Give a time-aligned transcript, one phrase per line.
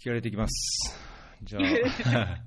[0.00, 0.96] 気合入れていきます。
[1.42, 1.62] じゃあ、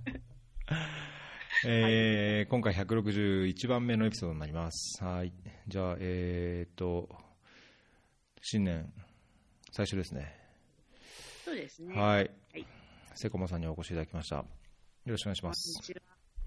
[1.65, 5.03] えー今回161番目のエピソードになります。
[5.03, 5.31] はい。
[5.67, 7.09] じゃあ、えーっと、
[8.41, 8.91] 新年
[9.71, 10.35] 最初ですね。
[11.45, 11.95] そうですね。
[11.95, 12.65] はいはい。
[13.15, 14.37] セコマさんにお越しいただきました。
[14.37, 14.45] よ
[15.05, 15.83] ろしくお願いしまこんすに。
[15.85, 15.99] ちは。
[15.99, 16.01] い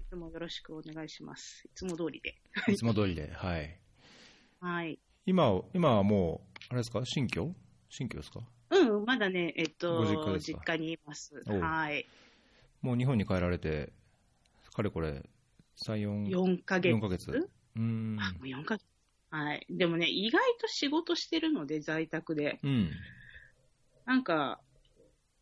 [0.09, 1.63] つもよろしくお願いします。
[1.65, 2.35] いつも通りで。
[2.71, 3.79] いつも通りで、はい。
[4.59, 4.99] はい。
[5.25, 7.01] 今、今はもう、あれですか？
[7.05, 7.55] 新居？
[7.89, 8.41] 新居ですか？
[8.69, 10.59] うん、まだね、えっと、ご実家ですか？
[10.59, 11.43] 実家にいます。
[11.47, 12.05] おうはい。
[12.81, 13.91] もう日本に帰られて、
[14.73, 15.23] かれこれ、
[15.75, 17.31] 3、4、4ヶ月？4ヶ月？
[17.31, 18.17] うーん。
[18.19, 18.85] あ、もう4ヶ月。
[19.31, 19.65] はい。
[19.69, 22.59] でもね、意外と仕事してるので、在宅で。
[22.63, 22.91] うん。
[24.05, 24.61] なんか、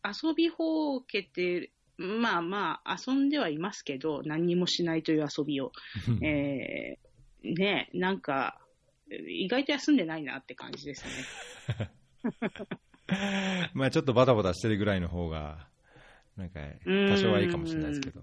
[0.04, 5.72] 遊びほうけて、まあまあ、遊んではいますけど、何にもしないという遊びを。
[6.22, 8.60] えー、ね、なんか、
[9.10, 11.10] 意外と休んでないなって感じですね。
[13.74, 15.68] まあちょっとバタバタしてるぐらいの方が、
[16.36, 18.22] なんか、多少はいいかもしれないですけど。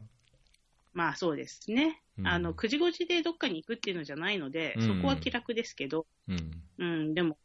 [0.94, 2.02] まあそうですね。
[2.18, 6.62] うんあの、9時5時でどっかに行くっていうのじゃないので、うんそこは気楽ですけど、うん。
[6.78, 7.38] うん、でも、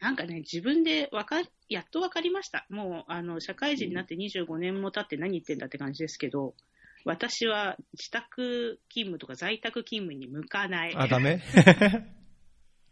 [0.00, 2.66] なんかね、自分でわか、やっとわかりました。
[2.68, 6.54] もう、あの、社会人になって25年も経って何言ってんだって感じですけど、
[7.06, 10.94] 私は自宅勤務とか在宅勤務に向かない。
[10.96, 11.40] あ、ダメ？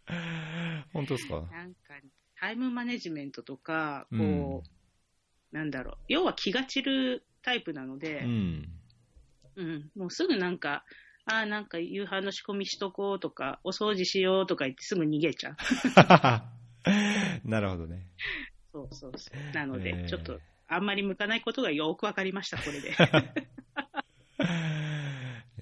[0.92, 1.46] 本当ですか？
[1.50, 1.94] なんか、
[2.42, 4.62] タイムマネジメントとか、こう、うん
[5.52, 8.68] なんだろう、要は気が散るタイプなのうで、ん。
[9.54, 10.82] うん、もうすぐなんか、
[11.26, 15.56] ああ、なんか夕飯の仕込みしとこうとか、お掃除しようとか言ってすぐ逃げちゃう。
[17.48, 18.06] なるほどね。
[18.72, 19.54] そうそうそう。
[19.54, 22.96] なので、えーちょっと、あんまり向かないことがよくわかりました、これで。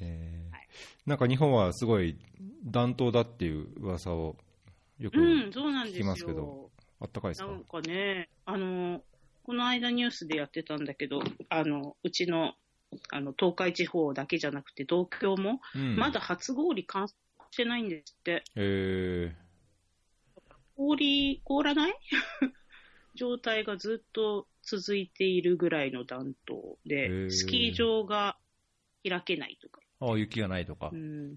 [0.00, 0.68] えーはい
[1.04, 2.16] なんか日本はすごい
[2.64, 4.36] 暖冬だっていう噂を
[5.00, 6.04] よくうん、そうなんですよ。
[6.04, 6.70] 聞きますけど
[7.00, 7.48] あったかいですか？
[7.48, 9.02] なんかね、あの、
[9.44, 12.54] この間ニュースでやってたんだけど、あの、うちの、
[13.10, 17.16] あの、東海地方だけじゃなくて、東京も、うんまだ初氷観測
[17.50, 18.44] してないんですって。
[18.56, 19.34] え
[20.76, 21.94] 氷、凍らない？
[23.14, 28.36] 状態がずっと続いているぐらいの暖冬で、スキー場が
[29.08, 29.80] 開けないとか。
[30.00, 30.96] ー、あ雪がないとかう。
[30.96, 31.36] ん、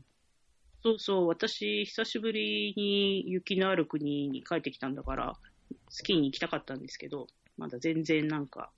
[0.83, 5.33] そうそう、私、久しぶりに雪のある国に帰ってきたんだから、
[5.89, 7.27] スキーに行きたかったんですけど、
[7.57, 8.71] まだ全然なんか、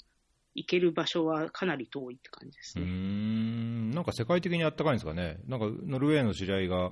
[0.53, 2.85] 行ける場所はかなり遠いって感じですうーね。
[2.85, 5.39] ん、なんか世界的にあったかいんですかね。
[5.47, 6.91] なんかノルウェーの知り合いが、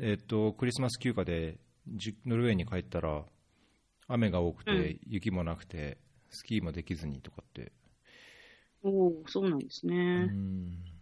[0.00, 3.24] えっと、クリスマス休暇でじノルウェーに帰ったら、
[4.08, 5.98] 雨が多くて、うん雪もなくて、
[6.30, 7.72] スキーもできずにとかって。
[8.82, 10.26] おおそうなんですうね。
[10.26, 10.93] ん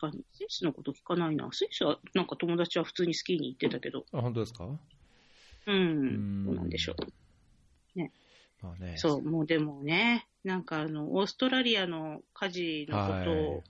[0.00, 0.24] 確かに。
[0.32, 1.48] スイスのこと聞かないな。
[1.52, 4.68] スイスはなんか友達は普通にスキーに行ってたけど、あ、本当ですか？
[5.66, 6.96] うん、どうなんでしょう。
[8.62, 8.96] まあね。
[8.96, 13.62] そう、もうでもね、なんかあの、オーストラリアの火事のことを、はい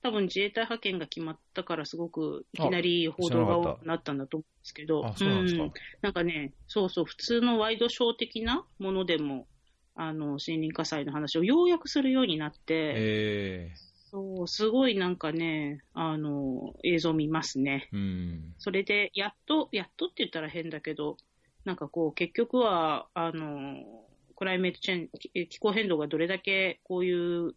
[0.00, 5.64] 多分自衛隊派遣が決まったからすごくいきなり報道が多くなったんだと思うんですけど、あ、そうなんですか。
[5.64, 5.72] うん
[6.02, 9.48] なんかね、そうそう、普通のワイドショー的なものでも、
[9.96, 13.72] あの、森林火災の話をようやくするようになって、え
[14.10, 17.88] そう、すごいなんかね、あの、映像見ますね。
[17.92, 18.54] えうん。
[18.58, 21.16] それで、やっと、やっとって言ったら変だけど、
[21.64, 27.54] なんかこう、結局は、あの、クライメートチェン気気候変動がどれだけこういう、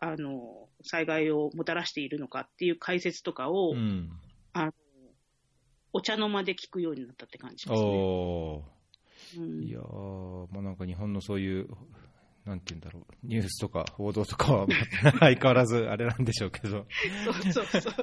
[0.00, 4.10] あの、災害をもたらしているのかっていう解説とかを、うん。
[5.94, 7.78] お茶の間で聞くようになったって感じですね。
[7.78, 9.40] おー。
[9.40, 11.68] うんいやー、まあ、なんか日本のそういう、
[12.44, 14.74] なんて言うんだろう、ニュースとか報道とかは、ま
[15.14, 16.86] あ相変わらずあれなんでしょうけど。
[17.24, 17.94] そうそうそう。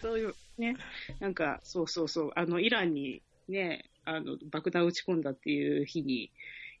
[0.00, 0.76] そういう、ね。
[1.20, 2.32] なんか、そうそうそう。
[2.36, 6.30] あの、イランにね、あの、爆弾撃ち込んだっていう日に、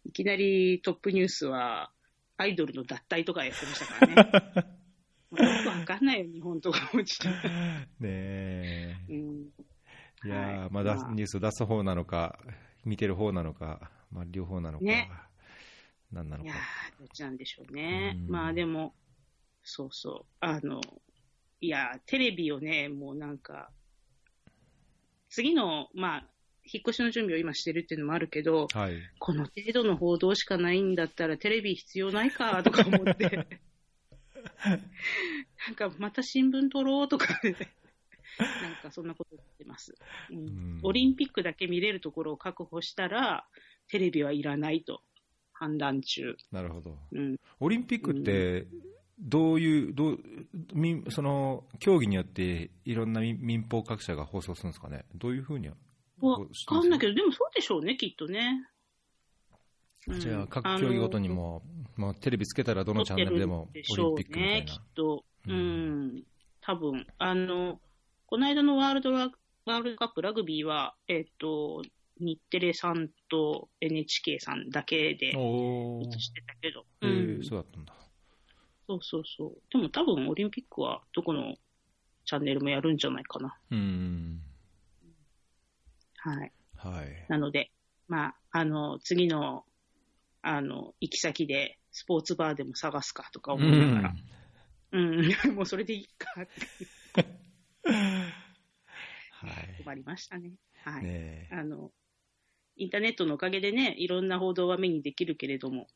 [0.04, 1.90] いきなりトップニュースは、
[2.36, 4.68] アイドルの脱退とかやってましたからね。
[5.32, 7.28] よくわかんないよ、日本とか落ちて。
[7.28, 7.34] ね
[8.00, 8.96] え。
[9.08, 9.50] うん。
[10.24, 12.38] いやー、はいまあニュース出す方なのか、
[12.84, 15.10] 見てる方なのか、まあ、両方なのか、ね
[16.12, 16.54] 何なのかいや。
[16.54, 18.16] ー、どっちなんでしょうね。
[18.16, 18.94] うんまあでも、
[19.62, 20.34] そうそう。
[20.40, 20.80] あの、
[21.60, 23.70] いやー、テレビをね、もうなんか、
[25.28, 26.24] 次の、まあ、
[26.70, 28.94] 引っ越しの準備を今してるっていうのもあるけど、はい。
[29.18, 33.46] この程度の報道しかないんだったらテレビ必要ないかとか思って、
[34.64, 37.56] なんかまた新聞撮ろうとか、ね、
[38.38, 39.94] なんかそんなこと言ってます、
[40.30, 43.46] うんうんオリンピックだけ見れるところを確保したら、
[43.88, 45.02] テレビはいらないと
[45.58, 46.36] 判断中。
[46.52, 46.96] なるほど。
[47.12, 48.66] うん、オリンピックって、
[49.18, 50.18] どういう、どう、
[50.72, 55.04] 民その、競技によっていろんな民民放各社が放送するんですかね？
[55.16, 55.68] どういうふうに
[56.20, 58.68] わかんないけど、でもそうでしょうね、きっとね。
[60.06, 61.62] うんじゃあ、各競技ごとにも、
[61.96, 64.86] まあ、テレビつけたらどのチャンネルでもオリンピックみたい撮ってるんでしょうね、きなっ。
[64.94, 65.24] と。
[65.46, 66.22] ううんん、
[66.62, 67.80] 多分あの、
[68.26, 69.30] この間のワールドラ
[69.66, 71.82] ワールドカップラグビーは、えっ、と、
[72.20, 77.94] 日テレさんと NHK さんだけでおー映してたけど、えうんー、そうだったんだ。
[78.86, 79.62] そうそうそう。
[79.70, 81.56] でも多分オリンピックはどこの
[82.24, 83.56] チャンネルもやるんじゃないかな。
[83.70, 84.40] うん。
[86.16, 86.52] はい。
[86.76, 87.26] はい。
[87.28, 87.70] なので、
[88.06, 89.64] まあ、あの、次の、
[90.42, 94.16] あの、行き先でスポーツバーでも探すかとかう思いながら、ん。
[94.92, 96.88] うん、 もうそれでいいかって
[99.32, 99.82] はい。
[99.84, 100.52] 困りましたね。
[100.84, 101.04] はい。
[101.04, 101.92] ねえあの、
[102.78, 105.86] インターネットのおかげでね、いろんな報道は目にできるけれども、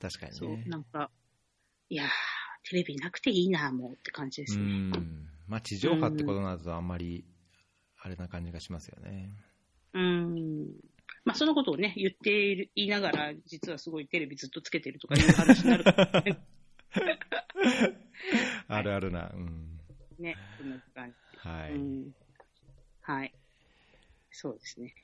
[0.00, 0.64] 確かにそうね、。
[0.66, 1.10] なんか、
[1.90, 2.08] いやー、
[2.70, 4.64] テレビなくていいな、もうって感じでうすね。
[4.64, 5.28] ん。
[5.48, 7.24] まあ、地上波ってことになると、あんまり、
[8.00, 9.30] あれな感じがしますよね。
[9.94, 10.66] うん。
[11.24, 15.84] まあ、そのことをね、言っている言いながら、実はすごいテレビずっとつけてるとかいう話になる
[16.24, 16.38] ね。
[18.68, 19.30] あるあるな。
[19.34, 19.80] うん。
[20.18, 21.38] ね、そんな感じ。
[21.38, 21.72] はい。
[21.72, 22.12] うん。
[23.02, 23.34] はい。
[24.30, 24.94] そうですね。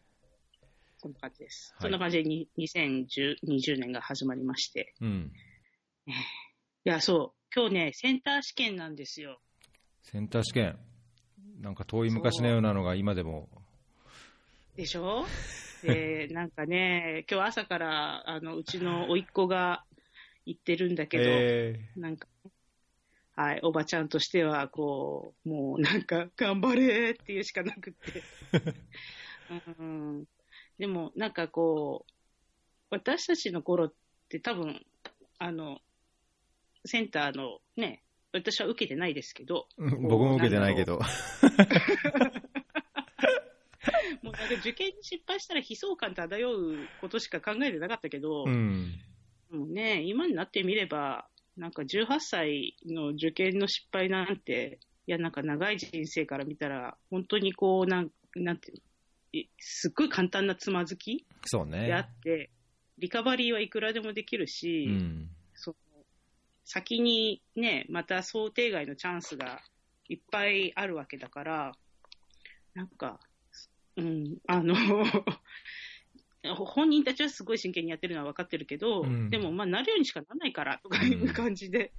[1.04, 1.74] そんな感じです。
[1.74, 4.94] はいそんな感じでに2020年が始まりまして。
[5.02, 5.32] うん。
[6.06, 6.12] い
[6.84, 7.54] や、そう。
[7.54, 9.38] 今日ね、センター試験なんですよ。
[10.00, 10.78] センター試験。
[11.60, 13.50] なんか遠い昔のようなのが今でも。
[14.76, 15.26] でしょ？
[15.82, 19.84] で、なんかね、 今日朝から、あの、うちの甥っ子が
[20.46, 22.28] 言ってるんだけど、えなんか、
[23.36, 28.22] はい、おばちゃんとしては、こう、もうなんか、頑張れっていうしかなくって。
[29.78, 30.24] うん、
[30.78, 32.12] でも、なんかこう、
[32.90, 33.92] 私たちの頃っ
[34.28, 34.84] て多分、
[35.38, 35.78] あの、
[36.84, 40.98] センターのね、私は受けてないですけど、ー僕も受けてないけど。
[44.22, 48.94] もうなんか受験に失敗したら悲壮感漂うことしか考えてなかったけど、うん。
[49.50, 58.93] もうね、今になってみれば、なんか18歳の受験の失敗なんて、いや、なんか長い人生から見たら、本当にこう、なんなんていうのえ
[59.58, 61.24] すっごい簡単なつまずき。
[61.70, 62.50] であって、
[62.98, 65.30] リカバリーはいくらでもできるし、うん。
[65.54, 65.76] その
[66.64, 69.60] 先にね、また想定外のチャンスが
[70.08, 71.72] いっぱいあるわけだから、
[72.74, 73.20] なんか、
[73.96, 74.74] うん、あの、
[76.56, 81.92] 本人たちはすごい真剣にやってるのは分かってるけど、うんでも、まあ、なるようにしかならないからとかいう感じで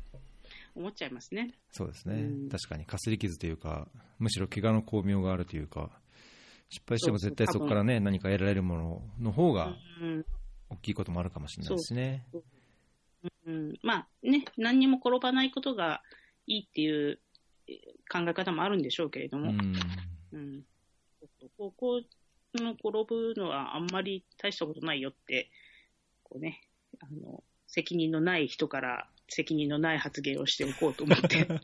[0.76, 1.54] 思っちゃいますね。
[1.72, 3.88] そうですね、うん確かにかすり傷というか、
[4.20, 5.90] むしろ怪我の巧妙があるというか、
[6.70, 10.26] 失敗しても絶対そこからね、何か得られるものの方がうん
[10.70, 12.26] 大きいこともあるかもしれないですね。
[13.46, 16.02] うん、まあね、何にも転ばないことが
[16.48, 17.20] いいっていう
[17.68, 19.76] えー考え方もあるんでしょうけれども、うん。
[20.34, 20.64] うん、
[21.58, 22.02] ここ
[22.56, 25.50] の転ぶのはあんまり大したことないよって、
[26.24, 26.62] こうね、
[27.02, 31.48] あの、責任のない人から責任のない発言をしておこうと思って。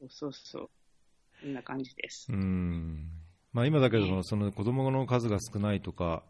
[0.00, 0.70] そうそうそう。
[1.40, 2.26] こんな感じです。
[2.30, 3.08] うん。
[3.52, 6.22] まあ、今だけどその子供の数が少ないとか、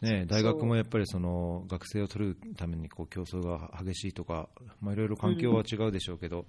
[0.00, 4.48] ね、大学もやっぱりその学生を取るためにこう競争が激しいとか、
[4.80, 6.46] まあ、いろいろ環境は違うでしょうけど、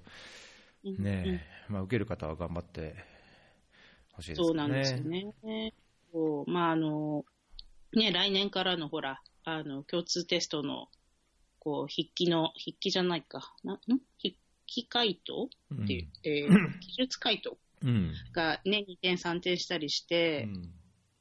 [0.86, 2.96] うんねまあ、受ける方は頑張って
[4.14, 4.58] ほしいですそうね。
[4.58, 5.74] なんですよね。
[6.12, 6.52] そう。
[6.52, 7.26] まあ、あの、
[7.94, 10.88] ね、来年からのほら、あの、共通テストの、
[11.60, 13.78] こう、筆記の、筆記じゃないか、な、ん？
[14.22, 14.36] 筆
[14.66, 17.58] 記回答うんっていう、えー記述回答うん
[18.34, 20.72] がね、2点3点したりして、うん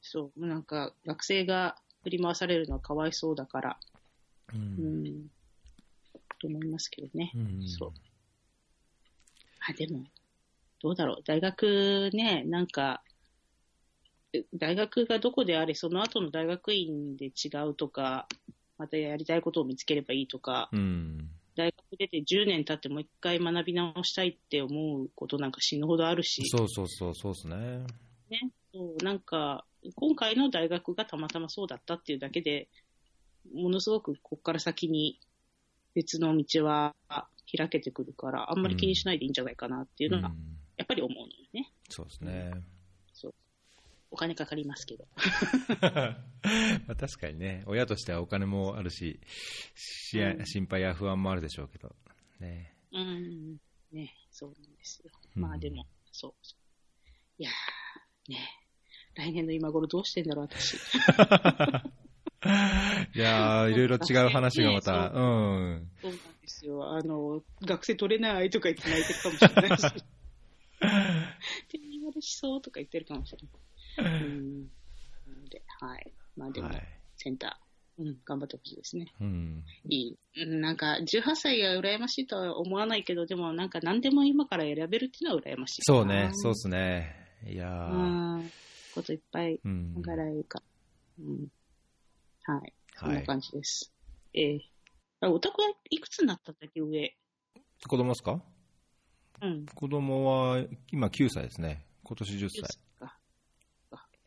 [0.01, 3.79] そう、なんか、学生が振り回されるのはかわいそうだから、
[4.53, 5.27] ううんん、
[6.39, 7.31] と思いますけどね。
[7.35, 7.67] うん。
[7.67, 7.93] そう。
[9.69, 10.05] あ、でも、
[10.81, 11.23] どうだろう。
[11.25, 13.03] 大学ね、なんか、
[14.33, 18.27] え大学がどこであれ、その後の大学院で違うとか、
[18.77, 27.55] またやりたいことを見つければいいとか、うん大学出て10年経ってもう一回学び直したいって思うことなんか死ぬほどあるし、そうそうそう、そうですね。
[28.29, 32.69] ね、そうなんか、今回の大学がたまたまそうだったっていうだけで、
[33.53, 35.19] ものすごくここから先に
[35.95, 36.95] 別の道は
[37.57, 41.71] 開けてくるから、あんまり気にしないでいいんじゃないかなっていうのが、うんやっぱり思うのよね。
[41.89, 42.51] そうですね。
[44.09, 45.07] お金かかりますけど。
[45.81, 49.19] まあ確かにね、親としてはお金もあるし、
[49.75, 51.95] しやうん心配や不安もあるでしょうけど、
[52.39, 52.73] ね。
[52.91, 53.57] うん。
[53.91, 55.11] ね、そうなんですよ。
[55.35, 57.41] うんまあでも、そうそう。
[57.41, 58.49] いやー、ね、
[59.15, 60.75] 来年の今頃どうしてんだろう、私。
[63.15, 65.91] いやー、いろいろ違う話がまた、ねうん。
[66.01, 66.91] そうなんですよ。
[66.91, 70.03] あの、学生取れないとか言って泣いてるかもしれないし。
[71.69, 73.49] 手に悪しそうとか言ってるかもしれない。
[73.97, 74.67] うん。
[75.49, 76.13] で、はい。
[76.35, 76.83] まあでも、はい。
[77.15, 79.13] センター、うん、頑張ってほしいですね。
[79.19, 79.63] うん。
[79.89, 80.17] いい。
[80.43, 85.81] うんなんか、18歳が羨ましいとは思わないけど、でもなんか何でも今から選べるっていうのは羨ましい。
[85.83, 87.15] そうね、そうっすね。
[87.45, 87.89] いや。
[88.93, 89.93] こといっぱいうん。
[90.03, 90.65] 考えられるから。
[91.19, 91.47] うん。
[92.43, 92.73] はい。
[92.95, 93.93] そんはない感じです。
[94.33, 94.59] えー
[95.19, 97.15] あ、お宅はいくつになったんだっけ、上？
[97.87, 98.39] 子供ですか？
[99.41, 99.65] うん。
[99.65, 101.85] 子供は今9歳ですね。
[102.03, 102.79] 今年10歳。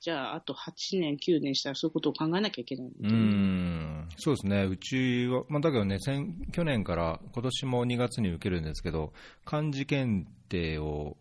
[0.00, 9.12] じゃあ、あと8年、9年したらそういうことを考えなきゃいけないうねん、そうですね、うちは、まあ、だけどね、先去年から今年も2月に受けるんですけど、
[9.44, 11.18] 漢字検定を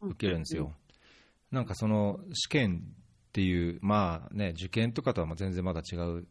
[0.00, 0.74] 受けるんですよ。
[1.52, 2.82] なんかその試験
[3.28, 6.26] っていう、まあね、受験とかとはまあ全然まだ違う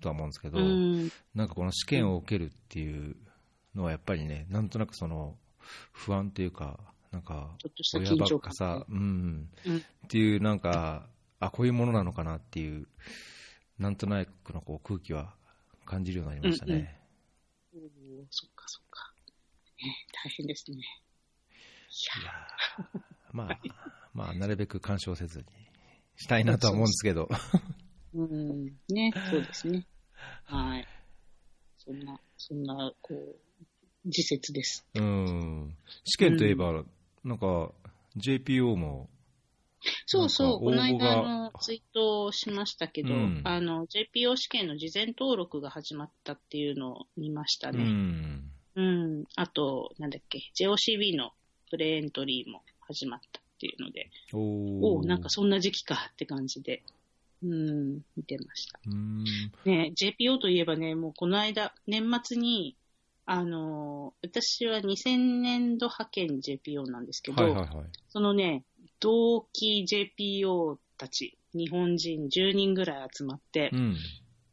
[0.00, 1.10] とは思うんですけど、うん。
[1.34, 3.16] なんかこの試験を受けるっていう
[3.74, 5.36] のはやっぱりね、なんとなくその
[5.92, 6.78] 不安というか、
[7.10, 8.26] なんかちょっとした親ば。
[8.36, 11.08] っかさ、うん、うんっていうなんか、
[11.40, 12.86] あ、こういうものなのかなっていう、
[13.78, 15.34] なんとなくのこう空気は
[15.84, 17.00] 感じるようになりましたね。
[17.74, 17.80] おー
[18.30, 19.12] そっかそっか。
[19.82, 20.76] ね、大変ですね。
[20.76, 23.00] いいやー
[23.32, 23.60] まあ、
[24.12, 25.44] まあ、なるべく干渉せずに
[26.16, 27.28] したいなとは思うんですけど。
[27.30, 27.38] や、
[28.14, 28.64] うん。
[28.88, 29.86] ね、そうですね。
[30.44, 30.86] はい。
[31.78, 33.38] そんな、そんな、こう、
[34.04, 34.84] 自説です。
[34.94, 35.76] うん。
[36.04, 36.84] 試験といえば、
[37.24, 37.72] なんか、
[38.16, 39.08] JPO も、
[40.06, 47.84] そうそう、この間あのツイートをしましたけど、うんあの、JPO 試験の事前登録が始まったっていうのを見ましたうね。
[47.84, 48.50] ん。
[48.74, 49.24] うん。
[49.36, 51.32] あと、なんだっけ、JOCB の
[51.70, 56.82] プレエントリーも始まったっていうので、おおなんかそんな時期かって感じで、
[57.42, 58.80] うん、見てました。
[58.86, 59.24] うん。
[59.64, 62.76] ね、JPO といえばね、もうこの間、年末に、
[63.26, 67.86] あの、私は2000年度派遣 JPO なんですけど、はいはいはい。
[68.08, 68.64] そのね、
[69.00, 73.96] 同期 JPO たち、日本人10人ぐらい集まって、うん。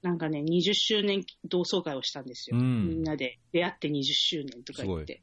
[0.01, 2.57] なんかね、20周年同窓会をしたんですよ。
[2.57, 5.21] うんみんなで出会って20周年とか言っすて。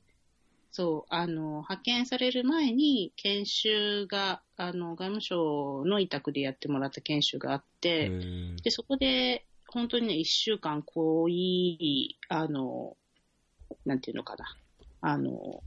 [0.72, 12.96] そう、あの、派遣される前に研修が、あの、外務省の委託でやってもらった研修があっへて、ーで、そこで、本当にね、1週間濃い、あの、
[13.84, 14.56] なんていうのかな、
[15.02, 15.62] あの、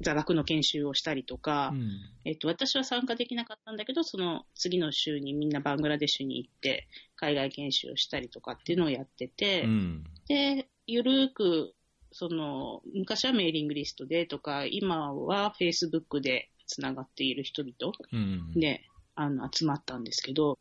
[0.00, 1.90] 座学の研修をしたりとか、うん
[2.24, 6.86] えっと、私は参加できなかったんだけど、その次の週にみんなバングラデシュに行って、
[7.16, 10.04] 海外研修をしたりとかっていうのをやってて、うん。
[10.28, 11.74] で、ゆるーく、
[12.12, 18.52] その、昔はメーリングリストでとか、今は Facebook でつながっている人々うん。
[18.58, 18.82] で、
[19.14, 20.58] あの、集まったんですけど、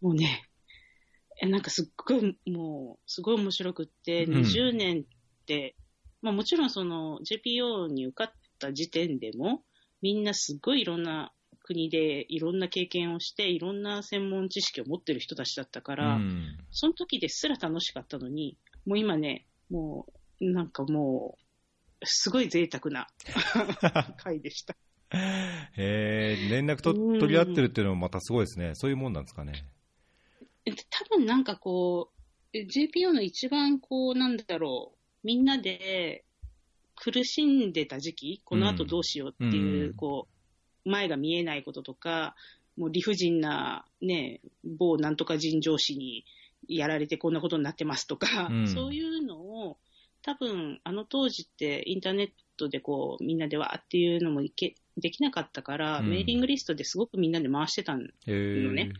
[0.00, 0.48] もうね、
[1.42, 5.74] えなんかすっごい、もう、すごい面白くって、うん20年って、
[6.22, 9.62] まあもちろんその JPO に受かった時点でも、
[10.02, 20.06] みんなすっごいいろんな国でいろんな経験をして、いろんな専門知識を持ってる人たちだったから、うんその時ですら楽しかったのに、もう今ね、も
[20.40, 23.06] う、なんかもう、すごい贅沢な
[24.18, 24.76] 回でした。
[25.12, 25.18] へ
[25.76, 28.72] え、連絡とうん取り合ってるっていうのもまたすごいですね。
[28.74, 29.64] そういうもんなんですかね。
[30.64, 36.24] え多分なんかこう、え JPO の一番こう、なんだろう、みんなで
[37.02, 39.94] 苦しんでた時期、この後どうしようっていう、うん。
[39.94, 40.28] こ
[40.84, 42.36] う、前が見えないこととか、
[42.76, 46.24] もう理不尽なね、某なんとか人上司に
[46.68, 48.68] やられてこんなことになってますとか、うん。
[48.68, 49.78] そういうのを、
[50.22, 56.10] 多分あの当時ってインターネットでこう、みんなでわーっていうのもいけ、できなかったから、うん。
[56.10, 57.96] メーリングリストですごくみんなで回してた。
[57.96, 58.02] の
[58.72, 58.92] ね。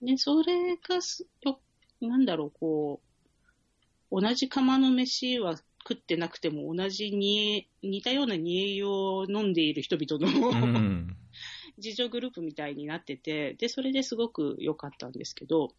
[0.00, 1.60] で、それがすよ、
[2.00, 3.00] なんだろう、こ
[4.10, 11.16] う、同じ釜の飯は食ってなくても同じ煮え、似たような煮え湯を飲んでいる人々の、うん。
[11.76, 15.74] 自助グループみたいになってて、で、それですごく良かったんですけど、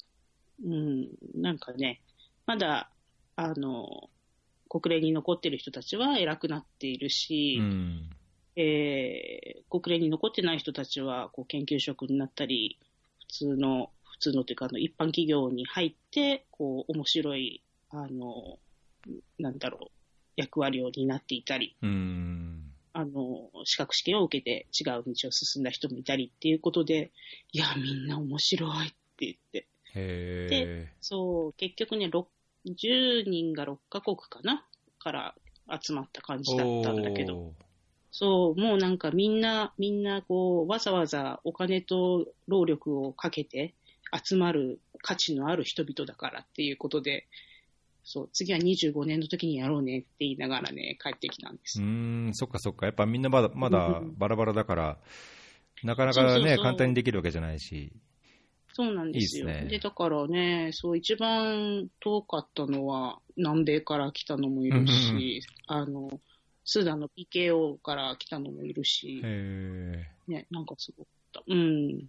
[0.63, 2.01] うん、なんかね、
[2.45, 2.91] まだ、
[3.35, 4.09] あの、
[4.69, 8.09] 国連に残ってる人たちは偉くなっているし、うん。
[8.55, 12.79] えー国連に残ってない人たちはこう研究職になったり、
[13.19, 18.57] 普通の、普通のというかあの一般企業に入って、こう面白い、あの、
[19.37, 19.94] なんだろう、
[20.35, 22.71] 役割を担っていたり、うん。
[22.93, 27.11] あの、資格試験を受けて違う道を進んだ人もいたりっていうことで、
[27.51, 29.67] いや、みんな面白いって言って。
[29.95, 30.93] へえ。
[31.01, 32.27] そう、結局ね、6
[32.67, 34.65] 10人が6カ国かな？
[34.97, 35.35] から
[35.81, 37.53] 集まった感じだったんだけど。
[38.11, 43.75] そう、もうなんかみんな、みんなこう、わざわざお金と労力をかけて
[44.23, 47.27] 集まる価値のある人々だからっていうことで、
[48.05, 51.81] そう、次は25年の時にやろうねって言いながらね、帰ってきたんです。
[51.81, 52.85] うーん、そっかそっか。
[52.85, 54.99] やっぱみんなまだまだうんバラバラだから、
[55.83, 57.91] なかなかね、簡単にできるわけじゃないし。
[58.73, 59.47] そうなんですよ。
[59.47, 66.09] いいですねで、だからね、そう、一番遠かったのは、南米から来たのもいるし、あの、
[66.63, 71.43] スーダンの PKO から来たのもいるし、へね、なんかすごかった。
[71.47, 72.07] うん。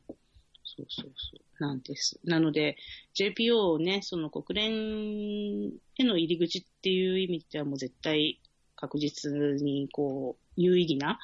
[0.67, 1.63] そうそうそう。
[1.63, 2.21] なんです。
[2.25, 2.77] なので、
[3.15, 8.41] JPO をね、その国連への入り口っていう意味ではもう絶対
[8.75, 11.19] 確実にこう、有意義な、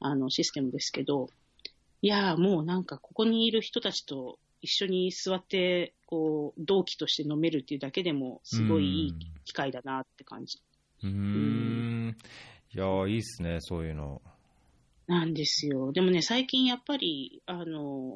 [0.00, 1.28] あの、システムですけど、
[2.02, 9.14] いやーもうなんかここにいる人たちと一緒に座って、こう、同期として飲めるっていうだけでも、すごいいい
[9.44, 10.60] 機会だなって感じ。
[11.02, 12.16] うーん。
[12.74, 14.20] いやー、いいっすね、そういうの。
[15.06, 15.92] なんですよ。
[15.92, 18.14] でもね、最近やっぱり、あの、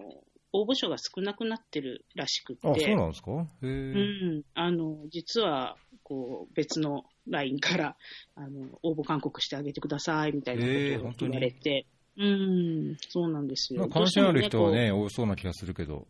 [0.52, 2.68] 応募者が少なくなってるらしくって。
[2.68, 3.30] あ、そうなんですか？
[3.32, 4.38] へうえ。
[4.38, 4.42] ん。
[4.54, 7.96] あの、実は、こう、別の LINE から、
[8.34, 11.86] あの、応募勧告してあげてください、みたいなことを言われて。
[12.16, 13.88] うん、そうなんですよ。
[13.88, 16.06] 関心ある人はどうしてもこうね、多そうな気がするけど。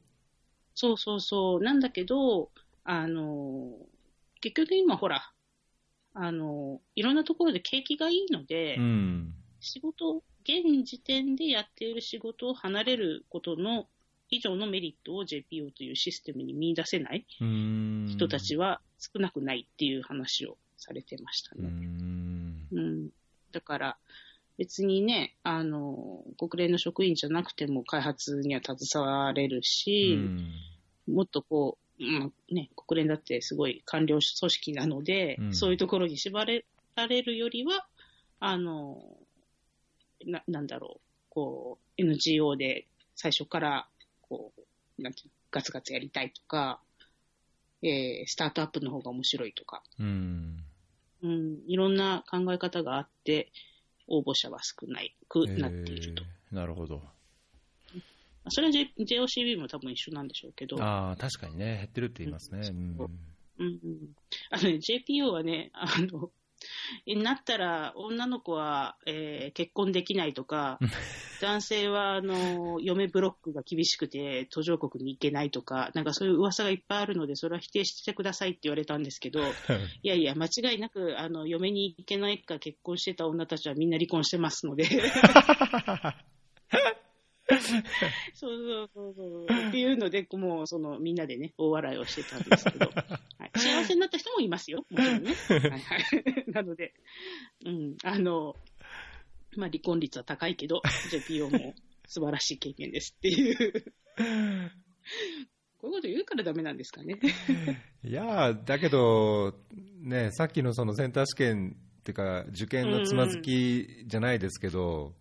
[0.75, 1.63] そうそうそう。
[1.63, 2.51] なんだけど、
[2.83, 3.77] あの、
[4.41, 5.31] 結局今ほら、
[6.15, 9.35] あの、いろんなところで景気がいいので、うん。
[9.61, 13.87] 仕事、現時点でやっている仕事を離れることの
[14.33, 17.27] 以上のメリットを JPO というシステムに見出せない。
[17.39, 21.69] 人たちは少なくないっていう話をされてましたね。
[21.69, 22.67] ん。
[22.73, 23.09] うん。
[23.53, 23.97] だから、
[24.57, 30.51] 別にね、あの、国連の職員じゃなくても開発には携われるうし、ん。
[31.13, 37.87] もっとこう、まあね、国連だってすごい官僚組織なので、うんそういうところに縛られるよりは、
[38.41, 39.03] あの、
[40.25, 43.89] な、なんだろう、こう、NGO で最初から、
[44.33, 46.81] こう、なんていうのガツガツやりたいとか、
[47.83, 50.65] えー、スタートアップの方が面白いとか、うん。
[51.23, 53.53] うん、いろんな考え方があって、
[54.09, 56.25] 応募者は少ないくなっていると。
[56.25, 56.97] えーなるほど。
[56.99, 57.03] ま
[58.45, 62.69] あそれは、J、JOCB も多分一緒なんでしょうけど、ああ、確かにね、減ってるって言いますね。
[62.69, 63.11] うん
[63.59, 64.17] うんうん、
[64.51, 66.31] あのね、JPO はね、あの、
[67.07, 70.79] になったら女の子は、えー結婚できないとか、
[71.41, 79.41] 男性はあの嫁ブロックが厳しくて途上国に行けないとか、なんかそういう噂がいっぱいあるので、それは否定してくださいって言われたんですけど、
[80.03, 84.85] いやいや、間違いなくあの嫁に行けないか結婚してた女たちはみんな離婚してますので。
[88.35, 89.69] そうそうそうそう。
[89.69, 95.35] っていうので、もう、その、みんなでね、大笑いをしてたんですけど、 はい、幸せになった人もいますよ、もちろんね。
[95.35, 96.45] はいはい。
[96.53, 96.95] なので、
[97.65, 98.57] うん、あの、
[99.57, 101.75] まあ、離婚率は高いけど、JPO も
[102.07, 103.93] 素晴らしい経験ですっていう。
[105.79, 107.19] こういうこと言うからダメなんですかね。
[108.05, 109.59] いやーだけど、
[110.01, 115.15] ね、さっきのそのセンター試験ってか、受験のつまずきじゃないですけど、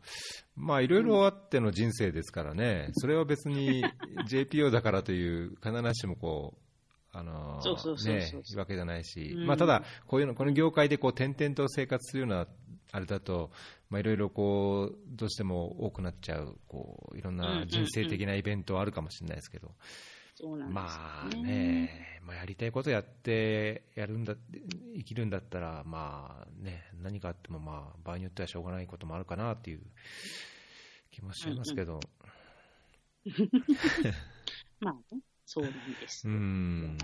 [0.55, 3.85] まあいろいろあっての人生ですからね、それは別に
[4.27, 6.57] JPO だからという、必ずしもこう、
[7.13, 7.59] あの
[8.05, 9.45] ねいうわけじゃないし、うん。
[9.45, 12.47] まあただ、こういうの、この業界でこう転々と生活するような
[12.91, 13.51] あれだと、
[13.91, 19.71] まあいろいろこう、どうしても多くなっちゃう、こう、いろんな人生的なイベントはあるかもしれないですけど、
[20.35, 21.43] そうなんですまあよね。
[21.43, 24.35] ね、まあ、やりたいことやってやるんだ
[24.95, 29.81] 生きるんだったら、まあね、何かあっても、まあ、場合によってはしょうがないこともあるかなっていう
[31.11, 31.99] 気もしますけど、
[34.79, 36.37] まあね、そうなんですうよ。
[36.37, 36.97] ん、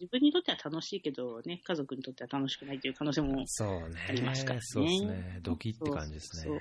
[0.00, 3.68] 自分にとっては楽しいけどね、家族にとっては楽しくないという可能性もそう
[4.08, 6.54] ありますからねそうですね、ドキって感じですね。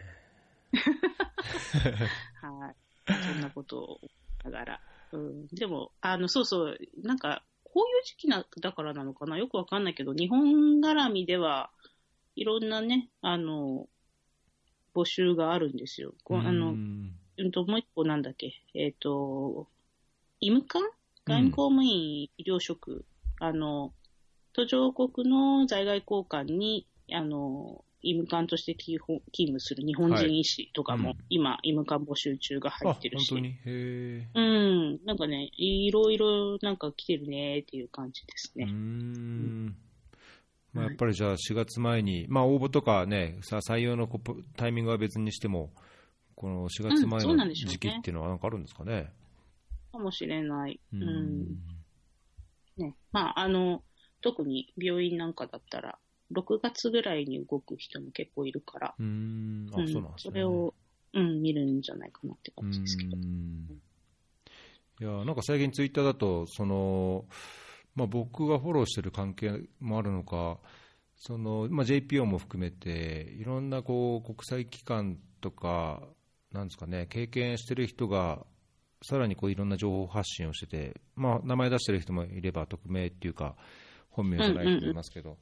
[2.41, 2.75] はい。
[3.07, 4.09] そんなことを思い
[4.45, 4.81] ながら。
[5.11, 9.37] うん、でも、あの、そうそう、なんか、こういう時期な、だからなのかな？
[9.37, 11.69] よくわかんないけど、日本絡みでは、
[12.35, 13.87] いろんなね、あの、
[14.95, 16.13] 募集があるんですよ。
[16.23, 19.67] こうあの、うんうんと、もう一個なんだっけ、えっ、と、
[20.41, 20.83] 医務官
[21.25, 23.05] 外務公務員医療職、
[23.39, 23.93] あの、
[24.53, 28.99] 途上国の在外公館に、あの、医務官として勤
[29.31, 33.29] 務する日本人医師とかも、今、医務官募集中が入あってるし。
[33.29, 33.49] 本当に？
[33.49, 38.65] へえうん、なんかね、いろいろなんか来てるねっていう感じですね。
[38.65, 39.75] ん
[40.73, 44.19] まあ、やっぱりじゃあ4月前に、まあ、応募とかね、さ採用のこ
[44.55, 45.71] タイミングは別にしても、
[46.35, 49.11] この4月前の時期っていうのはなんかあるんですかね？
[49.91, 50.79] かもしれない。
[50.93, 51.57] ううん。
[52.77, 52.95] ね。
[53.11, 53.83] まあ、あの、
[54.21, 55.97] 特に病院なんかだったら、
[56.31, 60.07] 6月ぐらいに動く人も結構いるから、うーん、あ、うん。
[60.17, 60.73] それを、
[61.13, 63.17] うん、見るんじゃないかなってう感じですけど。
[65.01, 67.23] いやなんか最近ツイッターだとその、
[67.95, 70.57] まあ、僕がフォローしてる関係もあるのか
[71.15, 76.03] その、まあ、JPO も含めていろんなこう国際機関とか
[76.51, 78.45] なんですかね経験してる人が
[79.01, 83.55] さらにこういろんな情報発信をしてて、まあ、名前出してる人もいれば、匿名っていうか、
[84.09, 85.37] 本名じゃない人もいますけど、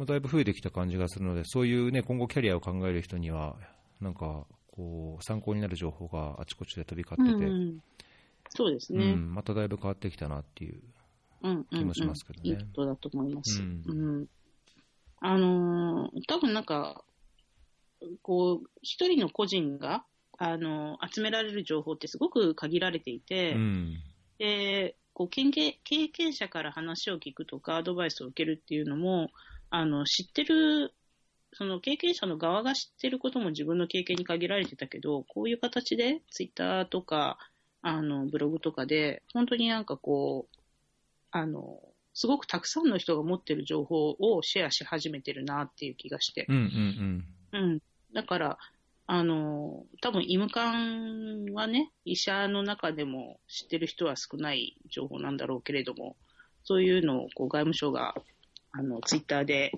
[0.00, 3.56] まあ、だいぶ増えてきた感じがするので、そういうね、今後キャリアを考える人には、
[4.00, 7.82] なんか、こう、参考になる情報があちこちで飛び交ってて、うんうん
[8.48, 9.12] そうですうね。
[9.12, 10.80] んまただいぶ変わってきたなっていう。
[11.42, 13.62] うんうんうん気もしますけどねいいことだと思います。
[13.62, 14.26] ううんん。
[15.20, 17.04] あのー多分なんか、
[18.22, 20.04] こう、一人の個人が、
[20.38, 23.98] あのー集められる情報ってすごく限られていて、うん。
[24.38, 25.42] で、こう経
[26.08, 29.28] 験者から話を聞くとか、アドバイスを受けるっていうのも、
[29.70, 30.92] あの、知ってる、
[31.52, 37.38] その経験者の側が知ってることも自分の経験に限られてたけど、こういう形で、ツイッターとか、
[37.82, 40.56] あの、ブログとかで、本当になんかこう、
[41.30, 41.80] あの、
[42.12, 46.46] すごくたくさんの人が持ってる情報をシェアし始めてるなっていう気がして。
[46.48, 47.80] うんうんうん。
[48.12, 48.58] だから、
[49.06, 56.16] あの、多分、医務官はね、医者の中でも知ってる人は少ない情報なんだろうけれども、
[56.62, 58.14] そういうのをこう外務省が、
[58.72, 59.72] あの、ツイッターで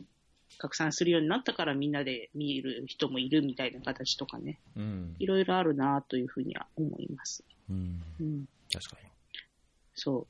[0.59, 4.83] 拡散するようになったからみんなで見る人もいるみたいな形とかね、うん。
[4.83, 7.45] うんいろいろあるなというふうには思います。
[7.71, 8.03] うん。
[8.21, 8.45] うん。
[8.73, 9.09] 確かに。
[9.95, 10.27] そう。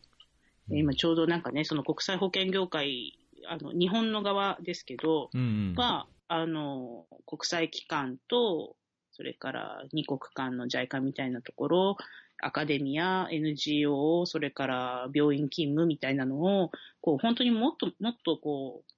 [0.71, 5.75] うん今ちょうどなんかね、その国際保険業界、あの、日本の側ですけど、うんうん。
[5.75, 8.77] が、あの、国際機関と、
[9.11, 11.97] それから二国間の JICA みたいなところ、
[12.43, 18.93] アカデミア、NGO、それから病院勤務みたいなのを、こう、本当にもっともっとこう、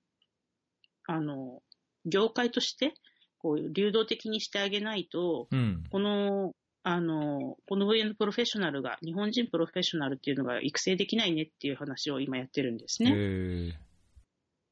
[1.06, 1.62] あの、
[2.06, 2.94] 業界として、
[3.38, 5.84] こう、流動的にしてあげないと、うん。
[5.90, 13.12] この、あの、この分野のプロフェッショナルが、日本人プロフェッショナルっていうのが育成できないねっていう話を今やってるんですへね。
[13.14, 13.72] ー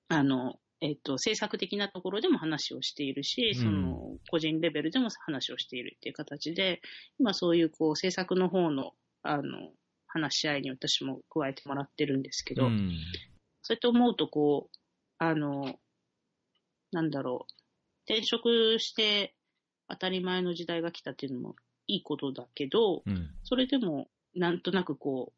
[0.08, 6.82] あの、えっと、政策的なところでも話をしているし、うんその、個人レベルでも話をしているっていう形で、
[7.20, 8.92] 今そういう、こう、政策の方の、
[9.22, 9.70] あの、
[10.08, 12.90] 話し合いに私も加えてもらってるんですけど、うん。
[13.62, 14.76] そうやって思うと、こう、
[15.18, 15.78] あの、
[16.90, 17.54] なんだろう、
[18.12, 19.36] 転職して
[19.88, 21.54] 当たり前の時代が来たっていうのも
[21.86, 23.30] いいことだけど、うん。
[23.44, 25.32] それでも、なんとなくこ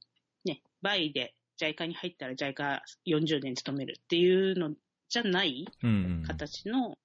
[0.45, 4.75] う、ね、バイで JICA に入ったら JICA40 年勤めるっていうの
[5.15, 6.25] じゃないうん。
[6.27, 6.99] 形の、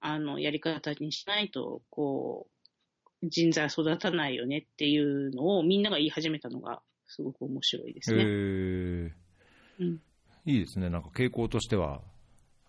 [0.00, 2.48] あの、やり方にしないと、こ
[3.22, 8.24] う、人材育たないよねっていうのをみんなが言い始めたのが、すごく面白いですへね。
[8.24, 9.10] ー
[9.78, 10.00] うん、
[10.44, 10.90] いいですね。
[10.90, 12.02] なんか傾向としては、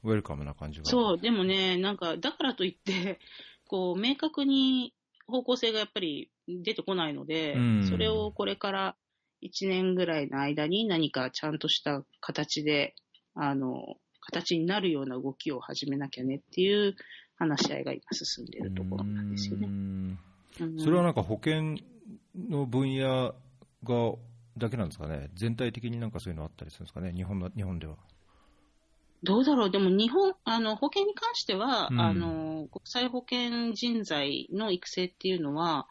[0.03, 0.85] ウェルカムな感じが。
[0.85, 3.19] そう、でもね、なんか、だからといって、
[3.65, 4.93] こう、明確に
[5.25, 8.95] 方向性がやっぱり出てこないので、うんそれをこれから
[9.41, 12.95] 1年ぐらいの間に何かちゃんとした形で、
[13.33, 16.95] あの、形になるような動きを始めなきゃねっていう
[17.35, 19.67] 話し合いが今進んでいるところなんですよね。
[20.77, 21.77] それはなんか保険
[22.49, 23.33] の分野
[23.83, 24.15] が
[24.57, 27.95] だけなんですかね、全体的になんかそういうのあったりするんですかね、日本の日本では。
[29.23, 29.71] どうだろう。
[29.71, 32.01] でも日本、あの、保険に関しては、うん。
[32.01, 35.87] あの、国際保険人材の育成っていうのは、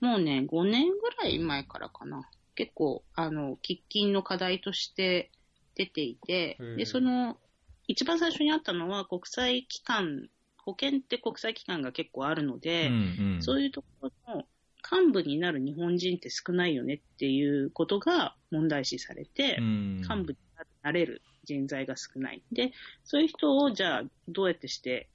[0.00, 2.28] もうね、5年ぐらい前からかな。
[2.54, 5.30] 結構、あの、喫緊の課題として
[5.74, 7.36] 出ていてで、その、
[7.86, 13.42] 一番最初にあったのは国際機関、保険って国際機関が結構あるので、うんうん。
[13.42, 14.44] そういうところの
[14.90, 19.96] 幹部になる日本人って少ないよねっていうことが問題視されて、うん。
[19.98, 20.38] 幹部に
[20.82, 22.42] なれる人材が少ない。
[22.52, 22.72] で、
[23.04, 25.08] そういう人をじゃあどうやってして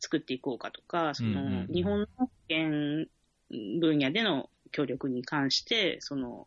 [0.00, 3.06] 作っていこうかとか、その日本の保険
[3.80, 6.46] 分野での協力に関して、その、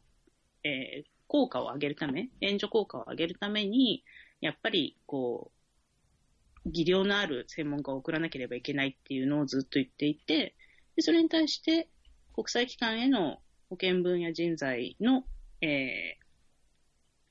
[0.64, 4.04] えー効果を上げるため、援助効果を上げるために、
[4.40, 5.57] やっぱりこう、
[6.72, 10.56] 技量のある専門家を送らなければいけないっていうのをずっと言っていて、
[10.96, 11.90] でそれに対して
[12.34, 13.38] 国際機関への
[13.70, 15.24] 保険分野人材の、
[15.62, 16.28] えー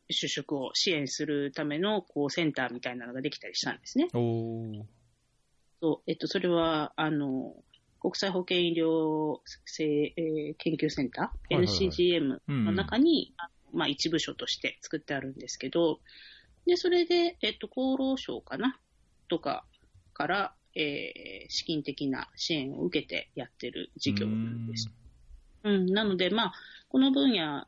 [0.08, 4.08] 就職を支援するためのこうセンターみたいなのができたりしたんですね。
[5.80, 7.54] そうえっと、それは、あの、
[8.00, 15.98] 国際保険医療せえー研究センター、NCGM の中に、あまあ、一部署として作ってあるんですけど、
[16.66, 18.78] で、それで、えっと、厚労省かな
[19.28, 19.64] とか
[20.12, 24.90] から、えー資金的な支援を受けてやってる事業なんです。
[25.62, 26.52] うん、なので、まあ、
[26.88, 27.66] この分野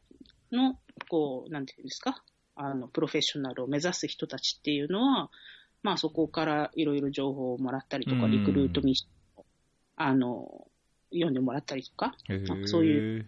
[0.51, 2.25] の、こう、なんていうんですか、
[2.57, 5.31] あの、プロフェッショナルを目指す人たちっていうのは、
[5.83, 9.47] まあ、そこからいろいろ情報をもらったりとか、うんリクルートミッションを、
[9.97, 10.67] あの、
[11.13, 13.27] 読んでもらったりとか、なんかそういう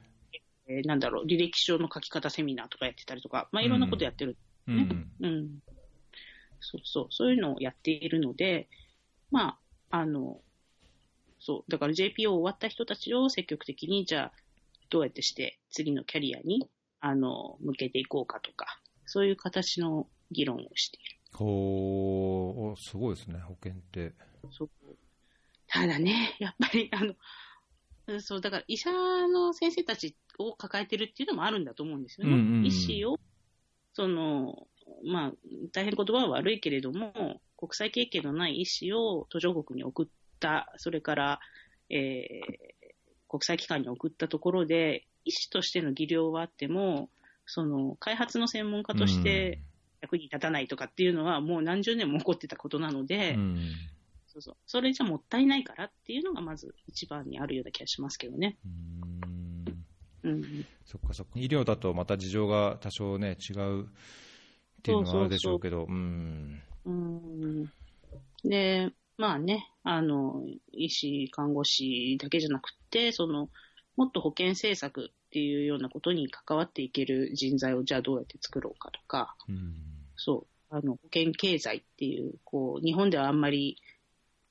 [0.70, 4.36] えーなんだろう、履歴書の書き方セミナーとかやってたりとか、まあ、いろんなことやってる。
[4.68, 5.58] うんうん。
[6.60, 8.68] そうそう、そういうのをやっているので、
[9.30, 9.58] ま
[9.90, 10.40] あ、あの、
[11.38, 14.32] そう、だから JPO 終わった人たちを積極的に、じゃあ、
[14.90, 16.68] どうやってして次のキャリアに、
[17.00, 21.20] あの、向けていこうかとか、そういう形の議論をしている。
[21.32, 24.12] ほー、すごいですね、保険って。
[24.50, 24.70] そう
[25.68, 27.14] ただね、やっぱり、あの、
[28.08, 32.34] うんそう、だから医者の先生たちを抱えてるっていうのもあるんだと思うんですよね。
[32.34, 33.18] うんうんうん医師を、
[33.92, 34.66] その、
[35.04, 35.32] まあ、
[35.72, 40.06] 大変言葉は悪いけれども、国際経験のない医師を途上国に送っ
[40.38, 41.40] た、それから、
[41.88, 42.80] えー
[43.30, 47.10] 国際機関に送ったところで、医師としての技量はあっても、
[47.46, 49.62] その、開発の専門家として
[50.02, 53.70] 役に立たないとかっていうのは、もう何十年も起こってたことなので、うん。
[54.26, 54.56] そうそう。
[54.66, 58.58] それじゃもったいないからっていうのがまず一番にあるような気がしますけどね。
[60.24, 60.66] うんうん。
[60.84, 61.32] そっかそっか。
[61.36, 63.88] 医療だとまた事情が多少ね、違う
[64.80, 66.60] っていうのがあるでしょうけど、うん。
[66.86, 67.66] うん。
[68.42, 73.50] で、まあね、あの、医師、看護師だけじゃなくて、その、
[73.96, 79.74] もっと保健政策っていうようなことに関わっていける人材をじゃあどうやって作ろうかとか、うん。
[80.16, 83.76] そう、あの、保険経済っていう、こう、日本ではあんまり、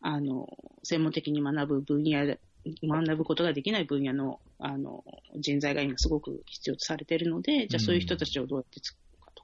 [0.01, 0.47] あの、
[0.83, 2.39] 専門的に学ぶ分野で、
[2.83, 5.03] 学ぶことができない分野の、あの、
[5.39, 8.97] 人材が今すごく必要とされているので、じゃあそういう人たちをどうやって作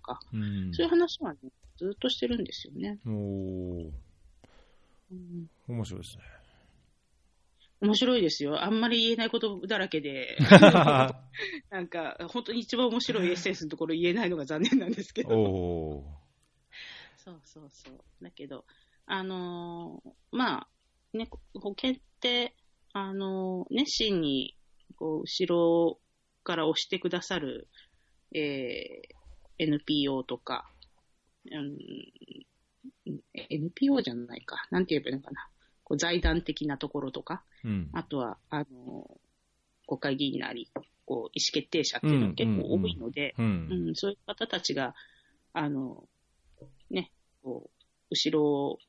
[0.06, 0.74] かうん。
[0.74, 1.40] そういう話はね、
[1.78, 3.00] ずっとしてるんですよね。
[3.06, 3.92] おー、
[5.12, 6.24] うん面白いですね。
[7.82, 8.64] 面白いですよ。
[8.64, 10.38] あんまり言えないことだらけで、
[11.70, 15.30] なんか、本当に一番面白いエッセンスのところ言えないのが残念なんですけど。
[17.18, 18.00] そうそうそう。
[18.22, 18.66] だけど、
[19.06, 22.56] あのーまあ、ね、保険って、
[22.94, 24.56] あのー熱心に、
[24.96, 26.00] こう、後ろ
[26.44, 27.68] から押してくださる、
[28.34, 29.25] えー
[29.58, 30.70] NPO とか、
[31.52, 31.78] うん、
[33.50, 34.68] NPO じゃないか。
[34.72, 35.48] なんて言えばいいのかな。
[35.84, 37.90] こう財団的なところとか、うん。
[37.94, 39.26] あとは、あのー
[39.88, 40.70] 国会議員なり、
[41.06, 43.36] こう、意思決定者っていうのが結構多いので、
[43.94, 44.96] そういう方たちが、
[45.54, 46.04] あの、
[46.90, 47.12] ね、
[47.44, 48.80] こう、後ろを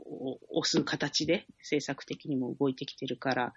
[0.51, 3.55] 押す形で政策的にも動いてきてるから、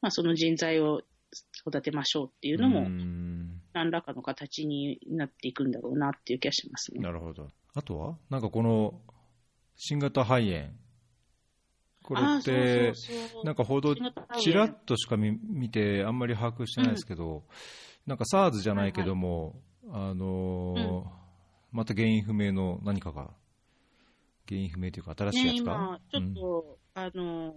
[0.00, 1.02] まあ、その人材を
[1.66, 7.00] 育てましょうっていうのうも、ん何らかの形になっていくんだろうなっていう気がしますね。
[7.00, 7.48] なるほど。
[7.74, 8.16] あとは？
[8.30, 9.00] なんかこの、
[9.76, 10.70] 新型肺炎。
[12.02, 12.92] これって、
[13.44, 13.94] なんか報道
[14.40, 17.44] ちらっとしか見見て、あんまり把握してないですけど、
[18.06, 21.20] なんか SARS じゃないけども、あのー
[21.72, 23.30] また原因不明の何かが、
[24.48, 27.54] 原因不明というか、新しいやね、つか、今、ちょっと、あの、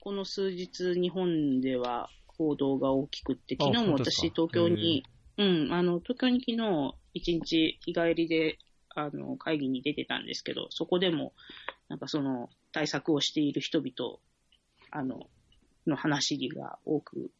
[0.00, 5.04] この数日、日本では報道が大きくって、あ昨日も私、東京に、
[5.38, 8.58] うん、あの、東京に昨日、一日日帰りで、
[8.94, 11.34] あの、会議に出てたんですけど、そこでも、
[11.88, 14.18] なんかその、対策をしている人々、
[14.90, 15.28] あの、
[15.86, 17.30] の話が多く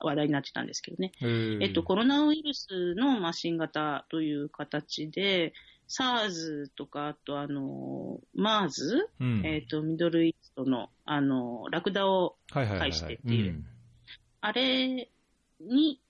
[0.00, 1.12] 話題になってたんですけどね。
[1.60, 5.52] えっと、コロナウイルスの、まあ、新型という形で、
[5.88, 8.70] SARS とか、あと、あの、MERS?
[9.20, 13.64] うんえっ、と、ミドルイーストの、あの、ラクダを、介しはいてっていう
[14.44, 15.08] あれ
[15.60, 16.01] にち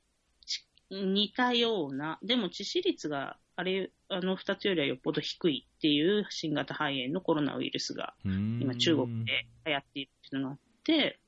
[0.92, 11.18] 似たような、でも致死率が、あれ、あの二つよりはよっぽど低いっていう新型肺炎のコロナウイルスが、うん今中国で流行っているっていうのがあって、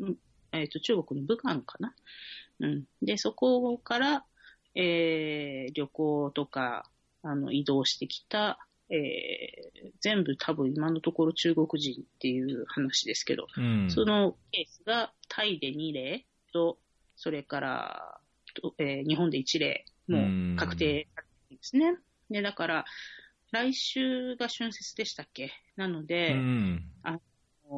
[0.00, 0.16] うん
[0.52, 1.94] えっ、と、中国の武漢かな？
[2.60, 2.84] うん。
[3.02, 4.24] で、そこから、
[4.74, 6.90] えー、旅行とか、
[7.22, 8.58] あの、移動してきた、
[8.90, 16.78] えー、全部多分今のところ中国人っていう話ですけど、うんそのケースがタイで2例と、
[17.16, 18.27] それから、と
[18.78, 21.96] えー日本で1例、もう確定されてるんですね。
[22.30, 22.84] で、だから、
[23.50, 25.50] 来週が春節でしたっけ？
[25.76, 26.92] なので、うん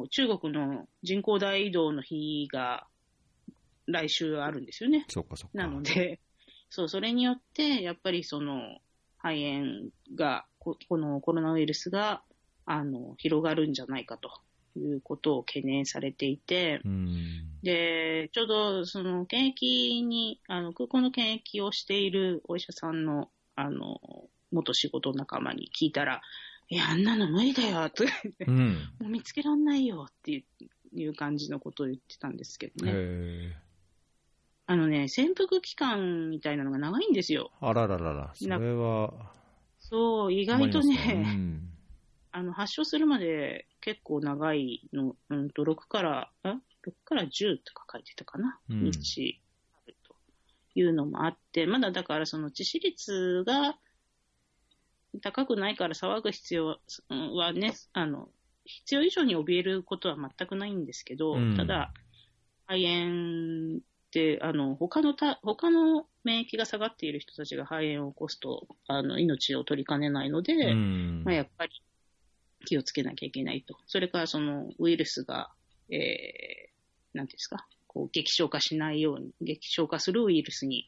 [0.09, 2.87] 中国の人口大移動の日が
[3.87, 5.05] 来週あるんですよね。
[5.09, 5.57] そっかそっか。
[5.57, 6.21] なので、
[6.69, 8.79] そう、それによって、やっぱりその、
[9.17, 12.23] 肺炎が、ここのコロナウイルスが、
[12.65, 14.31] あの、広がるんじゃないかと
[14.79, 17.61] いうことを懸念されていて、うん。
[17.63, 23.99] で、ちょうど、その、検疫に、あの、空港の検疫をしているお医者さんの、あの、
[24.51, 26.21] 元仕事仲間に聞いたら、
[26.69, 28.03] いや、あんなの無理だよ、と
[28.47, 28.89] うん。
[28.99, 30.43] もう見つけらんないよっていう
[30.93, 32.91] いう感じのことを言ってたんですけどね。
[32.93, 33.53] へ
[34.67, 37.51] あのね、潜伏期間みたいなのが長いんですよ。
[37.61, 39.13] ーあらららら、それは、
[39.79, 41.67] そう、意外とね、うん
[42.31, 48.83] あの、発症するまで結構長いの、うんと、6から、あ ?6 から10とか書いてたかな、うん。
[48.83, 49.41] 日
[49.73, 50.15] あると
[50.75, 53.75] いうのもあって、まだだからその致死率が
[55.21, 58.29] 高くないから騒ぐ必要はね、あの、
[58.65, 61.57] 必要以上に怯えることは全くないんですけど、うん。
[61.57, 61.91] ただ、
[62.67, 63.79] 肺炎
[64.11, 71.23] で、あの、他のた、他の免疫が下がっている人たちが肺炎を起こすと、あの、命を取りかねないので、うん。
[71.25, 71.83] まあ、やっぱり
[72.65, 73.77] 気をつけなきゃいけないと。
[73.87, 75.51] それから、その、ウイルスが、
[75.89, 80.87] えー、なんていうんですか、こう、激症化しないように、激症化するウイルスに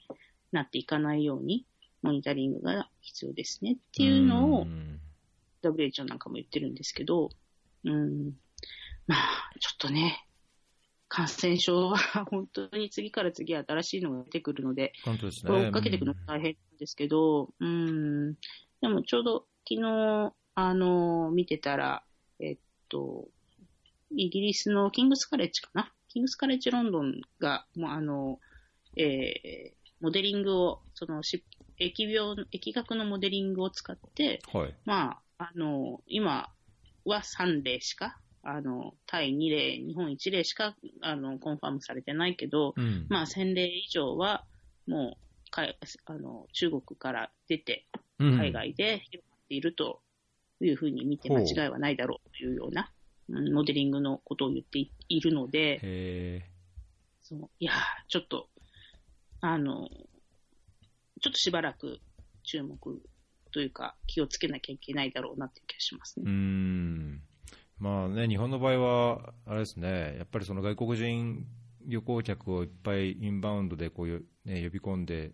[0.52, 1.66] なっていかないように、
[2.02, 5.00] モニタリングが必要ですねっていうのをう、ん
[5.64, 7.30] WHO なんかも言ってるんですけど、
[7.86, 8.34] うん。
[9.08, 10.26] まあ、ちょっとね、
[11.08, 15.52] 感染症は本当に次から次へ新しいのが出てくるので、本当ですね。
[15.52, 18.34] これ追っかけていくのが大変なんですけど、うん。
[18.82, 22.04] でもちょうど昨日、あの、見てたら、
[22.40, 22.58] えっ
[22.90, 23.28] と、
[24.16, 25.92] イギリスのキングスカレッジかな？
[26.10, 28.40] キングスカレッジロンドンが、もうあの、
[28.98, 31.46] えーモデリングを、そのし、
[31.80, 34.76] 疫病、疫学のモデリングを使って、うんはい。
[34.84, 36.50] まあ、あの、今
[37.06, 43.06] は3例しか、あの、タイ2例、日本1例しか、あの、コンファームされてないけど、うん。
[43.08, 44.44] まあ、1000例以上は、
[44.88, 47.88] もう、かいあの、中国から出て、
[48.20, 50.02] うん海外で広がっていると
[50.66, 52.90] いうふうに見て間違いはないだろうというような、
[53.30, 56.50] うんモデリングのことを言っていいるので、へ
[57.22, 57.76] そういやー、
[58.10, 58.50] ちょっと、
[59.40, 59.90] あの、
[61.22, 62.00] ちょっとしばらく
[62.44, 63.02] 注目
[63.52, 66.30] というか、気をつけなきゃいけないだろうなっていう気がしますね。
[66.30, 67.22] ん。
[67.80, 71.46] まあね、日本の場合は、あれですね、やっぱりその外国人
[71.86, 75.32] 旅行客をいっぱいインバウンドでこうよ、ね、呼び込んで、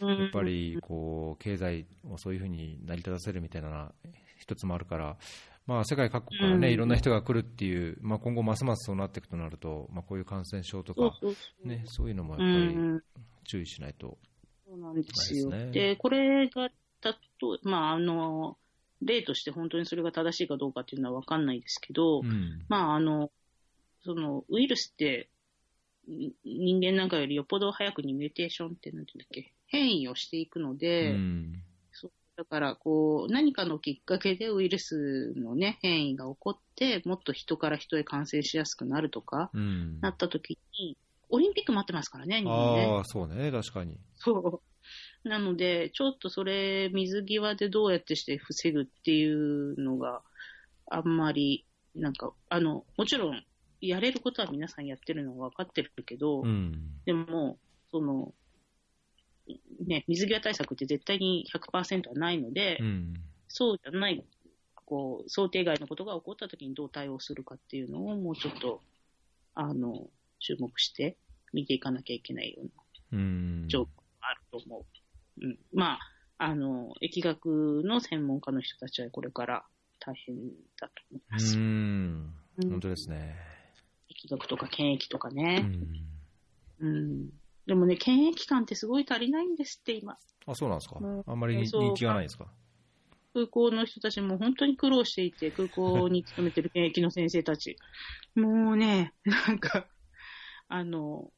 [0.00, 3.92] やっぱりこう経済をそういうふうに成り立たせるみたいな
[4.46, 5.16] 一つもあるから、
[5.66, 6.72] まあ、世界各国から、ねうん。
[6.72, 11.12] いろんな人が来るっていう、まあ、今後、ますますそうなっていくとなると、まあ、こういう感染症とか、
[11.64, 13.02] ね、そういうのもやっうぱりん、
[13.44, 14.16] 注意しないと。
[14.64, 15.50] そうなんですよ。
[15.72, 18.56] でこれが、たと、まあ、あの、
[19.02, 22.64] 例として本当にそれが正しいかどうかっていうのは分かんないですけど、うん。
[22.68, 23.30] まあ、あの、
[24.04, 25.28] その、ウイルスって、
[26.08, 31.62] ん人間なんかよりよっぽど早くにミューテーションって、なんていうんだっけ、変異をしていくので、うん
[32.36, 40.98] だから、こう、何かのきっかけでウイルスのね、変異が起こって、もっと人から人へ感染しやすくなるとか、うんなった時に、
[41.30, 42.86] オリンピック待ってますからね、日本ね。
[42.86, 43.98] ああ、そうね、確かに。
[44.16, 44.62] そ
[45.24, 45.28] う。
[45.28, 50.22] なので、ちょっとそれ、水際でどうやってして防ぐっていうのが
[50.88, 53.44] あんまり、なんか、あの、もちろん、
[53.80, 57.00] やれることは皆さんやってるのは分かってるけど、うん。
[57.06, 57.58] でも、
[57.90, 58.34] その、
[59.86, 63.14] ね、水際対策って絶対に100%はないので、うん。
[63.48, 64.24] そうじゃない、
[64.74, 68.82] こう、想定外のことが起こった時にどう対応するかっていうのをもうちょっと、
[69.54, 70.08] あの、
[70.40, 71.16] 注目して
[71.52, 72.70] 見ていかなきゃいけないような
[73.12, 73.68] うん。
[73.68, 74.84] 状況があると思う。
[75.42, 75.58] うん。
[75.72, 76.00] まあ、
[76.38, 79.64] あの、疫学の専門家の人たちはこれから
[80.00, 80.36] 大変
[80.80, 81.56] だと思いまうす。
[81.56, 81.60] ん。
[82.58, 83.36] うん本当ですね。
[84.08, 85.60] 疫学とか検疫とかうね。
[85.60, 86.06] ん。
[86.80, 87.30] うん。
[87.66, 90.16] でもね、検疫官ってすごい足りないんですって、今。
[90.46, 90.98] あ、そうなんですか？
[91.00, 91.22] うん。
[91.26, 92.46] あんまりそう人気がないですか？
[93.34, 97.76] 空港の人たちも本当に苦労していて、空港に勤めてる検疫の先生たち。
[98.34, 99.88] もうね、なんか、
[100.68, 101.30] あの、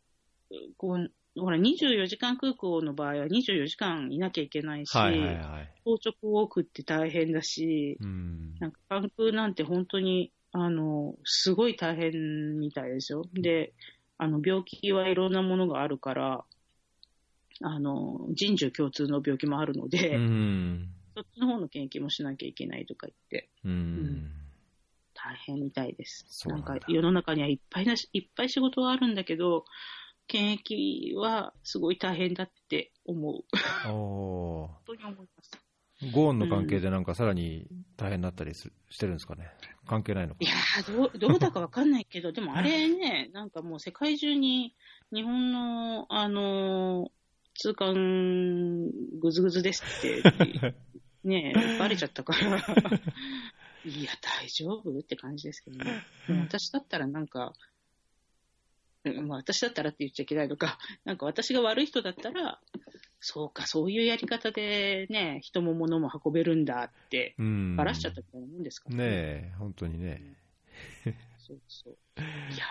[0.76, 5.72] こう、ほら、24時間空港の場合は24時間いなきゃいけないし、はいはいはい。
[5.84, 8.54] 当直多くって大変だし、うん。
[8.60, 13.22] なんか関空なんて本当に、あの、すごい大変みたいですよ。
[13.34, 13.74] で、
[14.18, 16.44] あの、病気はいろんなものがあるから、
[17.62, 20.88] あの、人種共通の病気もあるので、うん。
[21.14, 24.32] そっちの方の研究もしなきゃいけないとか言って、うん。
[25.14, 26.48] 大変みたいです。
[26.48, 29.64] なんだか世の中にはいっぱいなし、いっぱい仕事はあるんだけど、
[30.26, 33.44] 検疫はすごい大変だって思う。
[33.84, 35.67] 本当に思います。
[36.02, 36.12] ー。
[36.12, 39.50] ゴーンの関係でなんかさらに大変だったりすしてるんですかね？
[39.86, 40.44] 関係ないのかい。
[40.46, 44.74] やーどう、 どうだかわかんないけど、でもあれね、なんかもう世界中に
[45.12, 47.10] 日本の、あのー
[47.60, 50.72] 通関ぐずぐずですって、
[51.24, 52.58] ね、 バレちゃったから、
[53.84, 56.04] いや、大丈夫って感じですけどね。
[56.28, 57.52] 私だったらなんか、
[59.04, 62.60] うんまあ私だったらって言っちゃいけないのか、なんか私が悪い人だったら、
[63.20, 67.76] そうか、そういうやり方でね、人も物も運べるんだって、うん。
[67.76, 70.36] ばらしちゃったみたいなもんですからねえ、本当にね。
[71.38, 71.96] そうそう。
[72.16, 72.64] いや、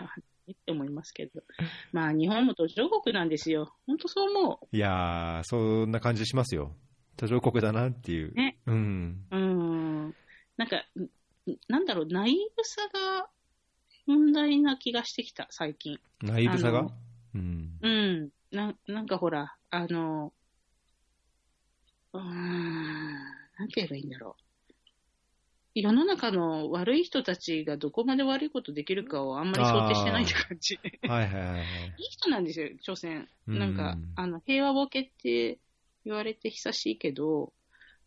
[0.48, 1.44] いいって思いますけど。
[1.92, 3.76] まあ、日本も途上国なんですよ。
[3.86, 6.76] 本当そう思いやー、そんな感じしますよ。
[7.18, 8.34] 途上国だなっていう。
[8.34, 9.26] ねうん。
[9.32, 9.36] う。
[9.36, 9.40] う
[10.10, 10.16] ん。
[10.56, 11.10] なんか、ん
[11.68, 13.30] なんだろう、ナイーブさが
[14.06, 16.00] 問題な気がしてきた、最近。
[16.22, 16.88] ナイーブさが？
[17.36, 17.78] うん。
[17.82, 18.30] うん。
[18.52, 20.34] ななんかほら、あの、
[22.18, 23.14] うーん、
[23.58, 24.44] なんて言えばいいんだろう。
[25.76, 30.80] 世の中の悪い人たちがどこまで悪いことできるかをあんまり想定してないって感じ。
[31.08, 31.60] はいはいはいはい。
[31.98, 33.28] いい人なんですよ、所詮。
[33.48, 35.60] うんなんか、あの、平和ボケって
[36.04, 37.54] 言われて久しいけど、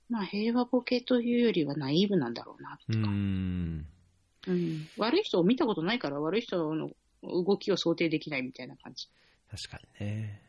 [0.09, 3.87] まあ平和ボケというよりはナイーブなんだろうな、うとか、ん。
[4.49, 6.91] うん悪い人を見たことないから悪い人の
[7.23, 9.09] 動きを想定できないみたいな感じ。
[9.51, 10.43] 確かにね。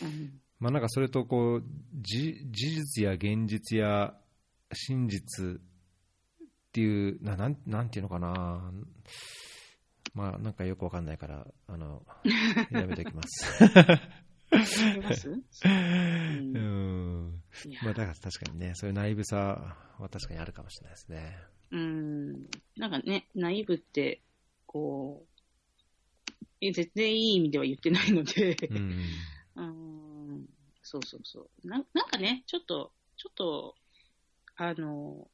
[0.00, 0.40] うん。
[0.58, 1.64] まあなんかそれとこう、
[2.00, 4.14] じ事実や現実や
[4.72, 5.58] 真実っ
[6.72, 8.72] ていう、ななんなんていうのかな。
[10.14, 12.06] まあなんかよくわかんないから、あの、
[12.70, 13.64] やめておきます。
[13.64, 13.68] あ
[14.94, 15.28] ります？
[15.28, 17.42] うん
[17.82, 19.36] まあだから確かにね、そういうナイブさ
[19.98, 21.36] は確かにあるかもしれないですね。
[21.70, 22.32] うん。
[22.76, 24.22] なんかね、ナイーブって、
[24.66, 28.76] こう、え全然いい意味では言ってないので、うん。
[29.56, 29.66] うん、
[30.86, 31.68] そうそうそう。
[31.68, 33.74] ななんかね、ちょっと、ちょっと、
[34.54, 35.28] あの、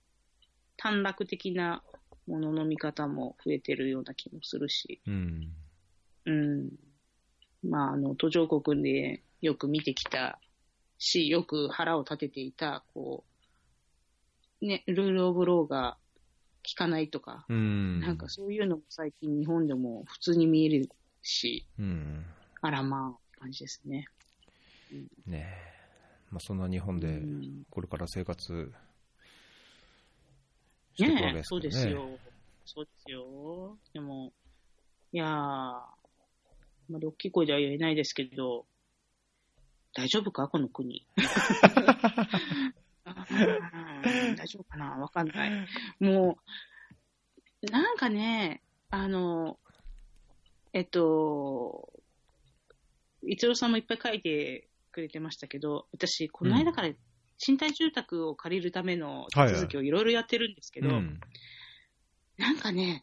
[0.79, 1.85] 短絡的な
[2.27, 5.53] ものの見方も増えてるような気もするし、うん。
[6.25, 6.71] うん。
[7.69, 10.41] まあ、あの、途上国でよく見てきた
[10.97, 13.27] し、よく腹を立てていた、こ
[14.63, 15.99] う、ね、ルールオブローが
[16.67, 18.01] 効かないとか、うん。
[18.01, 20.89] なんかそういうのも最近日本でも普通に見える
[21.21, 22.25] し、うん。
[22.63, 24.07] あらまあ、感じですね。
[25.27, 25.73] ねえ。
[26.31, 28.73] まあそんな日本うでんこれから生活
[30.95, 31.59] していくわけですけどね。
[31.59, 32.19] そうですよ。
[32.65, 33.79] そうですよ。
[33.93, 34.33] でも、
[35.13, 35.95] いやー、あ
[36.89, 38.67] まり大きい声では言えないですけど、
[39.95, 40.49] 大丈夫か？
[40.49, 41.07] この国。
[44.37, 44.97] 大丈夫かな？
[44.97, 45.67] わかんない。
[46.01, 46.39] も
[47.63, 49.59] う、なんかね、あの、
[50.73, 51.93] えっと、
[53.23, 56.91] 一郎さんもいっぱい書いてくれてましたけど、私、この間から
[57.39, 61.19] 賃貸住宅を借りるための手続きをいろいろやってるんですけど、うん。
[62.39, 63.03] なんかね、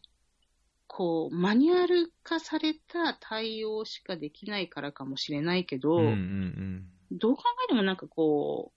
[0.86, 8.72] こう、マニュアル化された対応しかできないからかもしれないけど、うんうんどう考えてもなんかこ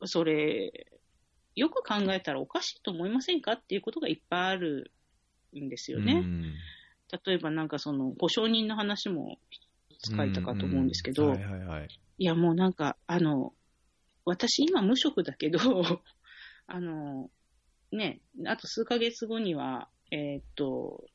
[0.00, 0.72] う、それ、
[1.54, 4.90] よく考えたらおかしいと思いませんかっていうことがいっぱいある
[5.56, 6.00] んですうん。
[6.00, 6.12] よね。
[6.14, 6.54] うん
[7.26, 9.38] 例えばなんかその、保証人の話も
[10.16, 11.88] 書いたかと思うんですけど、うんうんはいはいはい。
[12.18, 13.54] いやもうなんか、あの、
[14.24, 15.58] 私今無職だけど、
[16.66, 17.30] あの、
[17.92, 21.06] ね、あと数ヶ月後には、えーっと、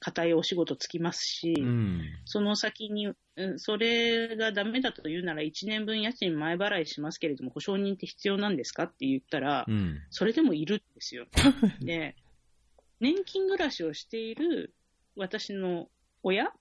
[0.00, 2.02] 固いお仕事つきますし、うん。
[2.24, 3.12] その先に、う
[3.54, 10.00] んそれがダメだというなら1年分家賃前払いしますけれども、保証人って必要なんですかって言ったら、うん。
[10.10, 11.26] それでもいるんですよ。
[11.80, 12.16] で、
[13.00, 14.74] 年金暮らしをしている
[15.16, 15.90] 私の
[16.22, 16.52] 親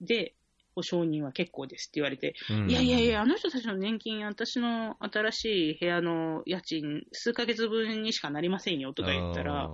[0.00, 0.34] で、
[0.76, 9.70] 保証人は結構ですって言われて、うんいやいやいや、あの人たちの年金、私の新しい部屋の家賃、数ヶ月分にしかなりませんよとか言ったら、あ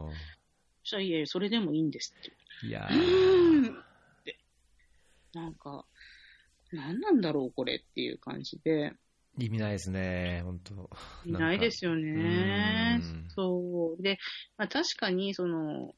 [0.85, 2.33] そしたらいやいや、それでもいいんですって。
[2.65, 3.85] ーいやうーっ
[4.25, 4.39] て。
[5.35, 5.85] なんか、
[6.71, 8.93] 何なんだろう、これっていう感じで。
[9.39, 10.91] 意味ないですね、本当
[11.25, 13.25] いないですよねうん。
[13.29, 14.03] そう。
[14.03, 14.19] で、
[14.57, 15.95] まあ、確かに、その、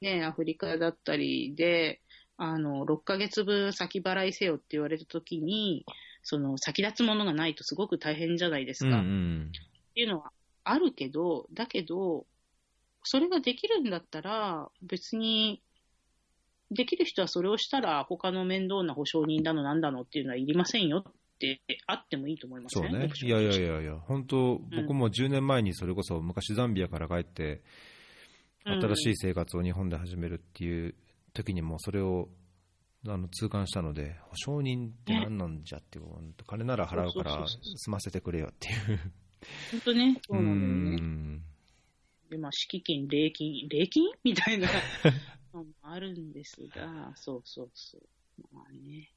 [0.00, 2.00] ね、アフリカだったりで、
[2.38, 5.84] あの、6ヶ月分先払いせよって言われたときに、
[6.22, 9.00] その、先立つものがないとすごく大変じゃないですうんうか。
[9.00, 9.52] っん。
[9.94, 10.32] ていうのは
[10.62, 12.26] あるけど、だけど、
[13.02, 15.60] それができるんだったら、別に、
[16.70, 22.88] できる人はそれをしたら、他の面倒な保証人だのなんだのっていうのはいりませんよってあってもいいと思いますね。
[22.88, 27.60] そうねいやいやいやいや、本当、僕も10年前にそれこそ昔ザンビアから帰って、うん
[28.64, 30.94] 新しい生活を日本で始めるっていう
[31.32, 32.28] 時にもそれを
[33.06, 38.98] あの痛感したので、保証人って何なんじゃって、本当金なら払うから済ませてくれよっていう。
[39.72, 40.96] 本当ね、そううなのよね。
[40.96, 41.42] ん
[42.30, 44.04] で、まあ、敷金、礼金、礼金？
[44.24, 44.68] みたいな
[45.54, 48.02] のもあるんですが、そうそうそう。
[48.52, 49.12] まあね。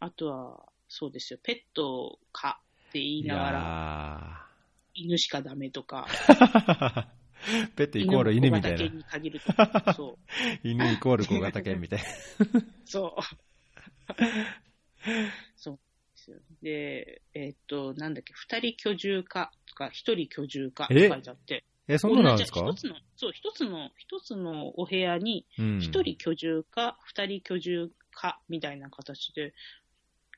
[0.00, 4.48] あとは、そうですよ、ペットかって言いいながら、や
[4.94, 7.06] 犬しかダメとか、ー
[7.76, 8.78] ペットイコール犬みたいな。
[10.64, 12.04] 犬イコール小型犬みたいな。
[12.84, 13.22] そう。
[15.56, 15.80] そうで
[16.16, 16.36] すよ。
[16.62, 21.64] で、えっと、なんだっけ、二人居住かとか、一人居住かって書いてあって。
[21.86, 22.60] え、そんなんですか？
[22.70, 29.54] 一つの、そう、一つの、一つのお部屋に、うん一人居住か、二人居住か、みたいな形で、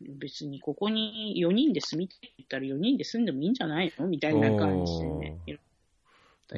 [0.01, 4.07] 別にここに4人で住みたいって言ったら4人で住んでもいいんじゃないの？
[4.07, 5.59] みたいな感じでね、おー言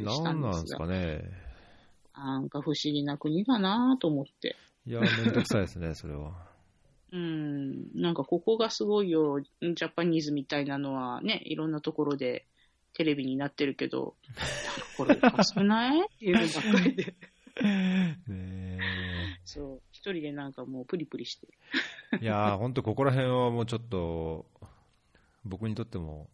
[0.00, 0.78] ったりしたんですんですが。
[0.78, 1.22] かね。
[2.14, 4.56] なんか不思議な国だなと思って。
[4.86, 6.32] いや、めんどくさいですね、 それは。
[7.12, 12.46] うん、なんかここがすごいよ、ジャパニーズみたいなのはね、いろんなところで
[12.94, 14.14] テレビになってるけど、
[14.96, 16.00] これおかしくない？
[16.00, 17.14] っていうのばっかりで。
[17.62, 18.78] ねえ
[19.44, 21.48] そう、一人でなんかもうプリプリして。
[22.20, 24.46] いやー、本当ここら辺はもうちょっと、
[25.44, 26.30] 僕にとっても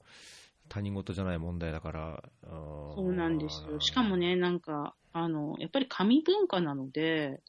[0.68, 2.22] 他人事じゃない問題だから。
[2.42, 3.80] そそうなんですよ。
[3.80, 7.40] しかもね、なんか、あの、やっぱり紙文化なので、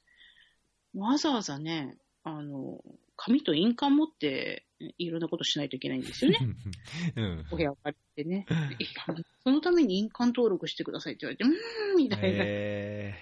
[0.96, 2.80] わざわざね、あの、
[3.16, 4.66] 紙と印鑑持って、
[4.98, 6.38] いろんなことしないといけないんですよね。
[7.16, 7.46] うん。
[7.52, 8.46] お部屋を借りてね。
[9.44, 12.44] そのために印鑑登録してくださいって言われて、うーん、みたいな。
[12.46, 13.14] え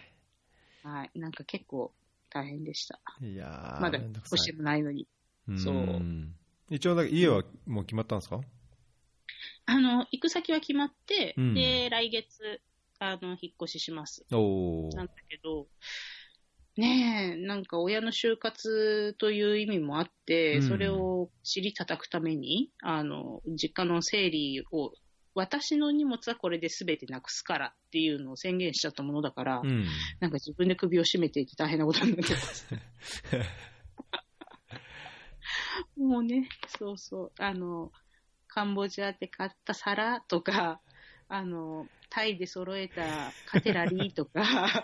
[0.83, 1.19] はい。
[1.19, 1.93] なんか結構
[2.29, 2.99] 大変でした。
[3.21, 5.07] ー、いやー、まだ少しもないのに。
[5.57, 6.35] そううん
[6.69, 8.41] 一応家はもう決まったんですか？
[9.67, 12.61] あの、行く先は決まって、うんで、来月、
[12.99, 14.25] あの、引っ越しします。
[14.31, 15.67] おーなんだけど、
[16.77, 24.93] ねえ、なんか親の就活という意味もあって、うんそれを尻叩くために、あの、実家の整理を、
[25.35, 29.85] 私の荷物はこれで全てなくすからっていうのを宣言しちゃったものだから、うん。
[30.21, 32.65] なんか自分で首を絞めていて大変なことになってます。
[35.97, 36.47] もうね、
[36.79, 37.91] そうそう、あの、
[38.57, 40.81] カンボジアで買った皿とか、
[41.29, 44.41] あの、タイで揃えたカテラリーとか、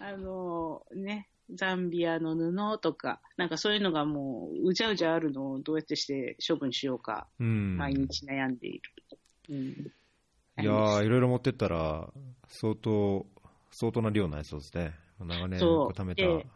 [0.00, 7.76] あの、ね、ザンビアの布とか、なんかそういうのがもう、うじゃうじゃあるのをどうやってして処分しようか、うん。
[7.76, 8.82] 毎日悩んでいる。
[9.50, 9.92] うん。
[10.60, 12.12] いやー、いろいろ持ってったら、
[12.48, 13.24] 相当、
[13.70, 14.92] 相当な量になりそうですね。
[15.20, 16.22] 長年そう貯めた。
[16.22, 16.48] で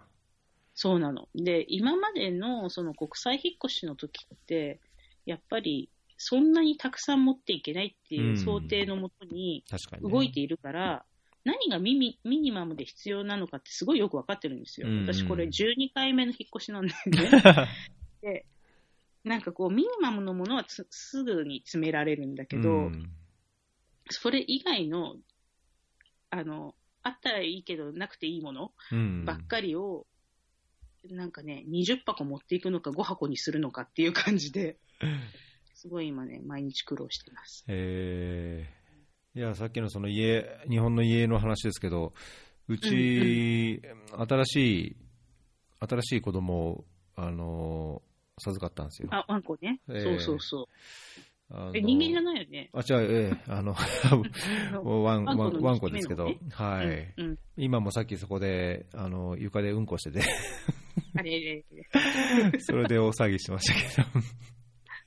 [0.75, 1.29] そうなの。
[1.37, 4.81] で、今までのその国際引っ越しの時って、
[5.27, 9.65] やっぱりそんなにたくさん持っていけないっていう想定のもとに。
[10.01, 11.05] 動いているから、
[11.45, 14.89] 何がミミミニマムで必要なのかってすごいよくわかってるんですよ。
[14.89, 17.69] うんうん私これ12回目の引っ越しなんだよね。
[18.23, 18.47] で、
[19.25, 23.11] なんかこうミニマムのものはつすぐに詰められるんだけど、うん
[24.11, 25.17] それ以外の、
[26.31, 30.07] あの、あったらいいけどなくていいものうんばっかりを、
[31.09, 34.77] なんかね、20箱持っていくのか5箱にするのかっていう感じで、
[35.75, 37.65] すごい今ね、毎日苦労してます。
[37.69, 42.13] えー、いや、さっきのその家、日本の家の話ですけど、
[42.69, 43.83] うち、
[44.17, 44.57] 新し
[44.89, 44.97] い、
[45.81, 46.85] 新しい子供を、
[47.17, 49.09] あのー授かったんですよ。
[49.13, 49.79] あ、ワンコね。
[49.89, 50.67] えーそうそうそう。
[51.75, 52.71] え、人間じゃないよね。
[52.73, 53.75] あ、違う、ええあの、
[55.05, 57.39] ワン、ワン、ワンコですけどはい、うんうん。
[57.59, 60.23] 今もさっきそこで、あの、床でうんこしてて、
[61.15, 61.63] あれ。
[62.61, 64.27] それで大騒ぎしてましたけど、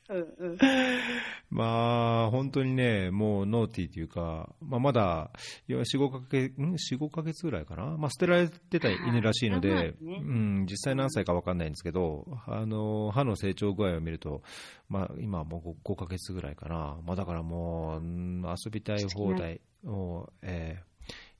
[0.10, 0.58] うんうん。
[1.49, 5.32] まあ、本当にね、もう naughty というか、まあ、まだ、
[5.68, 14.43] いや4、5ヶ月、ん ?4、5ヶ月ぐらいかなまあ、捨てられてた犬らしいので、ねうん、実際何歳か分かんないんですけど、あの、歯の成長具合を見ると、
[14.89, 16.99] まあ、今はもう 5, 5ヶ月ぐらいかな。
[17.06, 20.95] まあ、だからもう、うん遊びたい放題、もう、えー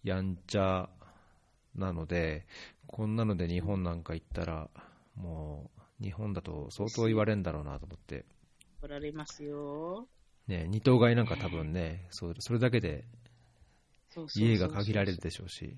[0.06, 0.88] やんちゃ
[1.76, 2.46] なので、
[2.86, 4.70] こんなので日本なんか行ったら、
[5.16, 8.24] もう、日本だと相当言われるんだろうなと思って。
[8.86, 10.08] 取られますよ。
[10.48, 13.04] ね、二頭買いなんか多分ね、そそれだけで
[14.36, 15.76] 家が限られるでしょうし。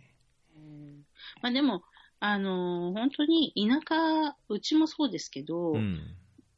[0.53, 1.05] うん
[1.41, 1.83] まあでも、
[2.19, 6.01] あのー本当に田舎、うちもそうですけど、うん。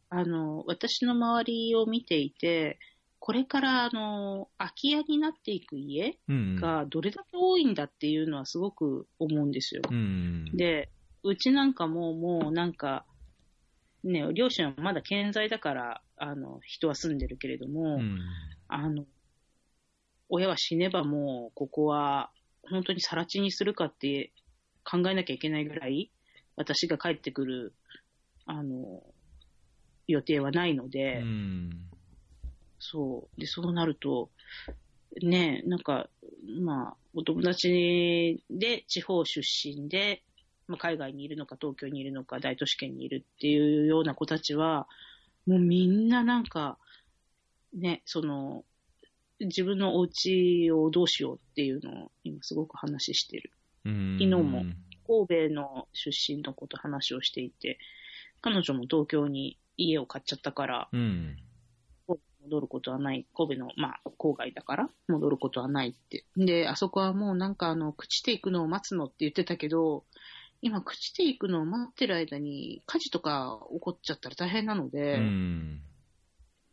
[0.09, 2.79] あの、私の周りを見ていて、
[3.19, 6.55] これから、あの、空き家になっていく家うん。
[6.59, 9.83] がどれだけ多いんだっていうのはすごく思うんですよ。
[9.91, 10.45] うん。
[10.57, 10.89] で、
[11.23, 13.05] うちなんかももうなんか、
[14.03, 18.19] ね、両親はまだ健在だから、あの、人は住んでるけれども、うん。
[18.67, 19.05] あの、
[20.29, 22.31] 親は死ねばもう、ここは、
[22.69, 24.31] 本当に更地にするかって
[24.83, 26.11] 考えなきゃいけないぐらい、
[26.55, 27.73] 私が帰ってくる、
[28.45, 29.03] あの、
[30.07, 31.69] 予定はないので、うん。
[32.79, 33.41] そう。
[33.41, 34.31] で、そうなると、
[35.23, 36.07] ねなんか、
[36.61, 40.23] まあ、お友達で地方出身で、
[40.69, 44.87] まあ、海外にいるのか、東京にいるのか、大都市圏にいるっていうような子たちは、
[45.47, 46.77] もうみんななんか、
[47.73, 48.63] ね、その、
[49.39, 53.51] 自分のお家をどうしようっていうのを今すごく話してる。
[53.85, 54.17] うん。
[54.19, 54.63] 昨日も
[55.07, 57.79] 神戸の出身の子と話をしていて、
[58.41, 61.37] 彼女も東京に家を買っちゃったから、うん。
[62.41, 63.27] 戻ることはない。
[63.35, 66.25] 神戸の、まあ、郊外だから戻ることはないって。
[66.37, 70.05] で、あそこはもうなんかあの、朽ちていくのを待つのって言ってたけど、
[70.61, 75.81] 今朽ちていくのを待ってる間に火事とか起こっちゃったら大変なので、うん。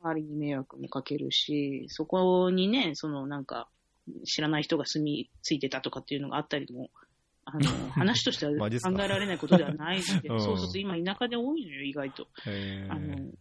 [0.03, 3.69] 周りに迷惑もかけるし、そこにね、そのなんか、
[4.25, 6.91] 知らない人が住み着いてたとかっていうのがあったりも、
[7.45, 7.61] あの、
[7.91, 12.29] 話としては考えられないことではないので、 うんそうそうそう、今田舎で多いのよ、意外と。
[12.47, 13.33] えーあの、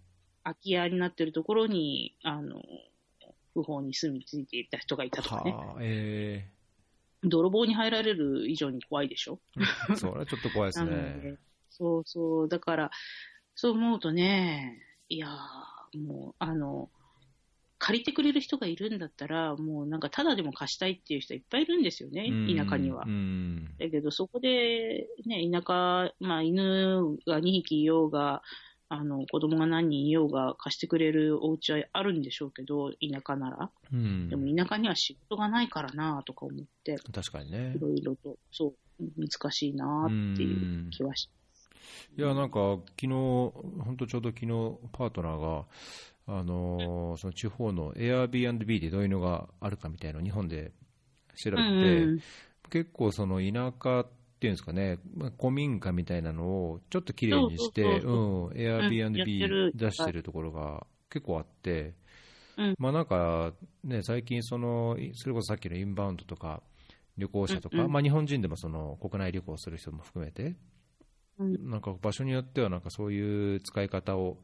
[0.44, 2.62] 空き家になってるところに、あの、
[3.54, 5.52] 不法に住み着いていた人がいたとかね。
[7.30, 9.40] 泥棒に入られる以上に怖いでしょ？
[9.92, 10.92] えそれはちょっと怖いですね。
[10.92, 11.38] で、
[11.70, 12.92] そうそう、だから、
[13.56, 16.90] そう思うとね、いやー、もう、あの、
[17.78, 23.10] 借りてくれる人がいるんだったら、もうなんか、ただでも貸したいっていう人いっぱいいるんですよね、うん田舎にはう。
[23.10, 23.76] ん。
[23.78, 28.42] だけど、そこで、ね、田舎、まあ、犬が2匹いようが、
[28.90, 33.72] あの、子供が何人いようが貸してくれるお家はあるんでしょうけど、田舎なら。
[33.92, 34.30] うん。
[34.30, 37.74] でも田舎には仕事がないからなとか思って、確かにね。
[37.76, 37.80] い。
[37.80, 38.74] ろいろと、そう、
[39.18, 41.30] 難しいなっていう気はし
[42.18, 44.48] いや、なんか、昨日、本当ちょうど昨日、
[44.92, 45.66] パートナーが、
[46.28, 50.72] あのーその地方の Airbnb でどういうのがあるかみたいなのを日本で
[51.36, 51.66] 調べて、う
[52.16, 52.20] ん
[52.72, 54.08] 結構その田舎っ
[54.46, 58.54] ていうんですかね、まあ古民家みたいなのをちょっと綺麗にして、そうそうそうう。
[58.54, 58.90] ん、やって
[59.48, 59.72] る。
[59.74, 61.96] Airbnb 出してるところが結構あって、
[62.58, 62.76] うん。
[62.78, 66.62] まあなんかね、最近その、それこそさっきのインバウンドとか、
[67.18, 67.92] 旅行者とか、うんうん。
[67.92, 70.56] まあ日本人でもその国内旅行する人も含めて、
[71.40, 71.70] うん。
[71.72, 74.38] なんか場所によってはなんかそういう使い方を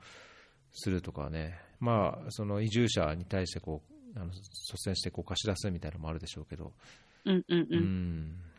[0.71, 3.81] するとかね、まあ、その移住者に対してこ
[4.15, 6.73] うあの率先してこう貸し出すみたいなのもあるでしょうけど、
[7.25, 7.67] うんうんう。
[7.69, 8.50] うんん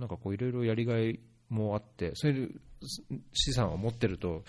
[0.00, 2.60] なんかこういろいろやりがいもあって、そういう
[3.32, 4.42] 資産を持ってると、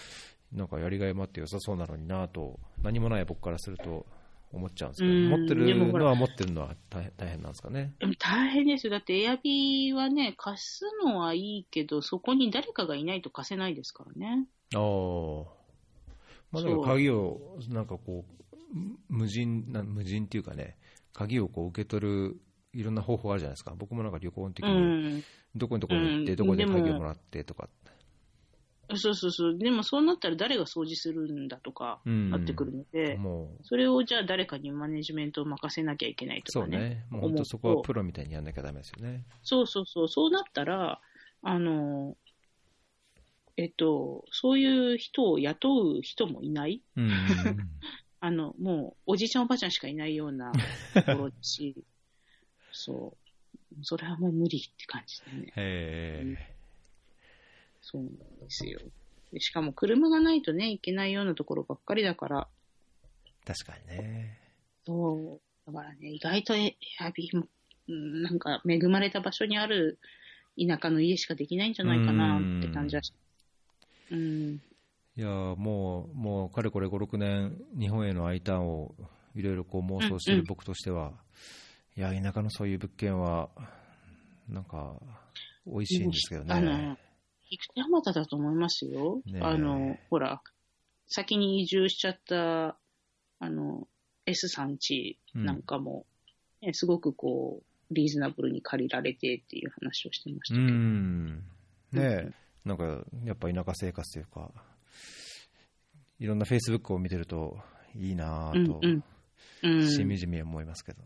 [0.52, 4.06] なんかやりがいもあって良さそうなのになと、何もない僕からすると
[4.52, 7.94] 思っちゃうんですけど、うん持ってるのは持ってるのは大変大変なんですかね？
[8.00, 8.92] でも大変ですよ。
[8.92, 14.48] だって、エアビーはね、貸すのはいいけど、そこに誰かがいないと貸せないですからね。
[14.76, 14.82] ああ。
[16.52, 18.78] まあ、だから鍵を、なんかこう、
[19.10, 20.78] 無人な、無人っていうかね、
[21.14, 22.42] 鍵をこう受け取る、
[22.74, 23.74] いろんな方法あるじゃないですか。
[23.78, 24.76] 僕もなんか旅行の時うに、
[25.18, 25.24] ん。
[25.56, 27.70] どこにどこに行って、うんどこで鍵をもらってとか。
[28.96, 29.58] そうそうそう。
[29.58, 36.78] でもそうなったら誰が掃除するんだとか、うんなってくるので、もう、それをじゃあ誰かにマネジメントを任せなきゃいけないとそうかね。
[36.78, 37.06] ね。
[37.10, 39.24] もう本当そこはプロみたいにやんなきゃダメですよね。
[39.44, 40.08] そうそうそう。
[40.10, 41.02] そうなったら、
[41.42, 42.16] あの、
[43.58, 46.82] えっと、そういう人を雇う人もいない。
[46.96, 47.10] うん。
[48.20, 50.52] あの、もう、おじいちゃんおばあちゃんしかいないような
[50.94, 51.76] ところだし、
[52.72, 53.84] そう。
[53.84, 55.54] それはもう無理って感じでね。
[55.56, 56.56] へえ。
[57.82, 58.80] そうなんですよ。
[59.32, 62.48] でしかも車がないとね、行けないようなところばっかりだから、
[63.46, 64.38] 確かにね。
[64.86, 65.72] そう。
[65.72, 67.48] だからね、意外とエアビーも、
[67.88, 70.00] うんなんか恵まれた場所にある
[70.58, 73.14] 田舎の家しかできないんじゃないかなって感じはし
[74.12, 74.62] うん。
[75.18, 78.96] いやーもう、もう、かれこれ5、6年、日本への I ターンを
[79.36, 81.14] いろいろこう妄想してる僕としては、
[82.02, 83.50] いや、田舎のそういう物件は、
[84.50, 84.96] なんか、
[85.68, 86.98] 美味しいんですけどあのね。、
[87.48, 89.22] 菊池山田だと思いますよ。
[89.28, 90.42] ねえあの、ほら、
[91.06, 92.76] 先に移住しちゃった、
[93.38, 93.88] あの、
[94.26, 96.08] S さんちなんかも、
[96.64, 100.74] ねすごくこう、リーズナブルに借りられてっていう話をしてましうたけど。
[100.74, 101.36] ん。
[101.36, 101.44] ね
[101.94, 102.32] え、
[102.66, 104.52] なんか、やっぱ田舎生活というか、
[106.20, 107.60] いろんなフェイスブックを見てると、
[107.94, 109.04] いいなぁと、うん
[109.62, 109.88] うん。
[109.88, 111.04] しみじみ思いますけど。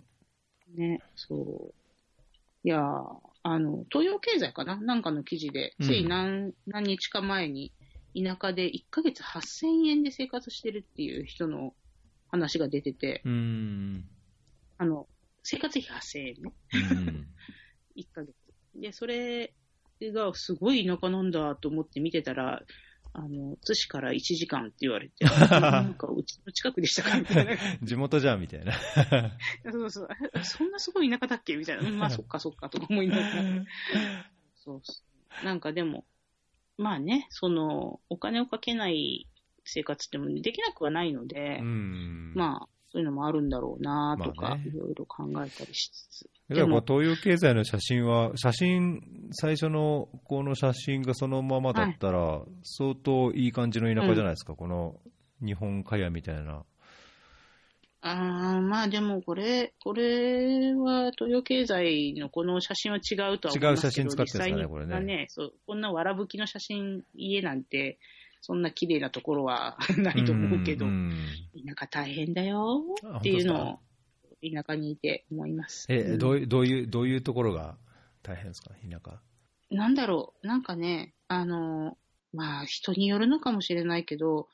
[0.74, 1.74] ね、そう。
[2.64, 4.76] いやーあの、東洋経済かな？
[4.82, 7.72] なんかの記事で、うんつい何,、何日か前に、
[8.16, 11.74] 田舎で1ヶ月8000円で生活してるっていう人の
[12.28, 14.06] 話が出てて、うん。
[14.80, 15.08] あの、
[15.44, 16.54] 生活費8000円ね。
[16.74, 17.28] うん。
[17.96, 18.36] 1ヶ月。
[18.74, 19.54] で、それ
[20.02, 22.64] がすごい田舎なんだと思って見てたら、
[23.18, 27.54] あの、津市から1時間って言われて、 なんかうちの近くでしたかみたいな。
[27.82, 28.74] 地元じゃんみたいな。
[29.72, 30.10] そうそう。
[30.34, 31.84] えそんなすごい田舎だっけみたいな。
[31.84, 33.30] う んまあ、そっかそっかとか思いながら。
[34.56, 35.46] そう。
[35.46, 36.06] なんかでも、
[36.78, 39.28] まあね、その、お金をかけない
[39.64, 42.34] 生活ってもできなくはないので、うん。
[42.36, 46.30] まあ、そういうのもあるんだろうなとか、いろいろ考えたりしつつ。
[46.50, 55.00] だからこう東洋経済の写真は、写真、最初のこの写真がそのままだったら、相当いい感じの田舎じゃないですか、この
[55.44, 56.64] 日本茅みたいな。
[58.02, 67.98] ああ、まあでもこれ、これは東洋経済のこの写真は違うとは思いますけど違う写真使ってるんですかねこれねはねそう、こんなわらぶきの写真、家なんて、
[68.42, 71.12] そんな綺麗なところは ないと思うけど、ん
[71.66, 72.86] 田舎大変だよ
[73.18, 73.80] っていうのを、
[74.42, 75.86] 田舎にいて思います。
[75.90, 77.78] え、うんどういう、どういう、どういうところが
[78.24, 79.20] 大変ですか、田舎。
[79.72, 81.98] なんだろう、なんかね、あの、
[82.34, 84.48] まあ人によるのかもしれないけど、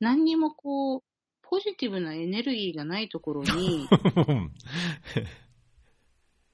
[0.00, 1.02] 何にもこう、
[1.42, 3.88] ポジティブなエネルギーがないところに、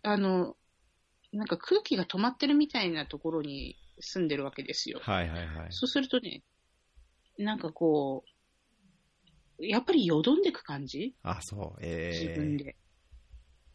[0.02, 0.56] あの、
[1.32, 5.00] なんか空気が止まってるみたいなところに住んでるわけですよ。
[5.02, 5.68] はいはいはい。
[5.70, 6.42] そうするとね、
[7.38, 8.30] なんかこう、
[9.58, 11.14] やっぱりよどんでく感じ？
[11.22, 11.80] あ、そう。
[11.80, 12.76] 自え分で。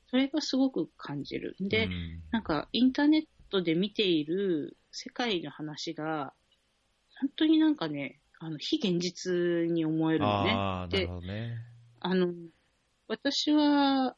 [0.07, 1.55] それがすごく感じる。
[1.59, 6.33] で、うんなんかインターネットで見ている世界の話が、
[7.19, 9.31] 本当になんかね、あの、非現実
[9.71, 10.51] に思えるのね。
[10.51, 11.57] ああ、なでるほどね。
[11.99, 12.33] あの、
[13.07, 14.15] 私は、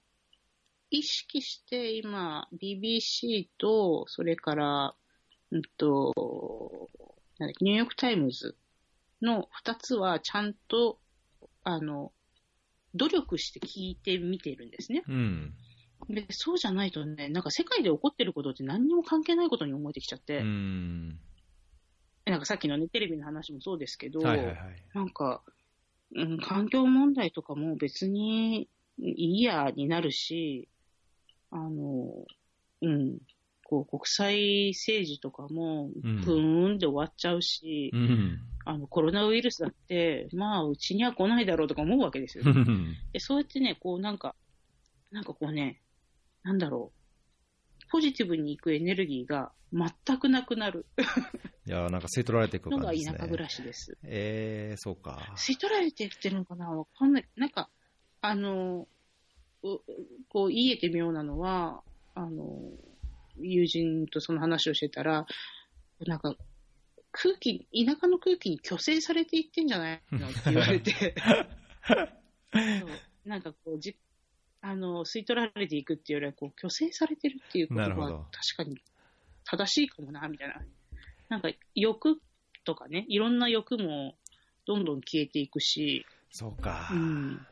[0.91, 4.95] 意識して今、BBC と、それから、
[5.51, 6.89] うんと、
[7.59, 8.55] ニューヨークタイムズ
[9.22, 10.99] の二つはちゃんと、
[11.66, 12.13] あの、
[12.93, 15.03] 努力して聞いてみてるんですね。
[15.07, 15.53] うん。
[16.09, 21.20] で、そうじゃないとね、なんか世界で起こってることって何にも関係ないことに思えてきちゃって、うん。
[22.26, 24.57] なんかさっきのね、テレビの話もそうですけど、はいはいはい。
[24.93, 25.41] なんか、
[26.16, 30.70] うん、環境問題とかも別にいいやになるし、
[31.49, 32.26] あの、
[32.82, 33.18] うん、
[33.68, 38.39] こう国際政治とかも、うんふーんで終わっちゃうし、うん。
[38.63, 42.43] あの、コロナウイルスだって、まあ、うちには来ないだろうとか思うわけですよ。
[43.11, 44.36] でそうやってね、こうなんか、
[45.11, 45.82] なんかこうね、
[46.43, 50.86] なんだろう、ポジティブに行くエネルギーが全くなくなる
[51.66, 53.13] いや、なんか吸い取られていくの感じですね。
[53.13, 53.97] が田舎暮らしです。
[54.03, 55.34] えー、そうか。
[55.38, 56.70] 吸い取られてきてるのかな？
[56.70, 57.26] わかんない。
[57.36, 57.72] なんか、
[58.22, 58.88] あの、
[59.63, 59.80] う
[60.30, 62.59] こう、言えて妙なのは、あの、
[63.39, 65.25] 友人とその話をしてたら、
[66.05, 66.36] なんか、
[67.11, 70.27] 空気、田舎の空気に虚勢されていってんじゃないの？
[70.27, 71.15] って言われて、
[73.25, 73.95] なんかこう、じ
[74.61, 78.81] あの、吸い取られていくっていうよりは、こう、虚勢されてるっていうことは確かに
[79.45, 80.61] 正しいかもな、みたいな。
[81.29, 82.19] なんか、欲
[82.65, 84.15] とかね、いろんな欲も
[84.65, 86.89] どんどん消えていくし、そうか。
[86.91, 87.47] うん、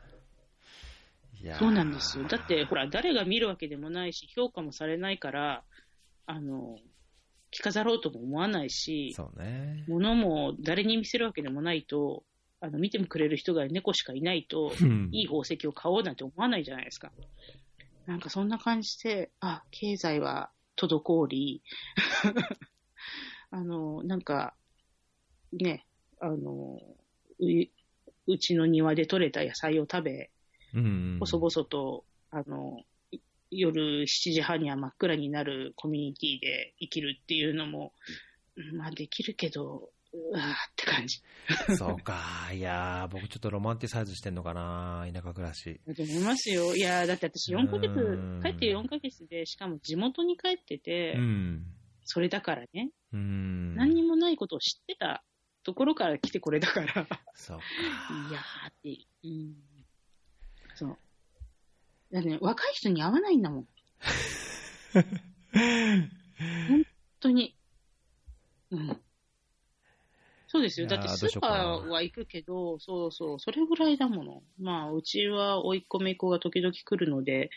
[1.58, 2.24] そうなんですよ。
[2.24, 5.64] だって、ほら、誰が見るわけでもないし、評価もされないから、
[6.26, 6.78] あの、
[7.50, 9.84] 着飾ろうとも思わないし、そうね。
[9.86, 12.24] 物も誰に見せるわけでもないと、
[12.60, 17.12] あの、見てもくれる人が猫しかいないと、うんいい宝石を買おうなんて思わないじゃないですか。
[18.06, 21.62] なんかそんな感じで、あ、経済は滞り、
[23.50, 24.54] あの、なんか、
[25.52, 25.86] ね、
[26.20, 26.80] あの、
[27.38, 27.46] う
[28.26, 30.30] うちの庭で採れた野菜を食べ、
[30.74, 31.16] うん。
[31.20, 32.84] 細々と、あの、い
[33.56, 37.92] 夜7時半には真っ暗になるコミュニティで生きるっていうのも、
[38.56, 41.20] うんまあできるけど、うわーって感じ。
[41.76, 42.50] そうか。
[42.52, 45.80] いやー、僕ちょっとロマンティサイズしてんのかな、田舎暮らし。
[45.86, 46.76] だと思いますよ。
[46.76, 51.66] いやーだって私4ヶ月うん、帰って4ヶ月で、しかも地元に帰ってて、うん。
[52.04, 53.74] それだからね、うん。
[53.74, 55.24] 何にもないことを知ってた
[55.64, 57.64] ところから来てこれだから、そうか。
[58.30, 59.73] いやーって、うん。
[62.14, 63.66] だってね、若い人に会わないんだもん。
[66.68, 66.84] 本
[67.18, 67.56] 当に。
[68.70, 69.00] うん。
[70.46, 70.86] そうですよ。
[70.86, 74.44] だってスーパーは行くけど、そうそう、それぐらいだもの。
[74.60, 77.50] まあ、うちは甥っ子姪っ子が時々来るので、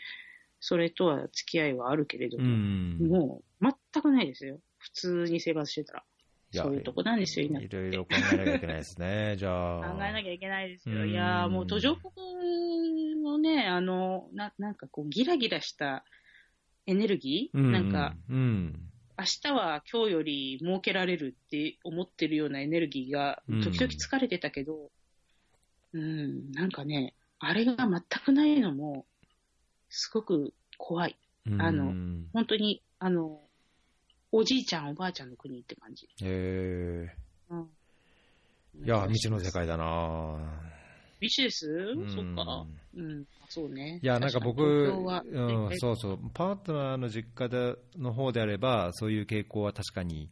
[0.58, 3.08] それとは付き合いはあるけれどうも、ん。
[3.08, 4.58] もう全くないですよ。
[4.78, 6.04] 普通に生活してたら。
[6.52, 9.36] そういうとこなんですよ、田舎いろいろ考えなきゃいけないですね。
[9.38, 9.92] じゃあ。
[9.92, 11.02] 考えなきゃいけないですよ。
[11.02, 16.04] うんいやーもう途上国のね、あの、ななんかこう、ギラギラした
[16.86, 17.72] エネルギー、うん。
[17.72, 18.90] なんか、、うん。
[19.18, 24.90] 明日は今日より儲けられるって思ってるようなエネルギーが、うん時々疲れてたけど、
[25.92, 29.06] うん、なんかね、あれが全くないのも、
[29.90, 31.18] すごく怖い。
[31.58, 33.47] あのうん本当に、あの、
[34.30, 36.06] おじいちゃん、おばあちゃんの国って感じ。
[36.06, 37.16] へえ。
[37.50, 37.70] うん、
[38.84, 40.68] いや、未知の世界だな。
[41.20, 42.10] 未知です、うん。
[42.10, 42.66] そっか。
[42.94, 44.00] うん、そうね。
[44.02, 50.30] いや、なんか僕、うん、そうそう、パートナーの実家での方であれば、そういう傾向は確かに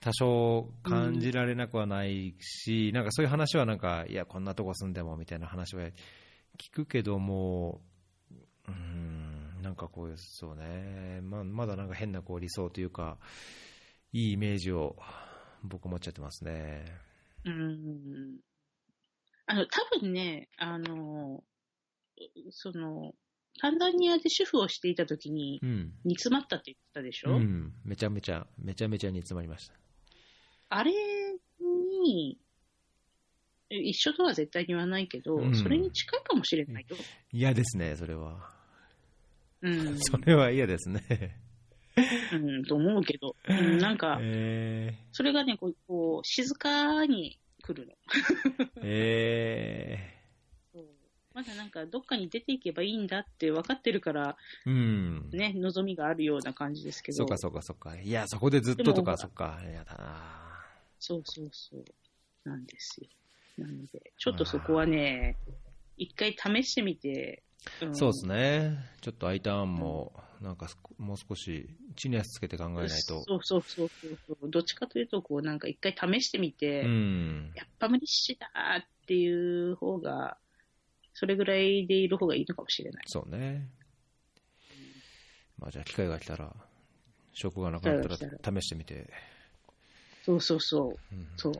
[0.00, 5.84] 多少感じられなくはないし、なんかそういう話はなんか、いや、こんなとこ住んでもみたいな話は
[6.58, 7.80] 聞くけども、
[8.68, 9.11] うん、
[9.62, 13.18] なんかこう、そうね、ままだなんか変なこう理想というか、
[14.12, 14.96] いいイメージを
[15.62, 16.84] 僕持っちゃってますね。
[17.44, 18.38] うん。
[19.46, 21.42] あの、多分ね、あの、
[22.50, 23.14] その、
[23.60, 25.92] タンザニアで主婦をしていた時にうん。
[26.04, 29.74] 煮詰まったって言ってたでしょ、うん、めちゃめちゃ、めちゃめちゃ煮詰まりました。
[30.70, 30.92] あれ
[31.60, 32.38] に、
[33.70, 36.96] え一緒とは絶対に言わないけど、うんそれに近いかもしれないよ。
[37.30, 38.51] 嫌ですね、それは。
[39.62, 39.98] うん。
[40.00, 41.38] それは嫌ですね。
[42.32, 47.92] うん、と思うけど、うん、なんか、えそれがね、こう、こう静かに来るの。
[48.76, 50.18] ー、え
[50.72, 50.86] そう
[51.34, 55.30] まだなんか、どっかに出ていけばいいんだって分かってるから、ー、うん。
[55.32, 57.18] ね、望みがあるような感じですけど。
[57.18, 58.00] そうか、そうか、そうか。
[58.00, 59.60] いや、そこでずっととか、そっか。
[59.62, 60.64] 嫌だな。
[60.98, 61.84] そうそうそう。
[62.44, 63.08] なんですよ。
[63.58, 65.36] なので、ちょっとそこはね、
[65.96, 67.42] 一回試してみて、
[67.82, 73.22] うんそうですね、ちょっと I ターンも、なんかもう少し地に足つけて考えないと。
[73.22, 73.88] そうそうそう
[74.26, 74.50] そう。
[74.50, 80.36] どっちかというと、こう、なんか一回試してみて、うん、やっぱ無理しだーっていう方が、
[81.14, 83.04] それぐらいでいる方がいいのかもしれない。
[83.06, 83.68] そうね。
[85.58, 86.54] まあ、じゃあ、機会が来たら、
[87.32, 89.10] 証拠がなくなったら試してみて。
[90.24, 91.14] そうそうそう。
[91.14, 91.52] うんそう。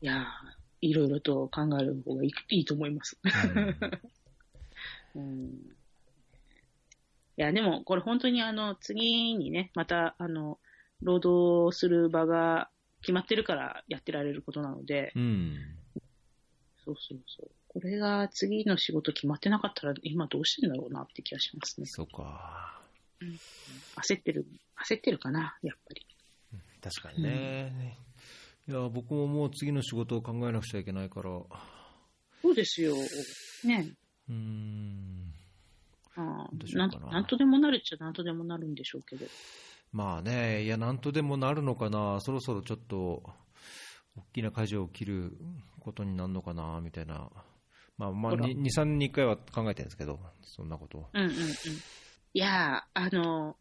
[0.00, 0.24] いやー、
[0.80, 3.18] いろいろと考える方がいいいいと思います。
[3.24, 3.76] うん。
[5.14, 5.18] い
[7.36, 10.58] や、でも、これ本当にあの、次にね、また、あの、
[11.02, 15.56] 労働する場が決まってるからやってられることなので、うん、
[16.84, 17.50] そうそうそう。
[17.68, 21.86] これが次の仕事決まってなかったら、今どうしてんだろうなって気がしますね。
[21.86, 22.80] そうか。
[23.96, 24.46] 焦ってる、
[24.84, 26.06] 焦ってるかな、やっぱり。
[26.80, 27.98] 確かにね。
[28.68, 31.30] いや、僕ももう次の仕事を考えなくちゃいけないから。
[32.42, 32.94] そうですよ。
[33.64, 33.92] ね。
[34.28, 35.32] うーん。
[36.16, 39.26] あなななんとでもなるっちゃなんとでもなるんでしょうけど。
[39.92, 43.22] まあね、いや、なんとでもなるのかな、そろそろちょっと、
[44.16, 45.32] 大きな舵を切る
[45.80, 47.30] ことになるのかな、みたいな。
[47.96, 51.06] まあ、まあ、ほら2、3年に1回は考えてるんですけど、そんなことを。
[51.14, 51.36] うんうんうん。
[51.46, 53.56] いやー、あの、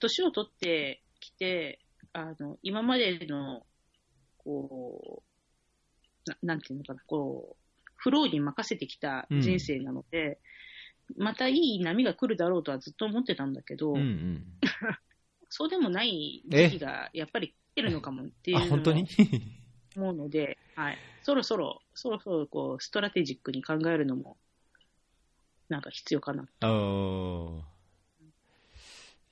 [0.00, 1.80] 年を取ってきて、
[2.12, 3.66] あの、今までの、
[4.38, 5.22] こ
[6.26, 7.67] う、ななんていうのかな、こう、
[7.98, 10.38] フローに任せてきた人生なので、
[11.16, 14.44] またいい波が来るだろうとはずっと思ってたんだけど、うんうん。
[15.50, 19.02] そうでもない時期がやっぱり来てるのかもっていうあ、の本当に？
[19.96, 20.98] も思うので、はい。
[21.22, 24.36] そろそろ、そろそろこう、ストラテジックに考えるのも、
[25.68, 26.42] なんか必要かな。
[26.42, 27.68] ああ。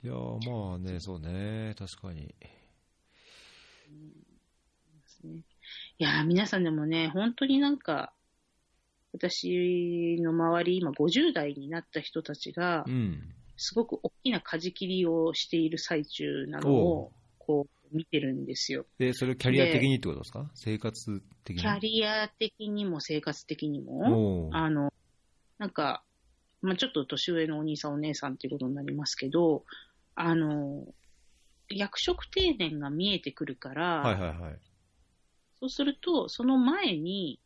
[0.03, 2.35] いや、まあね、そうね、確かに。
[5.99, 8.13] いやー、皆さんでもね、本当になんか、
[9.13, 13.33] 私の周り、今50代になった人たちがう、ん。
[13.57, 18.85] すごく大きな舵切りをしている最中なのおを、こう、見てるんですよ。
[18.99, 20.51] で、それキャリア的にってことですか？
[20.53, 21.61] 生活的に？
[21.61, 24.91] キャリア的にも生活的にも、あの、
[25.57, 26.03] なんか、
[26.61, 29.63] まあ、ちょっと年上のお兄さんお姉さんっていうことになりますけど、
[30.15, 30.85] あの、
[31.69, 34.59] 役職定年が見えてくるから、はいはいはい。
[35.59, 37.39] そうすると、その前に、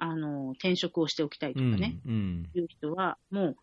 [0.00, 2.12] あの、転職をしておきたいとかね、うん。
[2.12, 2.50] うん。
[2.54, 3.56] いう人は、もう、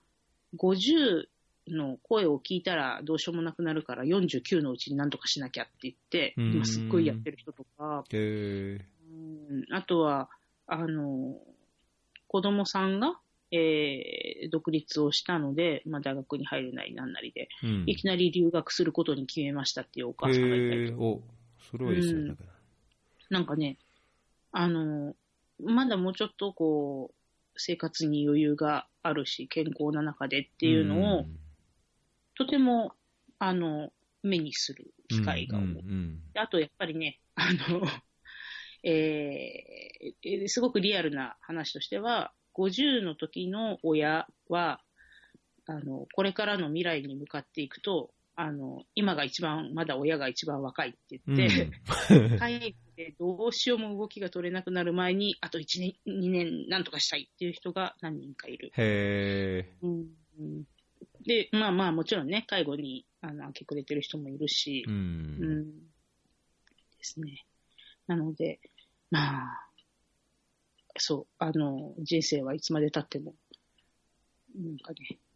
[0.55, 1.25] 50
[1.67, 8.03] の声を聞いたらどうしようもなくなるから、49のうちに何とかしなきゃって言って、うん今すっごいやってる人とか。
[8.11, 10.29] うんあとは、
[10.67, 11.41] あの、
[12.27, 13.19] 子供さんが、
[13.51, 17.83] えー独立をしたので、まあ、大学に入るなりなんなりで、うん。
[17.87, 21.09] いきなり留学することに決めましたっていうお母さんがいたりとかへえ。
[21.09, 21.21] お、
[21.59, 22.37] それはいいですうん
[23.29, 23.77] なんかね、
[24.51, 25.15] あの、
[25.59, 27.15] まだもうちょっとこう、
[27.55, 31.39] 生活に余裕があるし、健康な中でっていうのを、ん
[32.35, 32.93] とても、
[33.39, 33.91] あの、
[34.23, 35.63] 目にする機会が多い。
[35.63, 37.81] うんうんであと、やっぱりね、あの、
[38.83, 44.81] えーえーすごくリアルな話としては、50の時の親は、
[45.67, 51.71] あの、これからの未来に向かっていくと、あの、今が一番、まだ親が一番若いってうん言って、
[52.37, 58.71] 介護でどうしようも動きが取れなくなる前に、あと1年、2年なんとかしたいっていう人が何人かいる。
[58.77, 59.77] へえ。
[59.81, 60.63] うんうん
[61.21, 65.79] で、まあまあもちろんね、介護にあの明け暮れてる人もいるし、ううんん。
[65.79, 65.83] で
[67.01, 67.43] すね。
[68.05, 68.59] なので、
[69.09, 69.69] まあ、
[70.97, 73.35] そう、あの、人生はいつまで経っても、
[74.55, 75.26] なんかね、えー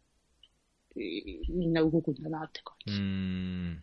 [0.94, 3.76] みんな動くんだなって感うじん。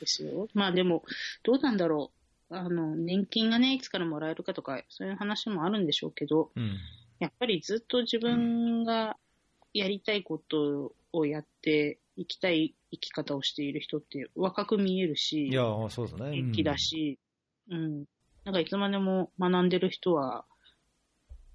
[0.00, 0.48] ですよ。
[0.54, 1.04] まあでも、
[1.42, 2.12] どうなんだろ
[2.50, 2.54] う。
[2.54, 6.78] あの、年金がね、いつからもらえるかとか、そういう話もあるんでしょうけど、うん。
[7.18, 9.16] やっぱりずっと自分が
[9.74, 16.30] やりたいことをやって、生きたい生き方をしている人って若く見えるし、いや、そうですね。
[16.30, 17.18] 元気だし、
[17.70, 18.04] うん。
[18.44, 20.44] なんかいつまでも学んでる人は、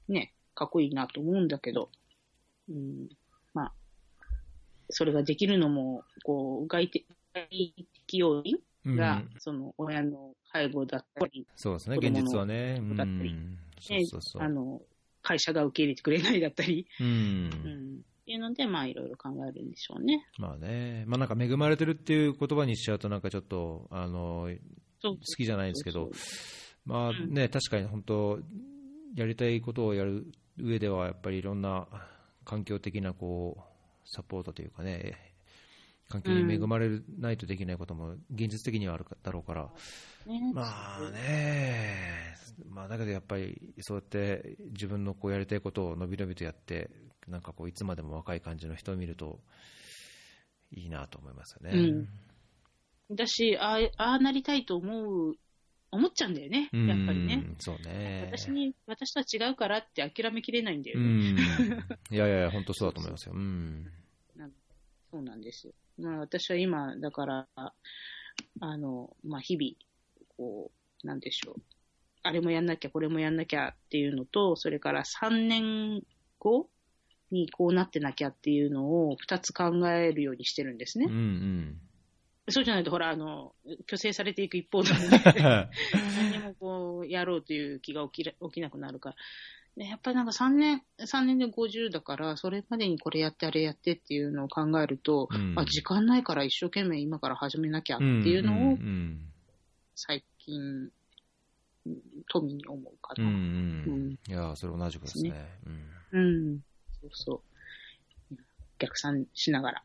[0.08, 1.90] ね、かっこいいなと思うんだけど、
[2.70, 3.10] うん。
[4.94, 7.06] まあ、それができるのも、こう、外的
[8.14, 8.96] 要因うん。
[8.96, 12.82] が、うんその、親の介護だったり、そうですね、現実はね。
[12.82, 13.36] うだったり。
[14.40, 14.82] あの、
[15.22, 17.04] 会社が受け入れてくれないだったり、う。
[17.04, 17.50] うんん。
[17.50, 20.26] っていうので、まあ、いろいろ考えるんでしょうね。
[20.38, 21.04] まあね。
[21.08, 24.50] まあなんか恵まれてるっていう言葉にしちゃうとなんかちょっと、あの、
[25.02, 26.10] 好きじゃないですけど
[26.86, 28.40] まあね、確かに本当、
[29.16, 31.88] やりたいことをやる上では、やっぱりいろんな
[32.46, 33.73] 環境的なこう
[34.06, 35.34] サポートというかね、
[36.10, 39.70] 環境に恵まれないとできないことも現実的にはあるだろうから、
[40.26, 40.52] ね。
[40.54, 42.36] まあね、
[42.70, 46.90] まあ、だけどやっぱりそうやって自分のこうやりたいことをのびのびとやって、
[47.28, 49.40] なんかこういつまでも若い感じの人を見ると
[50.72, 51.72] いいなと思いますよね。
[53.10, 53.16] うん。
[53.16, 55.36] だし、ああああなりたいと思う、
[55.94, 57.44] 思っちゃうんだよね、うんやっぱりね。
[57.60, 58.28] そうね。
[58.32, 61.34] 私に、私とは違うからって諦めきれないんだようね。
[61.34, 61.38] ん。
[62.12, 63.34] いやいやいや、本当そうだと思いますよ。
[63.36, 63.92] うん。
[65.12, 65.74] そうなんですよ。
[66.00, 69.74] まあ私は今、だから、あの、まあ日々、
[70.38, 70.72] こ
[71.04, 71.62] う、なんでしょう。
[72.24, 76.02] あれもやんなきゃ、これもやんなきゃっていうのと、それから3年
[76.40, 76.70] 後
[77.30, 81.14] にこうなってなきゃっていうのを2つ考えるようにしてるんですうんうね。
[81.14, 81.82] ん。
[82.50, 83.54] そうじゃないと、ほら、あの、
[83.88, 85.00] 虚勢されていく一方なの
[85.34, 89.16] で、何にもこう、やろうという気が起きら起きなくなるから。
[89.76, 99.32] でやっぱりなんか3年、三年で50だから、それまでにこれやってあれやってっていうのを考えると、うんあ、時間ないから一生懸命今から始めなきゃってうんいうのをうん
[99.96, 100.92] 最近、うん
[102.30, 103.96] 富に思うかうんうな。
[103.96, 104.12] ん。
[104.12, 105.34] いや、それ同じくですね。
[105.66, 106.60] うんうん。
[107.02, 107.44] そうそ
[108.32, 108.36] う。
[108.80, 109.84] 逆算しながら、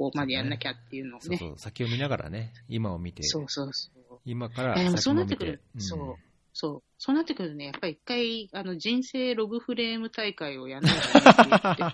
[0.00, 1.20] ここまでやんなきゃっていうのをね。
[1.20, 4.18] そうそう、先を見ながらね、今を見て、そうそうそう。
[4.24, 5.62] 今からもそう先も見てなってくる。
[5.76, 6.14] そう。
[6.54, 6.82] そう。
[6.96, 11.24] そうなってくるとね、やっぱり一回、あの、人生ログフレーム大会をやんないとね
[11.72, 11.84] って。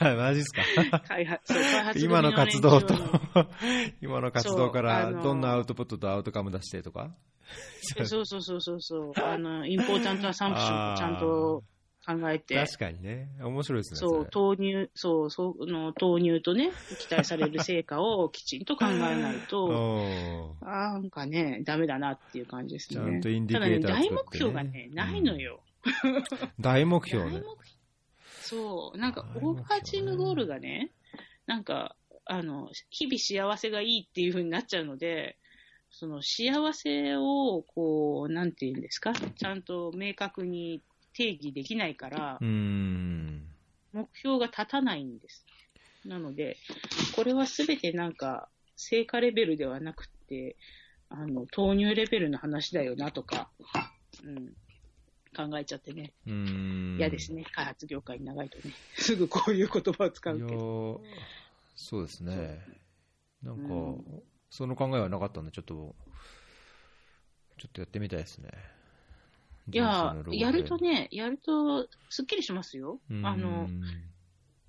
[0.16, 1.00] マジっすか？
[1.08, 1.54] 開発、
[1.98, 2.94] 今の活動と
[4.02, 7.14] 今の活動かそうらどんなアウトプットとアウトカム出してとか？
[8.04, 11.64] そうそうそうそうそう、あの、インポータントアサンプションをちゃんと
[12.06, 13.28] 考えて、確かにね。
[13.40, 13.98] 面白いですね。
[13.98, 23.00] そう、れ投入、そう、その、投入とね、期待される成果をきちんと考えないと、 なんかね、ダメだなっていう感じですね。
[23.00, 24.08] ちゃんとインディケーターね。
[24.08, 25.62] 大目標がね、ないのよ。
[26.58, 27.42] 大目標ね。
[28.40, 30.90] そう、なんか、オーバーチームゴールがね、
[31.46, 35.36] なんか、あの、日々幸せがいいっていう風になっちゃうので、
[35.90, 40.80] その幸せを、こう、なんていうんですか、ちゃんと明確に
[41.20, 43.46] 定義できないからう、ん。
[43.92, 45.44] 目標が立たないんです。
[46.06, 46.56] なので、
[47.14, 50.56] これはすべてなんか、成果レベルではなくて、
[51.10, 53.50] あの、投入レベルの話だよなとか、
[54.24, 56.14] うん、考えちゃってね。
[56.26, 56.96] うん。
[56.98, 58.72] 嫌ですね、開発業界に長いとね。
[58.96, 60.94] すぐこういう言葉を使うけど。
[60.96, 60.98] ー
[61.76, 62.64] そうですね。
[63.42, 65.94] なんか、うんその考えはなかったんで、ちょっと、
[67.56, 68.50] ちょっとやってみたいですね。
[69.72, 73.00] いややるとね、やると、すっきりしますよ。
[73.10, 73.68] うん、あの、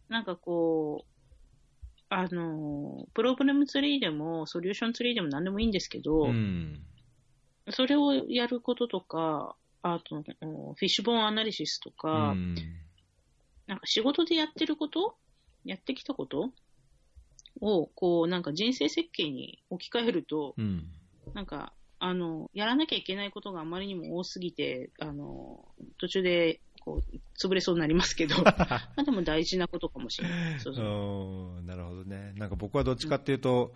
[0.10, 6.84] なんかこう、あの、プログラムツリーでも、ソリューションツリーでも何でもいいんですけど、うん。
[7.70, 12.56] それをやることとか、あと、フィッシュボーンアナリシスとか、うん
[13.68, 15.16] なんか仕事でやってること
[15.64, 16.52] やってきたこと
[17.62, 20.92] を、こう、なんか人生設計に置き換えると、うん。
[21.34, 21.74] なんか、
[22.04, 25.64] あの、やらなきゃいけないことがあまりにも多すぎて、あの、
[26.00, 28.56] 途中で、こう、潰れそうになりますけど、 ま
[28.96, 30.60] あでも大事なことかもしれない。
[30.60, 31.64] そうそう。
[31.64, 32.34] なるほどね。
[32.38, 33.76] なんか僕はどっちかっていうと、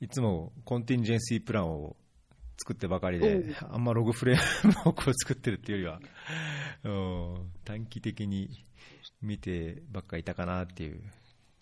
[0.00, 1.94] いつもコンティンジェンシープランを
[2.56, 6.00] 作ってばかりで、あんまログフレーム をこう作ってるっていうよ
[6.84, 8.48] りは、うん短期的に
[9.20, 11.02] 見てばっかいたかなっていう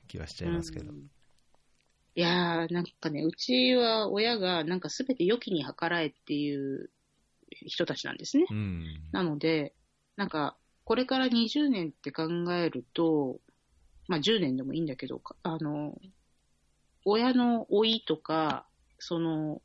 [0.07, 0.93] 気はしちゃいますけど。
[0.93, 1.11] うん
[2.17, 6.89] いやー、なんかね、うちは親がなんかすべて良きに計らえっていう
[7.51, 8.47] 人たちなんですね。
[8.51, 8.85] うん。
[9.12, 9.75] なので、
[10.17, 13.39] なんか、これから20年って考えると、
[14.09, 16.01] まあ10年でもいいんだけど、かあの、
[17.05, 18.67] 親の老いとか、
[18.99, 19.61] その、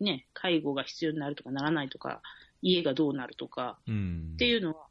[0.00, 2.22] ね、介護が必要になるとかならないとか、
[2.62, 4.30] 家がどうなるとかうん。
[4.36, 4.86] っていうのは、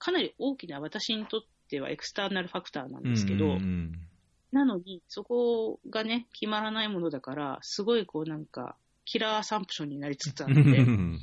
[0.00, 3.92] かなり大きな私にとってはエクスターナルファクターなんですけど、うんうん
[4.52, 11.20] なのに、そこがね、決まらないものだから、すごいこうなんか、キラーアサンプションになりつつあうるので、ん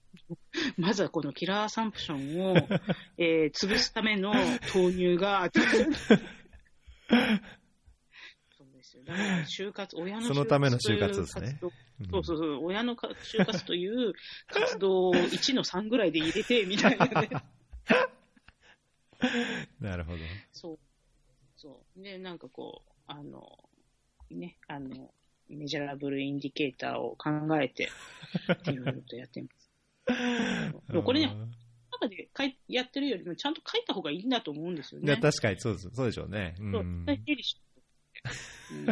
[0.76, 2.56] まずはこのキラーアサンプションを、
[3.18, 4.32] えー潰すための
[4.72, 5.60] 投入が、 そ
[8.64, 9.04] うですよ。
[9.04, 11.72] だから就活、親のそのための就活ですねそう
[12.24, 14.12] そうそう、親のか就活という
[14.48, 17.28] 活動を1の3ぐらいで入れて、みたいなね。
[19.80, 20.18] なるほど。
[20.52, 20.78] そう。
[21.66, 22.02] そう。
[22.02, 23.58] で、なんかこう、あの、
[24.30, 25.10] ね、あの、
[25.48, 27.90] メジャラブルインディケーターを考えて、
[28.70, 29.70] いろいろとやってます。
[30.88, 31.34] でもこれね、
[31.90, 35.20] 中で書いやってるよりも、ちゃんと書いた方がいいんだと思うんですよいや、ね。
[35.20, 35.90] 確かにそうです。
[35.92, 36.54] そうでしょうね。
[36.60, 37.04] うそう、ん。
[37.04, 37.60] 絶対整理し
[38.70, 38.86] うん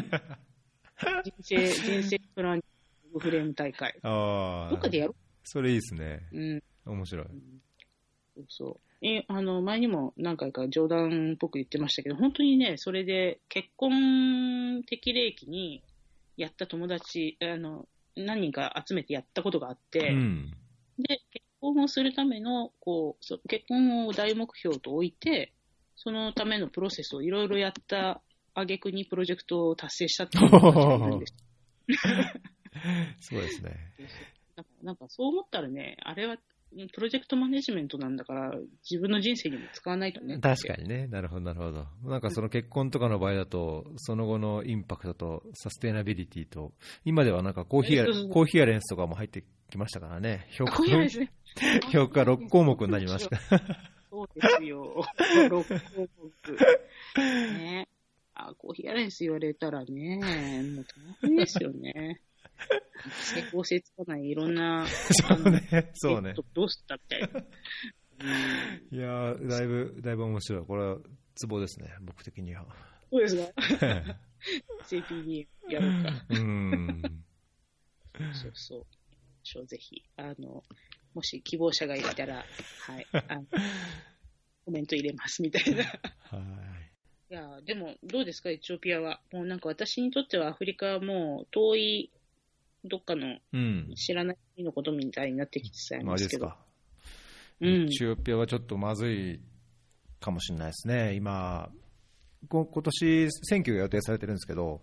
[1.22, 2.64] 人生、人生プラン
[3.18, 3.97] フレーム大会。
[4.03, 4.70] ああ。
[4.70, 5.14] どっかでやろ
[5.45, 6.27] それいいですね。
[6.33, 6.41] う。
[6.41, 6.62] うん。
[6.87, 7.27] 面白い。
[7.27, 7.37] そう
[8.49, 9.07] そう。
[9.07, 15.82] え、あの、前にも何回か冗談っぽく言ってましたけど、本当にね、それで結婚適齢期に
[16.37, 20.53] やった友達、あの、何人か集めてやったことがあって、うん。
[20.99, 25.53] で、結婚をするための、こう、そ結婚を大目標と置いて、
[25.97, 28.22] そのためのプロセスをいろいろやった
[28.55, 31.35] 挙句にプロジェクトを達成したっていう人たちがいるんです。
[33.20, 33.95] そうですね。
[34.57, 36.39] なんかなんかそう思ったらね、あれはうん
[36.93, 38.53] プロジェクトマネジメントなんだから、
[38.89, 40.39] 自分の人生にも使わないとね。
[40.39, 41.87] 確かにね、なるほど、なるほど。
[42.11, 46.72] なんかその結婚とかの場合だと、その後のインパクトとサステナビリティと、
[47.05, 51.09] 今ではなんかコーヒーコーヒーアレンスとかも入ってきましたからね、評価ね。
[51.93, 53.39] 評価6項目になりました。
[54.11, 55.05] そうですよ。
[55.49, 56.09] 六項目。
[57.16, 57.89] ね。
[58.35, 60.18] あ、コーヒーアレンス言われたらね、
[60.75, 60.85] もう
[61.22, 62.20] 大変ですよね。
[63.20, 66.34] 整合性つかないいろんな、 そうね、そうねえっ。
[66.34, 67.28] とどうしたみたいな。
[67.40, 68.24] う
[68.94, 70.64] んいやーだいぶ、だいぶ面白い。
[70.66, 70.98] これは
[71.34, 72.64] ツボですね、僕的には。
[73.11, 73.52] そうですか？
[74.88, 76.26] CPD やろうか。
[76.30, 77.02] うん。
[78.32, 79.66] そうそう。
[79.66, 80.62] ぜひ、あの、
[81.14, 82.44] もし希望者がいたら、
[82.86, 83.44] はい、あの、
[84.64, 85.82] コメント入れますみたいな。
[85.82, 85.90] いは
[87.30, 87.34] い。
[87.34, 89.20] や、でも、どうですか、エチオピアは。
[89.32, 92.12] もうなんか私にとってはアフリカはもう遠い、
[92.85, 93.95] どっかのうん。
[93.97, 96.57] 知らない国のことみたいになってきてたんですすか。
[97.61, 97.89] うんエ。
[97.89, 99.41] チオピアはちょっとまずい
[100.20, 101.70] かもしれないですね、今、
[102.49, 104.80] こ今年選挙が予定されてるんですけど、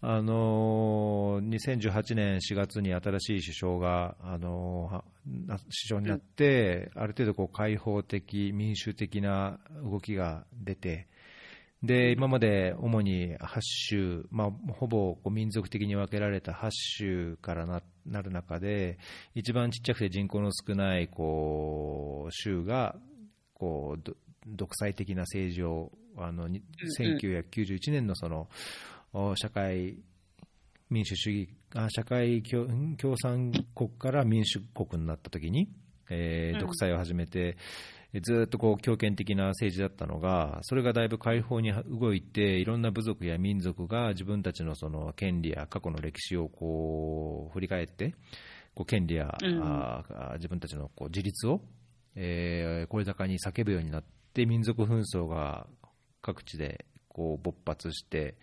[0.00, 11.08] あのー2018年4月に新しい首相が、あの首相になって、ある程度こう開放的、民主的な動きが出て、
[11.84, 18.98] で今まで主に8州、まあ、ほぼこう民族的に分けられた8州からななる中で、
[19.34, 22.96] 一番ちっちゃくて人口の少ないこう州が
[23.54, 24.14] こうど
[24.46, 27.18] 独裁的な政治をあのにうんうん。
[27.18, 28.48] 1991年のその
[29.12, 29.96] お社会
[30.90, 35.68] 民主主義あ社会共産国から民主国になったときに、
[36.08, 36.60] えーうん。
[36.60, 37.56] 独裁を始めて、え
[38.20, 48.14] ずっとこう強権的な政治だったのが、それがだいぶ解放に動いて、いろんな部族や民族が自分たちのその権利や過去の歴史をこう振り返って、
[48.74, 50.04] こう権利や、うん。
[50.34, 51.60] 自分たちのこう自立を、
[52.14, 55.66] えー声高に叫ぶようになって、民族紛争が
[56.22, 58.36] 各地でこう勃発して、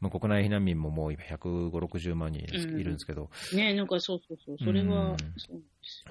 [0.00, 4.56] まあ、国内避難民ももう今150、60万人いるんですけど、ねなんかそうそうそう。
[4.64, 5.16] それはうん、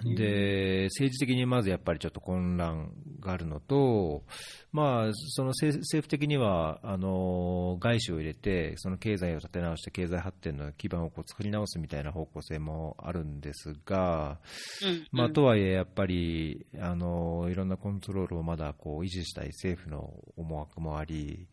[0.04, 4.24] で政治的にまずやっぱりちょっと混乱があるのと、
[4.72, 14.40] まあ、その政政府的にはあの外資を入れて、その経済を立て直して、経済発展の基盤をこう作り直すみたいな方向性もあるんですが、
[14.84, 21.48] うんまあ、うんとはいえ、やっぱりあのいろんなコントロールをまだこう維持したい政府の思惑もあり、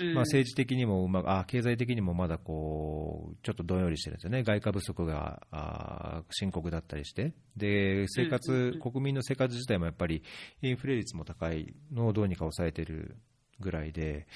[0.00, 0.14] うん。
[0.14, 10.22] まあ、政治的にもうまくあ経済的にもまだこうちょっとどんよりしてるんですよね、外貨不足があ深刻だったりして、で生活、国民の生活自体もやっぱり
[10.62, 13.16] インフレ率も高いのをどうにか抑えてる
[13.60, 14.26] ぐらいで、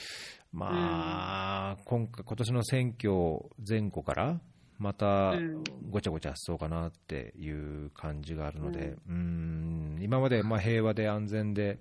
[0.53, 3.13] まあ、今回今年の選挙
[3.67, 4.41] 前後から、
[4.79, 5.65] またうん。
[5.91, 9.99] ごちゃごちゃしそうかなっていう感じがあるので、うん。
[10.01, 11.79] 今までまあ平和で安全で、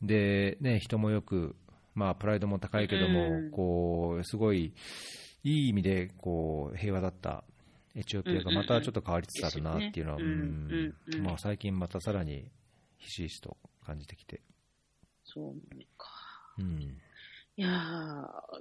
[0.00, 1.54] でね、人もよく、
[1.94, 3.50] まあ、プライドも高いけども、うん。
[3.50, 4.72] こうすごい
[5.42, 7.44] いい意味でこう平和だった
[8.00, 10.24] エチオピアがまたちょっと変わりつつあるなっていうのは、うん。
[10.24, 12.50] うんうんまあ、最近またさらに
[12.96, 14.40] ひしひしと感じてきて。
[15.24, 16.08] そうねか。
[16.58, 16.80] うん。
[17.56, 17.68] いや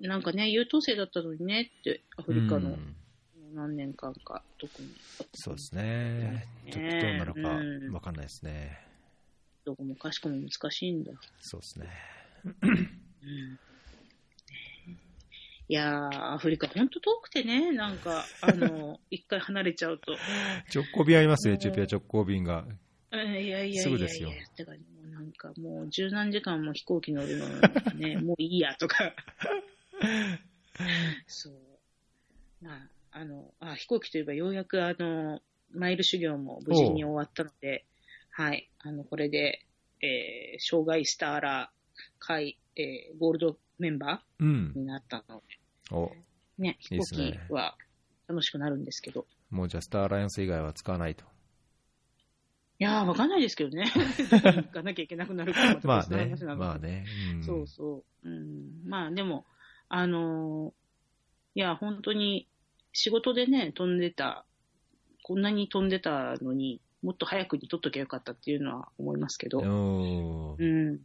[0.01, 2.95] ー、なんかね、優等生だったのにねって、アフリカのうん。
[3.55, 4.89] 何年間か、特に。
[5.33, 7.91] そうですね、ちょっとどうなるかうん。
[7.91, 8.77] 分かんないですね、
[9.63, 11.13] どこもかしこも難しいんだ。
[11.39, 11.87] そうですね。
[12.43, 13.59] うん
[15.69, 20.17] いやー、アフリカほんと遠くてね、なんか、あの、 一回離れちゃうと。
[20.73, 22.65] 直行便ありますよ、うんエチオピア直行便が。
[23.11, 24.31] うんいやいやいやすぐですよ
[25.11, 27.47] なんかもう十何時間も飛行機乗るの
[27.95, 29.15] ね、 もういいやとか。
[31.27, 31.53] そう。
[32.61, 35.41] まあ、あの、あ、飛行機といえばようやくあの、
[35.71, 37.85] マイル修行も無事に終わったので、
[38.31, 39.65] はい、あの、これで、
[40.01, 41.71] えー、障害スターラ
[42.17, 45.41] 会、えー、ゴールドメンバうんー、になったの
[45.91, 46.15] おで、
[46.57, 47.75] ね、飛行機は
[48.27, 49.25] 楽しくなるんですけど。
[49.49, 51.25] もうじゃあ、スターアライアンス以外は使わないと。
[52.79, 53.91] いやー、わかんないですけどね。
[53.93, 57.05] 行かなきゃいけなくなるから、まあねまあね。
[57.35, 58.29] うんそうそう。
[58.29, 59.45] うん、まあでも、
[59.89, 60.79] あのー
[61.55, 62.47] いや、本当に
[62.93, 64.45] 仕事でね、飛んでた、
[65.23, 71.01] こんなに飛んでたのに、もっと早くに取っときゃよかったっていうのは思いますけど、うん。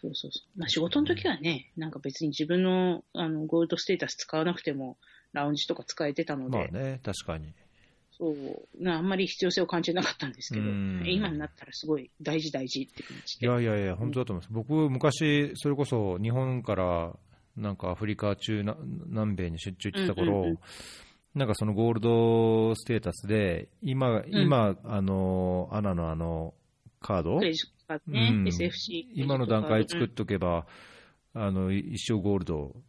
[0.00, 0.58] そうそうそう。
[0.58, 4.96] まあ仕事の時はね、なんか別に自分のあのゴールドステータス使わなくても、
[5.32, 7.52] ラウンジとか使えてたので、まあね、確かに。
[8.18, 8.34] そう、
[8.82, 13.46] なあんまり必要性を感じなかったんですけどうん、今になったらすごい大事大事って感じいで。
[13.46, 14.52] やいやいや、本当だと思います。
[14.52, 17.16] 僕、昔、それこそ日本から
[17.56, 18.76] なんかアフリカ中な
[19.06, 20.58] 南米に出張行ってた頃、うんうんうん
[21.34, 26.54] なんかそのゴールドステータスで、今、今、あの、アナのあの、
[27.00, 27.38] カード？
[27.38, 27.64] クレジ
[28.06, 28.44] ね、うん。
[28.44, 29.06] SFC。
[29.14, 30.66] 今の段階作っとけば、
[31.34, 32.82] あの一生ゴールドっ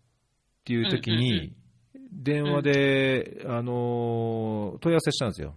[0.63, 1.55] ていう時に、
[2.11, 5.55] 電話で、あの問い合わせしたんですよ。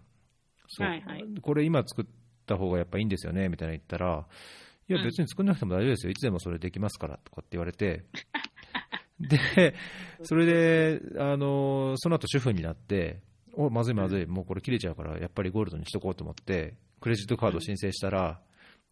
[0.68, 0.88] そう。
[0.88, 1.24] はいはい。
[1.40, 2.04] これ今作っ
[2.46, 4.26] た方がやっぱいいんですよねみたいな言ったら、
[4.88, 5.04] いや、うん。
[5.04, 8.04] 別に作んなくても大丈夫ですよ、いつでもそれできますからとかって言われて、
[9.20, 9.74] で、
[10.22, 13.20] それで、あのその後主婦になって、
[13.54, 18.40] おまずいまずい、もうこれ切れちゃうから、やっぱりゴールドにしとこうと思って、クレジットカード申請したら、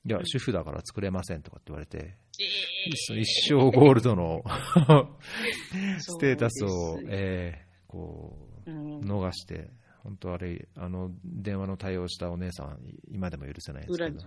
[0.06, 4.43] いや、主婦だから作れませんとかって言われて、一生ゴールドの
[5.98, 8.36] ステータスを、えーこ
[8.66, 9.68] ううん逃して、
[10.05, 12.78] 本当あれ、あの電話の対応したお姉さん、
[13.10, 14.18] 今でも許せないですけど。
[14.18, 14.24] で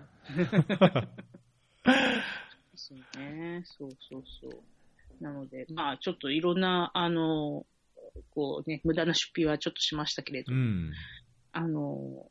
[2.75, 3.61] すよね。
[3.65, 5.23] そうそうそう。
[5.23, 7.65] なので、まあ、ちょっといろんな、あの、
[8.31, 10.91] こうね、無駄な出費はちょっとしましたけれど、うん、
[11.53, 12.27] あの、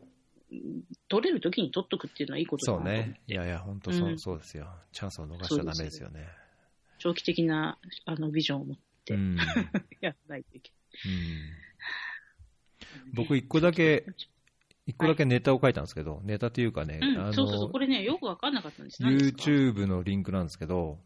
[1.08, 2.96] 取れる時に取っとくっていうのはいいことだそうなと。
[2.96, 4.18] 思うね、いやいや、本当そう,、うん。
[4.18, 6.28] そうですよ、チャンスを逃しちゃだめですよね。
[6.98, 9.14] 長期的なあのビジョンを持って。
[9.14, 9.36] うん。
[10.00, 10.72] やらないといけ
[11.04, 11.12] うん。
[11.12, 11.18] な
[13.10, 13.14] い。
[13.14, 14.06] 僕、一個だけ、
[14.86, 19.02] 一個だけネタを書いたんですけど、ネタというかね、うん、あそうそうそう、のこれね、よくわかんなかったんです。
[19.02, 21.00] YouTube のリンクなんですけど、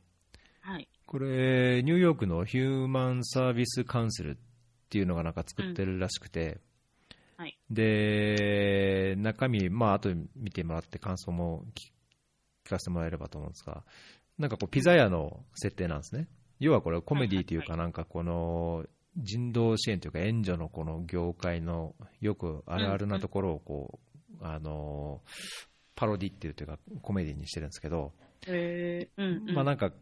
[0.60, 0.88] はい。
[1.06, 4.36] これ、ニューヨークのヒューマンサービスカウンセルっ
[4.88, 6.60] ていうのがなんか作ってるらしくて、
[7.36, 7.58] はい。
[7.70, 11.90] で、中身、まあ後で見てもらって感想も聞
[12.66, 13.84] 聞かせてもらえればと思うんですが、
[14.38, 16.28] なんかこう、ピザ屋の設定なんですね。
[16.58, 18.84] 要はこれコメディというか、なんかこの、
[19.16, 23.98] 人道支援というか援助のこの業界のよくあるあるなところをこ
[24.40, 25.22] う、あの、
[25.94, 28.12] パロディっていうというかコメディにしてるんですけど。
[29.54, 29.92] まあ、なんか、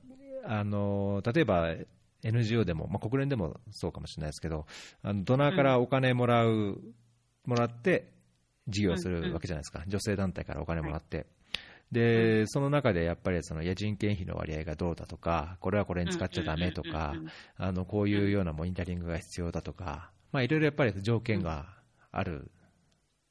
[0.47, 1.74] あの例えば
[2.23, 4.66] NGO でも、まあ、国連でもそうかもしれないですけど、
[5.02, 6.82] あのドナーからお金もらう、
[7.45, 8.12] もらって
[8.69, 11.27] 事業するわけじゃないですか、女性団体からお金もらって。
[11.93, 17.15] で、その中でやっぱりそのいや人件費の割合がどうだとか、これはこれに使っちゃだめとか
[17.57, 21.66] あのこういうようなモニタリングが必要だとか、まあ、いろいろやっぱり条件が
[22.11, 22.51] ある、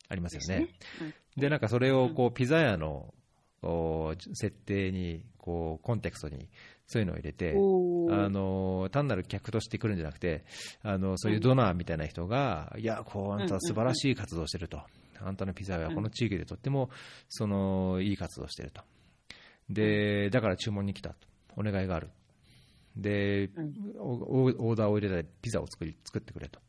[0.07, 0.69] ありますよね。
[1.35, 3.13] でなんかそれをこうピザ屋の
[4.33, 6.47] 設定に、こうコンテクストに
[6.93, 10.45] そういうのを入れて、あの単なる客として来るんじゃなくて、
[10.83, 14.79] あのそういうドナーみたいな人が、いや、こうあんたは素晴らしい活動をしてると、
[15.19, 16.91] あんたのピザ屋はこの地域でとっても
[17.29, 18.83] そのいい活動をしてると、
[19.69, 21.15] でだから注文に来たと、
[21.57, 22.11] お願いがある、
[22.95, 23.49] で、
[23.97, 26.59] オーダーを入れてピザを作り作ってくれと、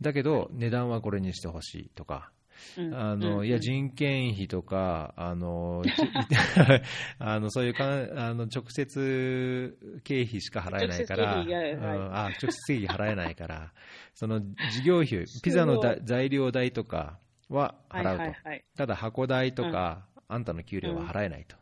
[0.00, 2.32] だけど値段はこれにしてほしいとか。
[2.76, 2.94] うん。
[2.94, 5.92] あのうんいや人件費とか、あのじ
[7.18, 7.84] あのそういうか
[8.16, 11.40] あの直接経費しか払えないから、
[12.12, 13.72] あ直接経費払えないから、
[14.14, 17.18] その事業費、ピザのだ材料代とか
[17.48, 18.40] ははい払うと。
[18.76, 21.56] ただ箱代とか、あんたの給料は払えないと。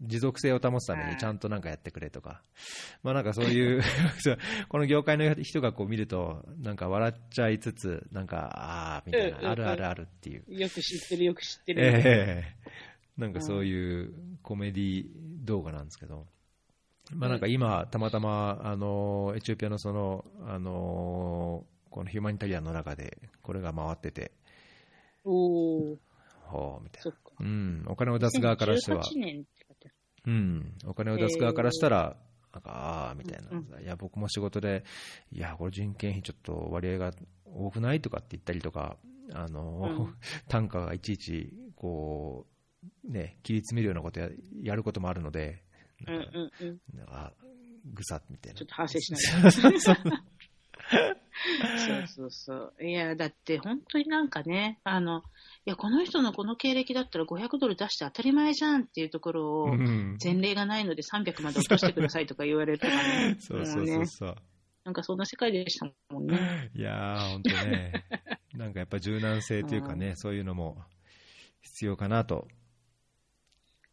[0.00, 2.42] 持続性を保つためにちゃんとなんかやってくれとか、
[3.02, 3.82] まあなんかそういう
[4.68, 10.44] この業界の人がこう見ると、なんか笑っちゃいつつ、なんか、ああ、みたいな、あるあるあるっていう。
[10.48, 11.82] よく知ってる、よく知ってる。
[11.84, 12.72] ええ
[13.16, 15.06] なんかそういうコメディ
[15.44, 16.26] 動画なんですけど、
[17.14, 24.32] まあなんか今、たまたま、あの、エチオピアのその、あの、このヒューマニタリアンの中で、これが回ってて、
[25.24, 25.96] おー、
[26.46, 27.12] ほう、みたいな。
[27.40, 29.44] うん、お金を出す側からしては、2018年っ
[30.26, 32.16] うん、お金を出す側からしたら、
[32.52, 34.84] なんか、ああ、みたいな、うんいや、僕も仕事で、
[35.32, 37.12] いや、これ人件費ちょっと割合が
[37.44, 38.96] 多くないとかって言ったりとか、
[39.32, 40.14] あの、うん。
[40.48, 42.46] 単価がいちいち、こ
[43.06, 44.28] う、ね、切り詰めるようなことや
[44.60, 45.62] やることもあるので、
[46.06, 46.80] うんなんか、うんうん。
[46.98, 47.32] なんか
[47.92, 48.58] ぐさみたいな。
[48.58, 49.80] ちょっと反省しない
[51.78, 52.84] そうそうそう。
[52.84, 55.22] いや、だって本当になんかね、あの、
[55.64, 63.36] いや、この人のこの経歴だったら500ドル出して当たり前じゃんっていうところを、うん前例がないので300まで落としてくださいとか言われるとかね。
[63.40, 64.36] そうそうそうそう。
[64.84, 66.70] なんかそんな世界でしたもんね。
[66.74, 67.92] いやー、本当ね、
[68.54, 70.84] なんかやっぱ柔軟性というかね、そういうのも
[71.60, 72.48] 必要かなと。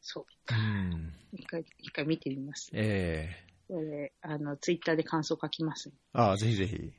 [0.01, 0.25] そう。
[0.51, 1.13] うん。
[1.33, 2.71] 一回、一回見てみます。
[2.73, 5.95] ええこれ、あの、ツイッターで感想書きますね。
[6.13, 6.91] ああ、ぜひぜひ。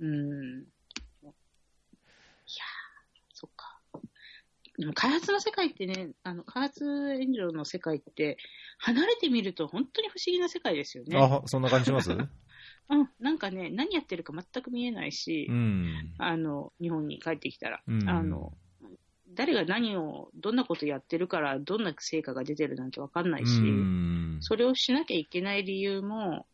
[0.00, 0.62] うん。
[0.62, 1.36] いやー、
[3.32, 3.80] そっか。
[4.78, 8.36] でも開発の世界ってね、あの、開発援助の世界って、
[8.78, 11.16] 離れてみると本当に不思議な世界ですよね。
[11.16, 12.10] あ、そんな感じします？
[12.90, 16.14] うん、なんかね、何やってるか全く見えないし、うん。
[16.18, 18.52] あの、日本に帰ってきたら、うんあの、
[19.30, 24.36] 誰が何を、どんなことやってるから、どんな成果が出てるなんてわかんないし、うん。
[24.40, 26.46] それをしなきゃいけない理由も、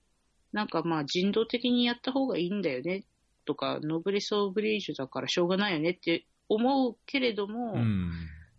[0.53, 3.05] なんかまあ人道的にやった方がいいんだよね、
[3.45, 8.11] とか、ノブリス・オブリージュだからしょうがないよねって思うけれども、うん。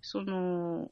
[0.01, 0.89] その、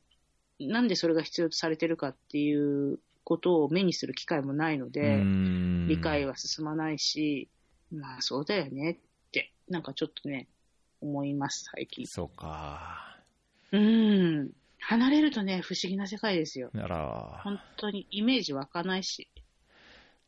[0.59, 7.49] なんでそれが必要とされてるかっていうことを目にする機会もないので、うん理解は進まないし、
[7.91, 8.97] まあそうだよねっ
[9.31, 10.47] て、なんかちょっとね、
[11.01, 12.05] 思います、最近。
[12.05, 13.17] そうか。
[13.71, 14.51] うん。
[14.79, 16.69] 離れるとね、不思議な世界ですよ。
[16.75, 17.41] あら。
[17.43, 19.29] 本当にイメージ湧かないし。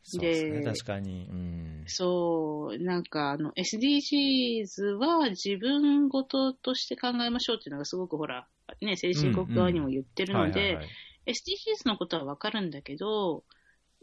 [0.04, 1.28] そうですね、で確かに。
[1.30, 1.84] うん。
[1.88, 8.48] そう、なんかあの SDGs は自分ごととして考えましょうっていうのがすごくほら、
[8.82, 10.78] ね、先進国側にも言ってるので
[11.26, 13.44] SDGs のことはわかるんだけど、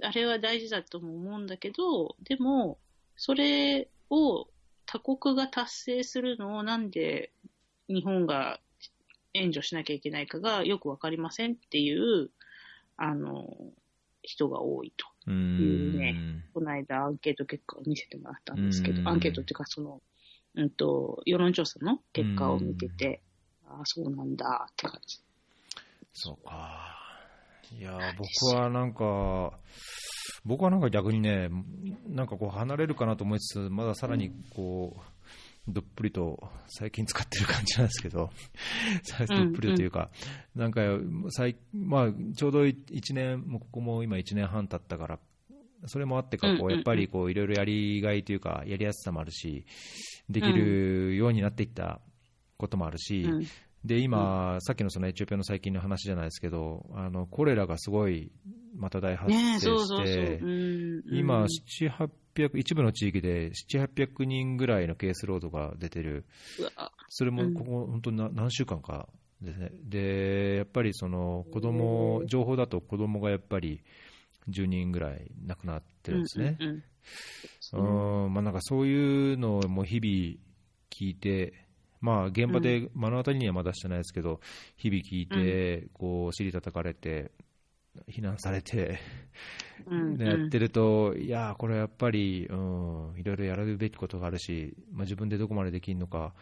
[0.03, 2.79] あれは大事だとも思うんだけど、でも、
[3.17, 4.47] それを
[4.87, 7.33] 他国が達成するのをなんで
[7.89, 8.61] 日本が
[9.35, 12.31] 援助しなきゃいけないかがよくわかりませんっていう、
[12.97, 13.47] あの、
[14.29, 15.07] 人が多いと。
[15.27, 16.45] ういうねん。
[16.53, 20.03] この間アンケート結果を見せてもらったんですけど、うんアンケートっていうかその、
[20.55, 23.23] うんと、世論調査の結果を見てて、
[23.67, 25.19] ああ、そうなんだって感じ。
[26.13, 26.95] そうか。
[27.79, 29.59] いやー、僕はなんか、
[30.45, 31.49] 僕はなんか逆にね、
[32.07, 35.18] なんかこう離れるかなと思いつつ、まださらにこう、
[35.69, 38.31] どっぷりと最近使ってる感じなんですけど、
[39.29, 40.11] どっぷりというか、
[40.55, 40.81] なんか
[41.31, 45.19] 最、まあ、ちょうど1年、もうここも今1年半経ったから、
[45.87, 49.65] それもあってか、こうやっぱりこういろいろやりがいというか、やりやすさもあるし、
[50.29, 52.01] できるようになっていった
[52.57, 53.47] こともあるし、うん。
[53.85, 58.33] で今、さっきのそのエチオピアの最近の話じゃないですけど、あのコレラがすごい
[58.75, 59.61] また大発生。
[59.61, 61.45] して、うん今、う。
[61.45, 61.47] ん。
[61.47, 62.11] 7、
[62.47, 66.25] 800、一部の地域で7、800人ぐらいのケースロードが出てる、
[67.09, 69.09] それもここ、本当にな何週間か
[69.41, 73.83] ですね、でやっぱりその子供情報だと子供がやっぱり
[74.49, 76.57] 10人ぐらい亡くなってるんですね。
[77.73, 80.39] なんかそういうのも日々
[80.91, 81.53] 聞いて、
[82.01, 84.41] まあ、現場で目の当たりにはまだしてないですけど、
[84.77, 87.31] 日々聞いて、こう尻叩かれて、
[88.07, 88.99] 非難されて、
[89.87, 90.23] うんうん。
[90.23, 96.35] やってると、いやー、これやっぱり、うん、いろいろやるべきことがあるし、まあ、自分でどこまでできるのか、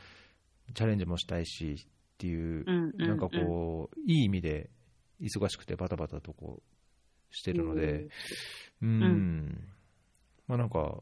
[0.75, 2.65] チャレンジもしたいしっていう、
[2.97, 4.71] なんかこう、いい意味で
[5.21, 6.63] 忙しくてバタバタとこ
[7.31, 8.09] うしてるので、
[8.83, 9.69] うん、ん。
[10.47, 11.01] まあなんか、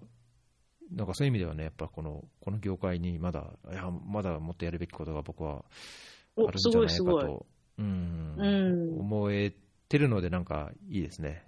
[0.92, 5.64] なんかそういう意味ではね、やっぱこのこの業界にまだ、いや、まだもっとやるべきことが僕は
[6.36, 7.04] あるんじゃないか。
[7.04, 7.46] と、
[7.78, 8.34] うん。
[8.36, 9.00] うん。
[9.00, 9.52] 思え
[9.94, 11.46] てるので、なんかいいですね。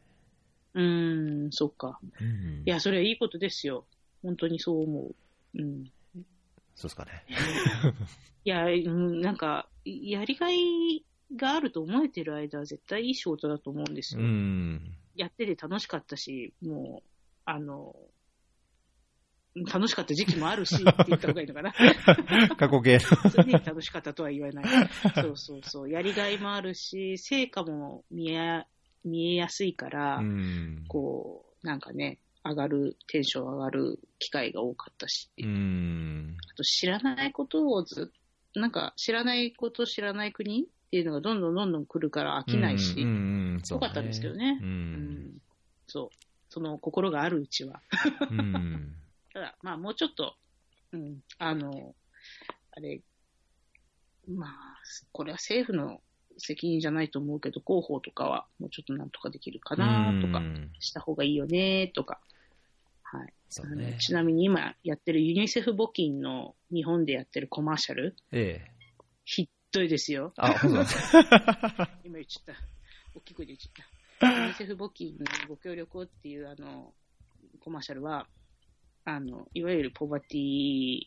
[0.74, 1.98] うん、そっか。
[2.20, 3.86] うんいや、それはいいことですよ。
[4.23, 5.14] 本当にそう思う。
[5.59, 5.85] うん。
[6.77, 7.24] そうですかね。
[8.44, 11.05] いや、うん、なんか、やりがい
[11.35, 14.28] があると思えてる間は絶対いい仕事だと思うんですうよ。
[14.28, 14.97] ん。
[15.16, 17.09] やってて楽しかったし、もう、
[17.47, 17.97] あの、
[19.65, 21.73] 楽しかった時期もあるし って言った方がいいのかな。
[22.57, 22.99] 過去形
[23.35, 24.65] 常に楽しかったとは言わない。
[25.15, 25.91] そうそうそう。
[25.91, 28.65] やりがいもあるし、成果も見え、
[29.05, 30.28] 見えやすいから、の。
[30.28, 30.85] うん。
[30.89, 36.37] こう、なんかね、上がる、テンション上がる機会が多かったし、うん。
[36.53, 38.20] あと知らないことをずっ
[38.57, 43.12] なんか知らないこと、知らない国っていうのがどんどんどんどん来るから飽きないし、うんうんう
[43.59, 44.65] んかったんですけどねう。
[44.65, 44.73] うん
[45.28, 45.39] ん
[45.87, 46.09] そう。
[46.49, 47.81] その心があるうちは。
[48.31, 48.95] うん。
[49.36, 50.32] ただ、まあもうちょっと、
[50.92, 51.94] うん、あの、
[52.70, 53.02] あれ、
[54.26, 54.50] まあ、
[55.12, 56.00] これは政府の
[56.38, 62.18] 責任じゃないと思うけど、広報とかはもうちょっとなんとかできるかなとかう、んした方がいいよねとか、
[63.02, 63.20] はい。
[63.20, 63.98] あのそうね。
[64.00, 68.70] ちなみに今やってるユニセフ募金の日本でやってるコマーシャル、ええ。
[69.26, 70.32] ひっどいですよ。
[70.38, 71.90] あ、本当だ。
[72.02, 72.62] 今言っちゃった。
[73.14, 73.84] 大きく言っちゃっ
[74.18, 74.40] た。
[74.40, 76.94] ユニセフ募金にご協力をっていうあの、
[77.60, 78.26] コマーシャルは、
[79.07, 81.01] あの、いわゆるポバティ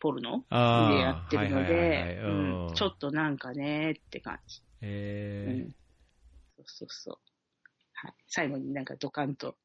[0.00, 2.20] ポルノでやってるので、
[2.74, 4.58] ちょっとなんかねって感じ。
[4.58, 5.70] うえん。
[6.56, 7.18] そうそうそう。
[7.94, 8.14] はい。
[8.26, 9.56] 最後になんかドカンと、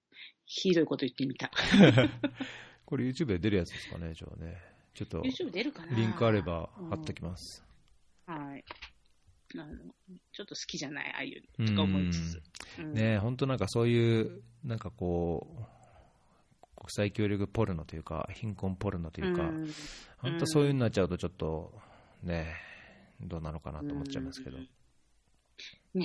[0.46, 1.52] ひどいこと言ってみた。
[1.82, 2.10] え。
[2.86, 4.62] これ YouTube で出るやつですかね、じゃあね。
[4.94, 7.64] ちょっと YouTube 出るかなリンクあればうん貼っときます。
[8.28, 8.64] はい。
[9.56, 9.74] あの、
[10.32, 12.38] ちょっと好きじゃない、ああいうのとか思いつつ。
[12.80, 15.83] うんね本当なんかそういう、なんかこう、
[16.84, 19.68] 国際協力ポルノというか、貧困ポルノというか、ん
[20.18, 21.74] 本当そういうになっちゃうとちょっと、
[22.24, 22.56] ね
[23.22, 24.58] どうなのかなと思っちゃいますけど。
[24.58, 24.68] ね
[25.96, 26.04] え。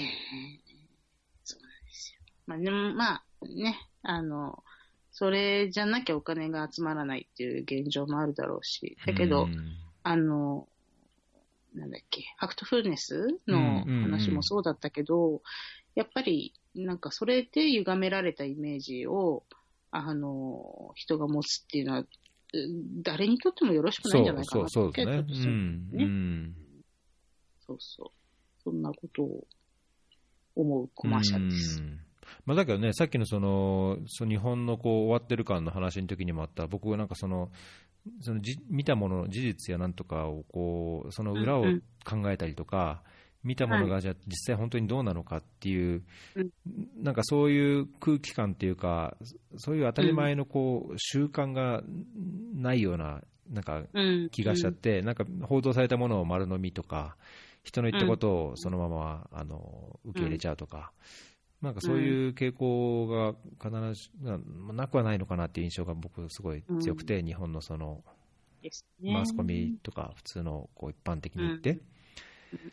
[1.42, 2.20] そうなんですよ。
[2.46, 4.62] まあ、でもまあ、ね、あの、
[5.10, 10.68] それじゃなきゃお金が集まらないっていう現状もあるだろうし、だけど、うんあの、
[11.74, 15.42] なんだっけ、ファクトフルネスの話もそうだったけど、
[15.96, 19.42] やっぱり、なんかそれで歪められたイメージを、
[19.90, 22.08] あの、人が持つっていうのは、うん
[23.02, 25.52] 誰にとってもよろしくないんじゃないかそうなそうそうですね。
[25.52, 26.54] ねうん
[27.66, 28.08] そうそう。
[28.64, 29.46] そんなことを
[30.56, 31.84] 思うコマーシャルですう。
[31.84, 32.00] ん
[32.46, 37.50] まあ、だけどね、さっきのそのその日本のこう終わってる感の話の時にもあった、僕はなんかその、
[38.22, 43.02] そのじ見たものの事実やなんとかをこう、その裏をうんうん考えたりとか、
[43.44, 46.02] 見たものがじゃあ実際本当にどうなのかっていう、
[46.34, 46.50] うん。
[47.02, 49.16] なんかそういう空気感っていうか、
[49.56, 51.82] そういう当たり前のこう習慣が
[52.54, 54.28] ないような、なんかうん。
[54.30, 57.16] 気がしちゃって、なんか報道されたものを丸飲みとか、
[57.62, 60.92] 人の言ったことをそのまま、あの受け入れちゃうとか、
[61.62, 64.38] なんかそういう傾向が必ずな
[64.72, 68.02] なくはないのかなっていう印象が僕、すごい強くて、日本のその。
[69.00, 71.78] マスコミとか、普通のこう一般的に言って、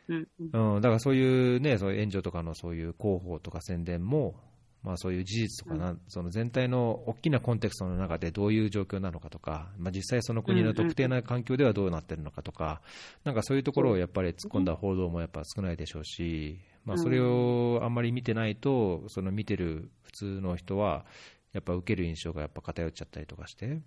[0.10, 0.76] うんうん。
[0.76, 4.36] うん、だからそういうね、そういう援助とかのそういう広報とか宣伝も、
[4.84, 12.82] まあ、そういう事実とかな、その全体の大きなコンテクストの中でどういう状況なのかとか、まあ、実際その国の特定な環境ではどうなってるのかとか、
[13.24, 21.06] なんかそういうところをやっぱり突っ込んだ報道もやっぱ少ないでしょうし、まあ、それをあんまり見てないと、その見てる普通の人は、
[21.52, 23.82] やっぱ受ける印象がやっぱ偏っちゃったりとかして、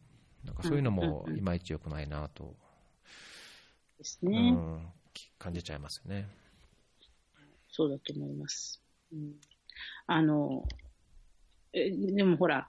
[0.45, 2.49] なんかそういうのもいまいち良くないなと、う
[3.99, 4.51] ですね。
[4.51, 4.93] ん、
[5.39, 6.29] 感じちゃいますよね。
[7.71, 8.83] そうだと思います。
[9.13, 9.35] うん、
[10.07, 10.67] あの、
[11.73, 12.69] えでもほら、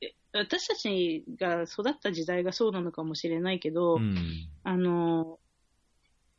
[0.00, 4.16] え私たちが育った時代がそうなのかもしれないけど、うん
[4.64, 5.38] あの、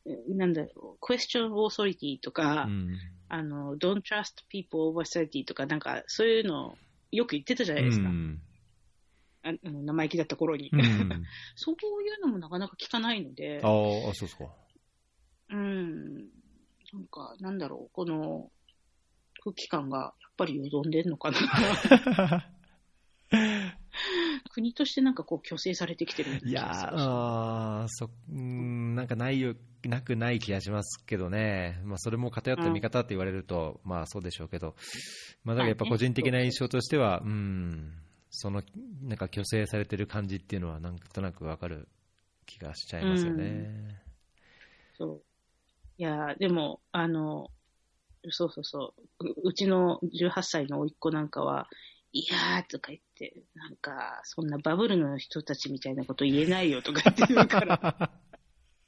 [0.06, 6.77] えなんだろう、question authority とか、うんあの、don't trust people over 30とか、なんかそういうの
[7.11, 8.10] よく言ってたじゃないですか。
[8.10, 8.41] うん
[9.44, 10.72] ああの生意気だった頃に。
[10.73, 10.82] うん
[11.56, 14.49] そういうのもなかなか聞かないので、あーあ、そうですか。
[15.50, 16.16] うん、
[16.94, 18.52] なんか、なんだろう、この
[19.44, 21.38] 空気感がやっぱりよどんでんのかな。
[24.52, 34.76] 国としてなんかこう、虚勢されてきてるいやーそ、うん、なんかないよ、なくない気がしますけどね、まあ、それも偏った見方って言われると、まあそうでしょうけど、
[35.44, 37.94] まあ、だからやっぱ個人的な印象としては、うん、
[38.30, 38.64] その
[39.04, 41.88] なんか虚勢されてる感じっていうのは、なんとなくわかる
[42.46, 44.02] 気がしちゃいますよね。
[44.98, 45.35] そう。
[45.98, 47.50] いや、でも、あの、
[48.30, 49.28] そうそうそう。
[49.28, 51.68] ううちの18歳の甥っ子なんかは、
[52.12, 58.10] いやーとか言って、なんか、そんなバブルの人たちみたいなこと言えないよとか言って言うから、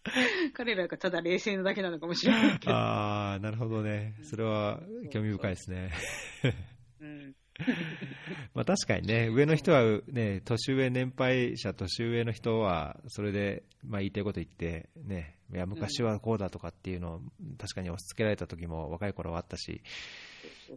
[0.53, 2.73] 彼らがただ冷静なだけなのかもしれないけど。
[2.73, 4.79] ああ、なるほどね、それは
[5.11, 5.91] 興味深いですね。
[7.65, 7.75] うん。
[8.53, 17.21] まあ確かにね、上の人は、ね、年上、年配者、年上の人は、それで、まあ、言いたいこと言って、ね、いや昔はこうだとかっていうのを、
[17.57, 19.81] 確かに押し付けられた時も若い頃はあったし、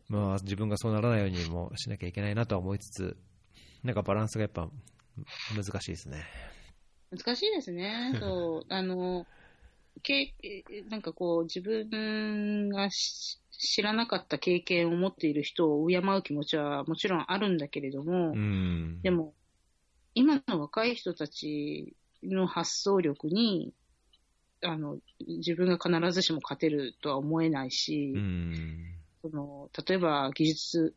[0.08, 3.16] まあ、自分がそうならないようにもしなきゃいけないなとは思いつつ、
[3.82, 4.68] なんかバランスがやっぱ
[5.54, 6.24] 難しいですね。
[7.10, 8.12] 難しいですね。
[8.20, 8.66] そう。
[8.68, 9.26] あの、
[10.02, 19.02] けえなんかこう、自分がし知らなかった経験を持っている人を敬う気持ちはもちろんあるんだけれども、うん。
[19.02, 19.34] でも、
[20.14, 23.74] 今の若い人たちの発想力に、
[24.62, 28.94] あの、自分が必ずしも勝てるとは思えないし、うん。
[29.22, 30.94] その例えば技術、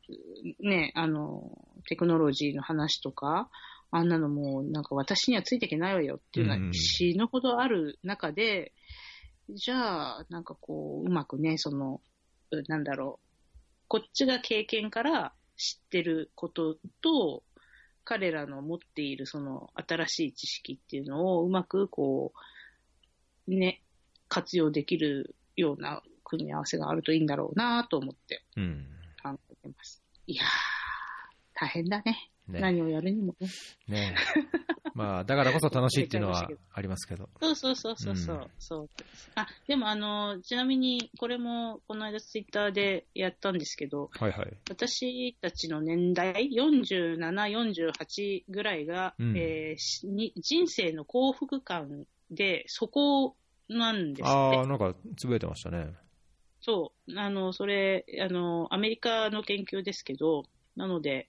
[0.62, 1.52] ね、あの、
[1.90, 3.50] テクノロジーの話とか、
[3.92, 8.72] あんなのもうなんか私にはついていけないわよっていうのうんは死ぬほどある中で、
[9.50, 12.13] じゃあ、なんかこう、うまくね、その、う
[12.68, 13.28] なんだろう、
[13.88, 17.44] こっちが経験から知ってることと、
[18.06, 22.34] 彼らの持っているその新しい知識っていうのをうまくこ
[23.48, 23.82] う、ね、
[24.28, 28.88] 活用できるような組み合わせがあるといいんだろうなと思ってうん。
[29.22, 30.04] 考えてます。
[30.28, 30.48] いやー、
[31.54, 32.33] 大変だね。
[32.48, 32.60] ね。
[32.60, 33.48] 何をやるにもね。
[33.88, 34.16] ね
[34.94, 37.30] まあ、だからこそ楽しいっていうのはありますけど。
[37.42, 38.36] そうそうそうそうそう。
[38.38, 38.90] うんそう
[39.36, 44.54] あ、でもあの、ちなみに、これもこの間ツイッターでやったんですけど、はいはい。
[44.70, 53.36] 私たちの年代、47、48ぐらいが、うんえーしに人生の幸福感で、そこ
[53.70, 54.68] なんですああ。
[54.68, 55.94] なんか、つぶやいてましたね。
[56.62, 57.20] そう。
[57.20, 60.44] あの、それ、あの、アメリカの研究ですけど、
[60.76, 61.28] なので、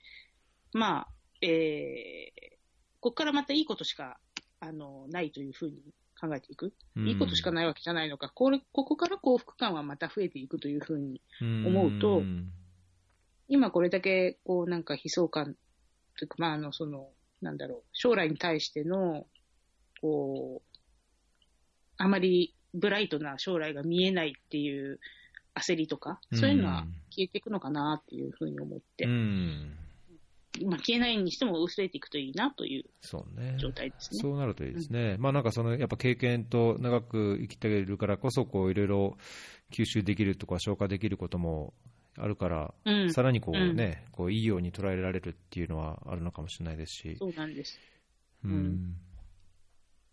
[0.74, 1.08] まあ、
[1.40, 2.54] えー、
[3.00, 4.18] ここからまたいいことしか、
[4.60, 5.76] あの、ないというふうに
[6.20, 6.74] 考えていく。
[6.96, 12.50] いいことしかないわけじゃないのか、これ、ここから幸福感はまた増えていくというふうに思うとん
[13.48, 15.54] 今これだけ、こう、なんか悲壮感
[16.18, 17.10] というか、まあ、あの、その、
[17.40, 19.26] なんだろう、将来に対しての、
[20.00, 20.78] こう、
[21.98, 24.98] あまりブライトな将来が見えないっていう
[25.54, 29.76] 焦りとか、そういうのは消えていくのかなっていうふうに思って、うん。
[30.62, 32.84] まあ、消えないにしても薄れていくといいなという。
[33.58, 34.20] 状態ですね。
[34.20, 35.16] そうなるといいですね。
[35.18, 39.16] まあなんかその、やっぱ経験と長く生きているからこそ、こういろいろ
[39.72, 41.74] 吸収できるとか消化できることも
[42.16, 47.16] あるから、うん、さらにこうね、こういいように捉えられるっていうのはあるのかもしれないですし。
[47.18, 47.78] そうなんです。
[48.44, 48.50] うん。
[48.50, 48.96] うん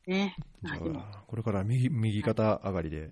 [0.08, 0.36] ね。
[1.28, 3.12] これから右右肩上がりで。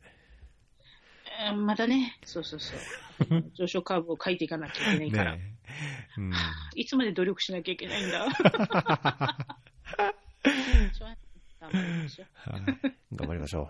[1.39, 2.79] えーまたね、そうそうそう。
[3.55, 5.35] 上昇カーブを書いていかなきゃいけないから。
[5.37, 5.55] ね
[6.17, 6.33] えうん。
[6.75, 8.27] いつまで努力しなきゃいけないんだ。
[11.59, 12.61] 頑張りましょうはい
[13.15, 13.69] 頑張りましょ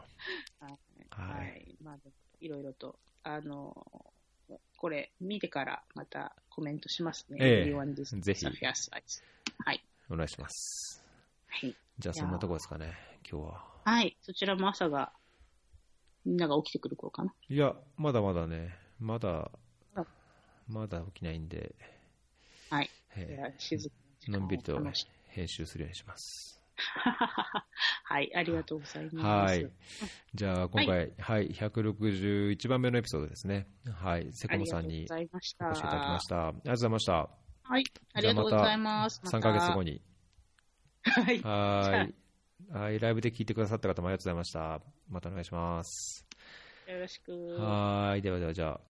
[0.59, 0.71] はい。
[0.71, 0.77] う。
[1.09, 1.27] は。
[1.27, 1.83] はいい。
[1.83, 1.97] まあ、
[2.39, 3.75] いろいろと、あの、
[4.77, 7.37] これ、見てからまたコメントしますね。
[7.41, 9.83] ええぜひはい。
[10.09, 11.03] お願いします。
[11.47, 11.75] はい。
[11.97, 12.97] じゃあそんなとこですかね、
[13.29, 13.65] 今日は。
[13.85, 14.15] はい。
[14.21, 15.11] そちらも朝が、
[16.25, 17.33] みんなが起きてくる頃かな。
[17.47, 19.51] いや、まだまだね、まだ
[19.95, 20.05] あ、
[20.67, 21.75] まだ起きないんで、
[22.69, 22.89] はい。
[23.15, 23.91] えでは静
[24.27, 24.79] のんびりと
[25.27, 26.61] 編集するようにします。
[28.03, 28.31] はい。
[28.35, 29.53] ありがとうございます。
[29.53, 29.71] はい。
[30.33, 33.67] じゃあ、今回、はい、161番目のエピソードですね。
[33.91, 35.67] はい、セコムさんにありがとうございました。
[35.67, 36.47] お越しいただきました。
[36.47, 37.13] ありがとうございました。
[37.13, 37.83] はい。
[38.13, 39.21] ありがとうございます。
[39.25, 39.91] 3ヶ月後に。
[39.91, 40.01] に。
[41.03, 41.41] はい。
[41.41, 42.15] はーい。
[42.71, 44.79] はい、ライブで聞いてくださった方もありがとうございました。
[45.09, 46.25] またお願いします。
[46.87, 47.31] よろしく。
[47.57, 48.21] はーい。
[48.21, 48.81] ではでは、じゃあ。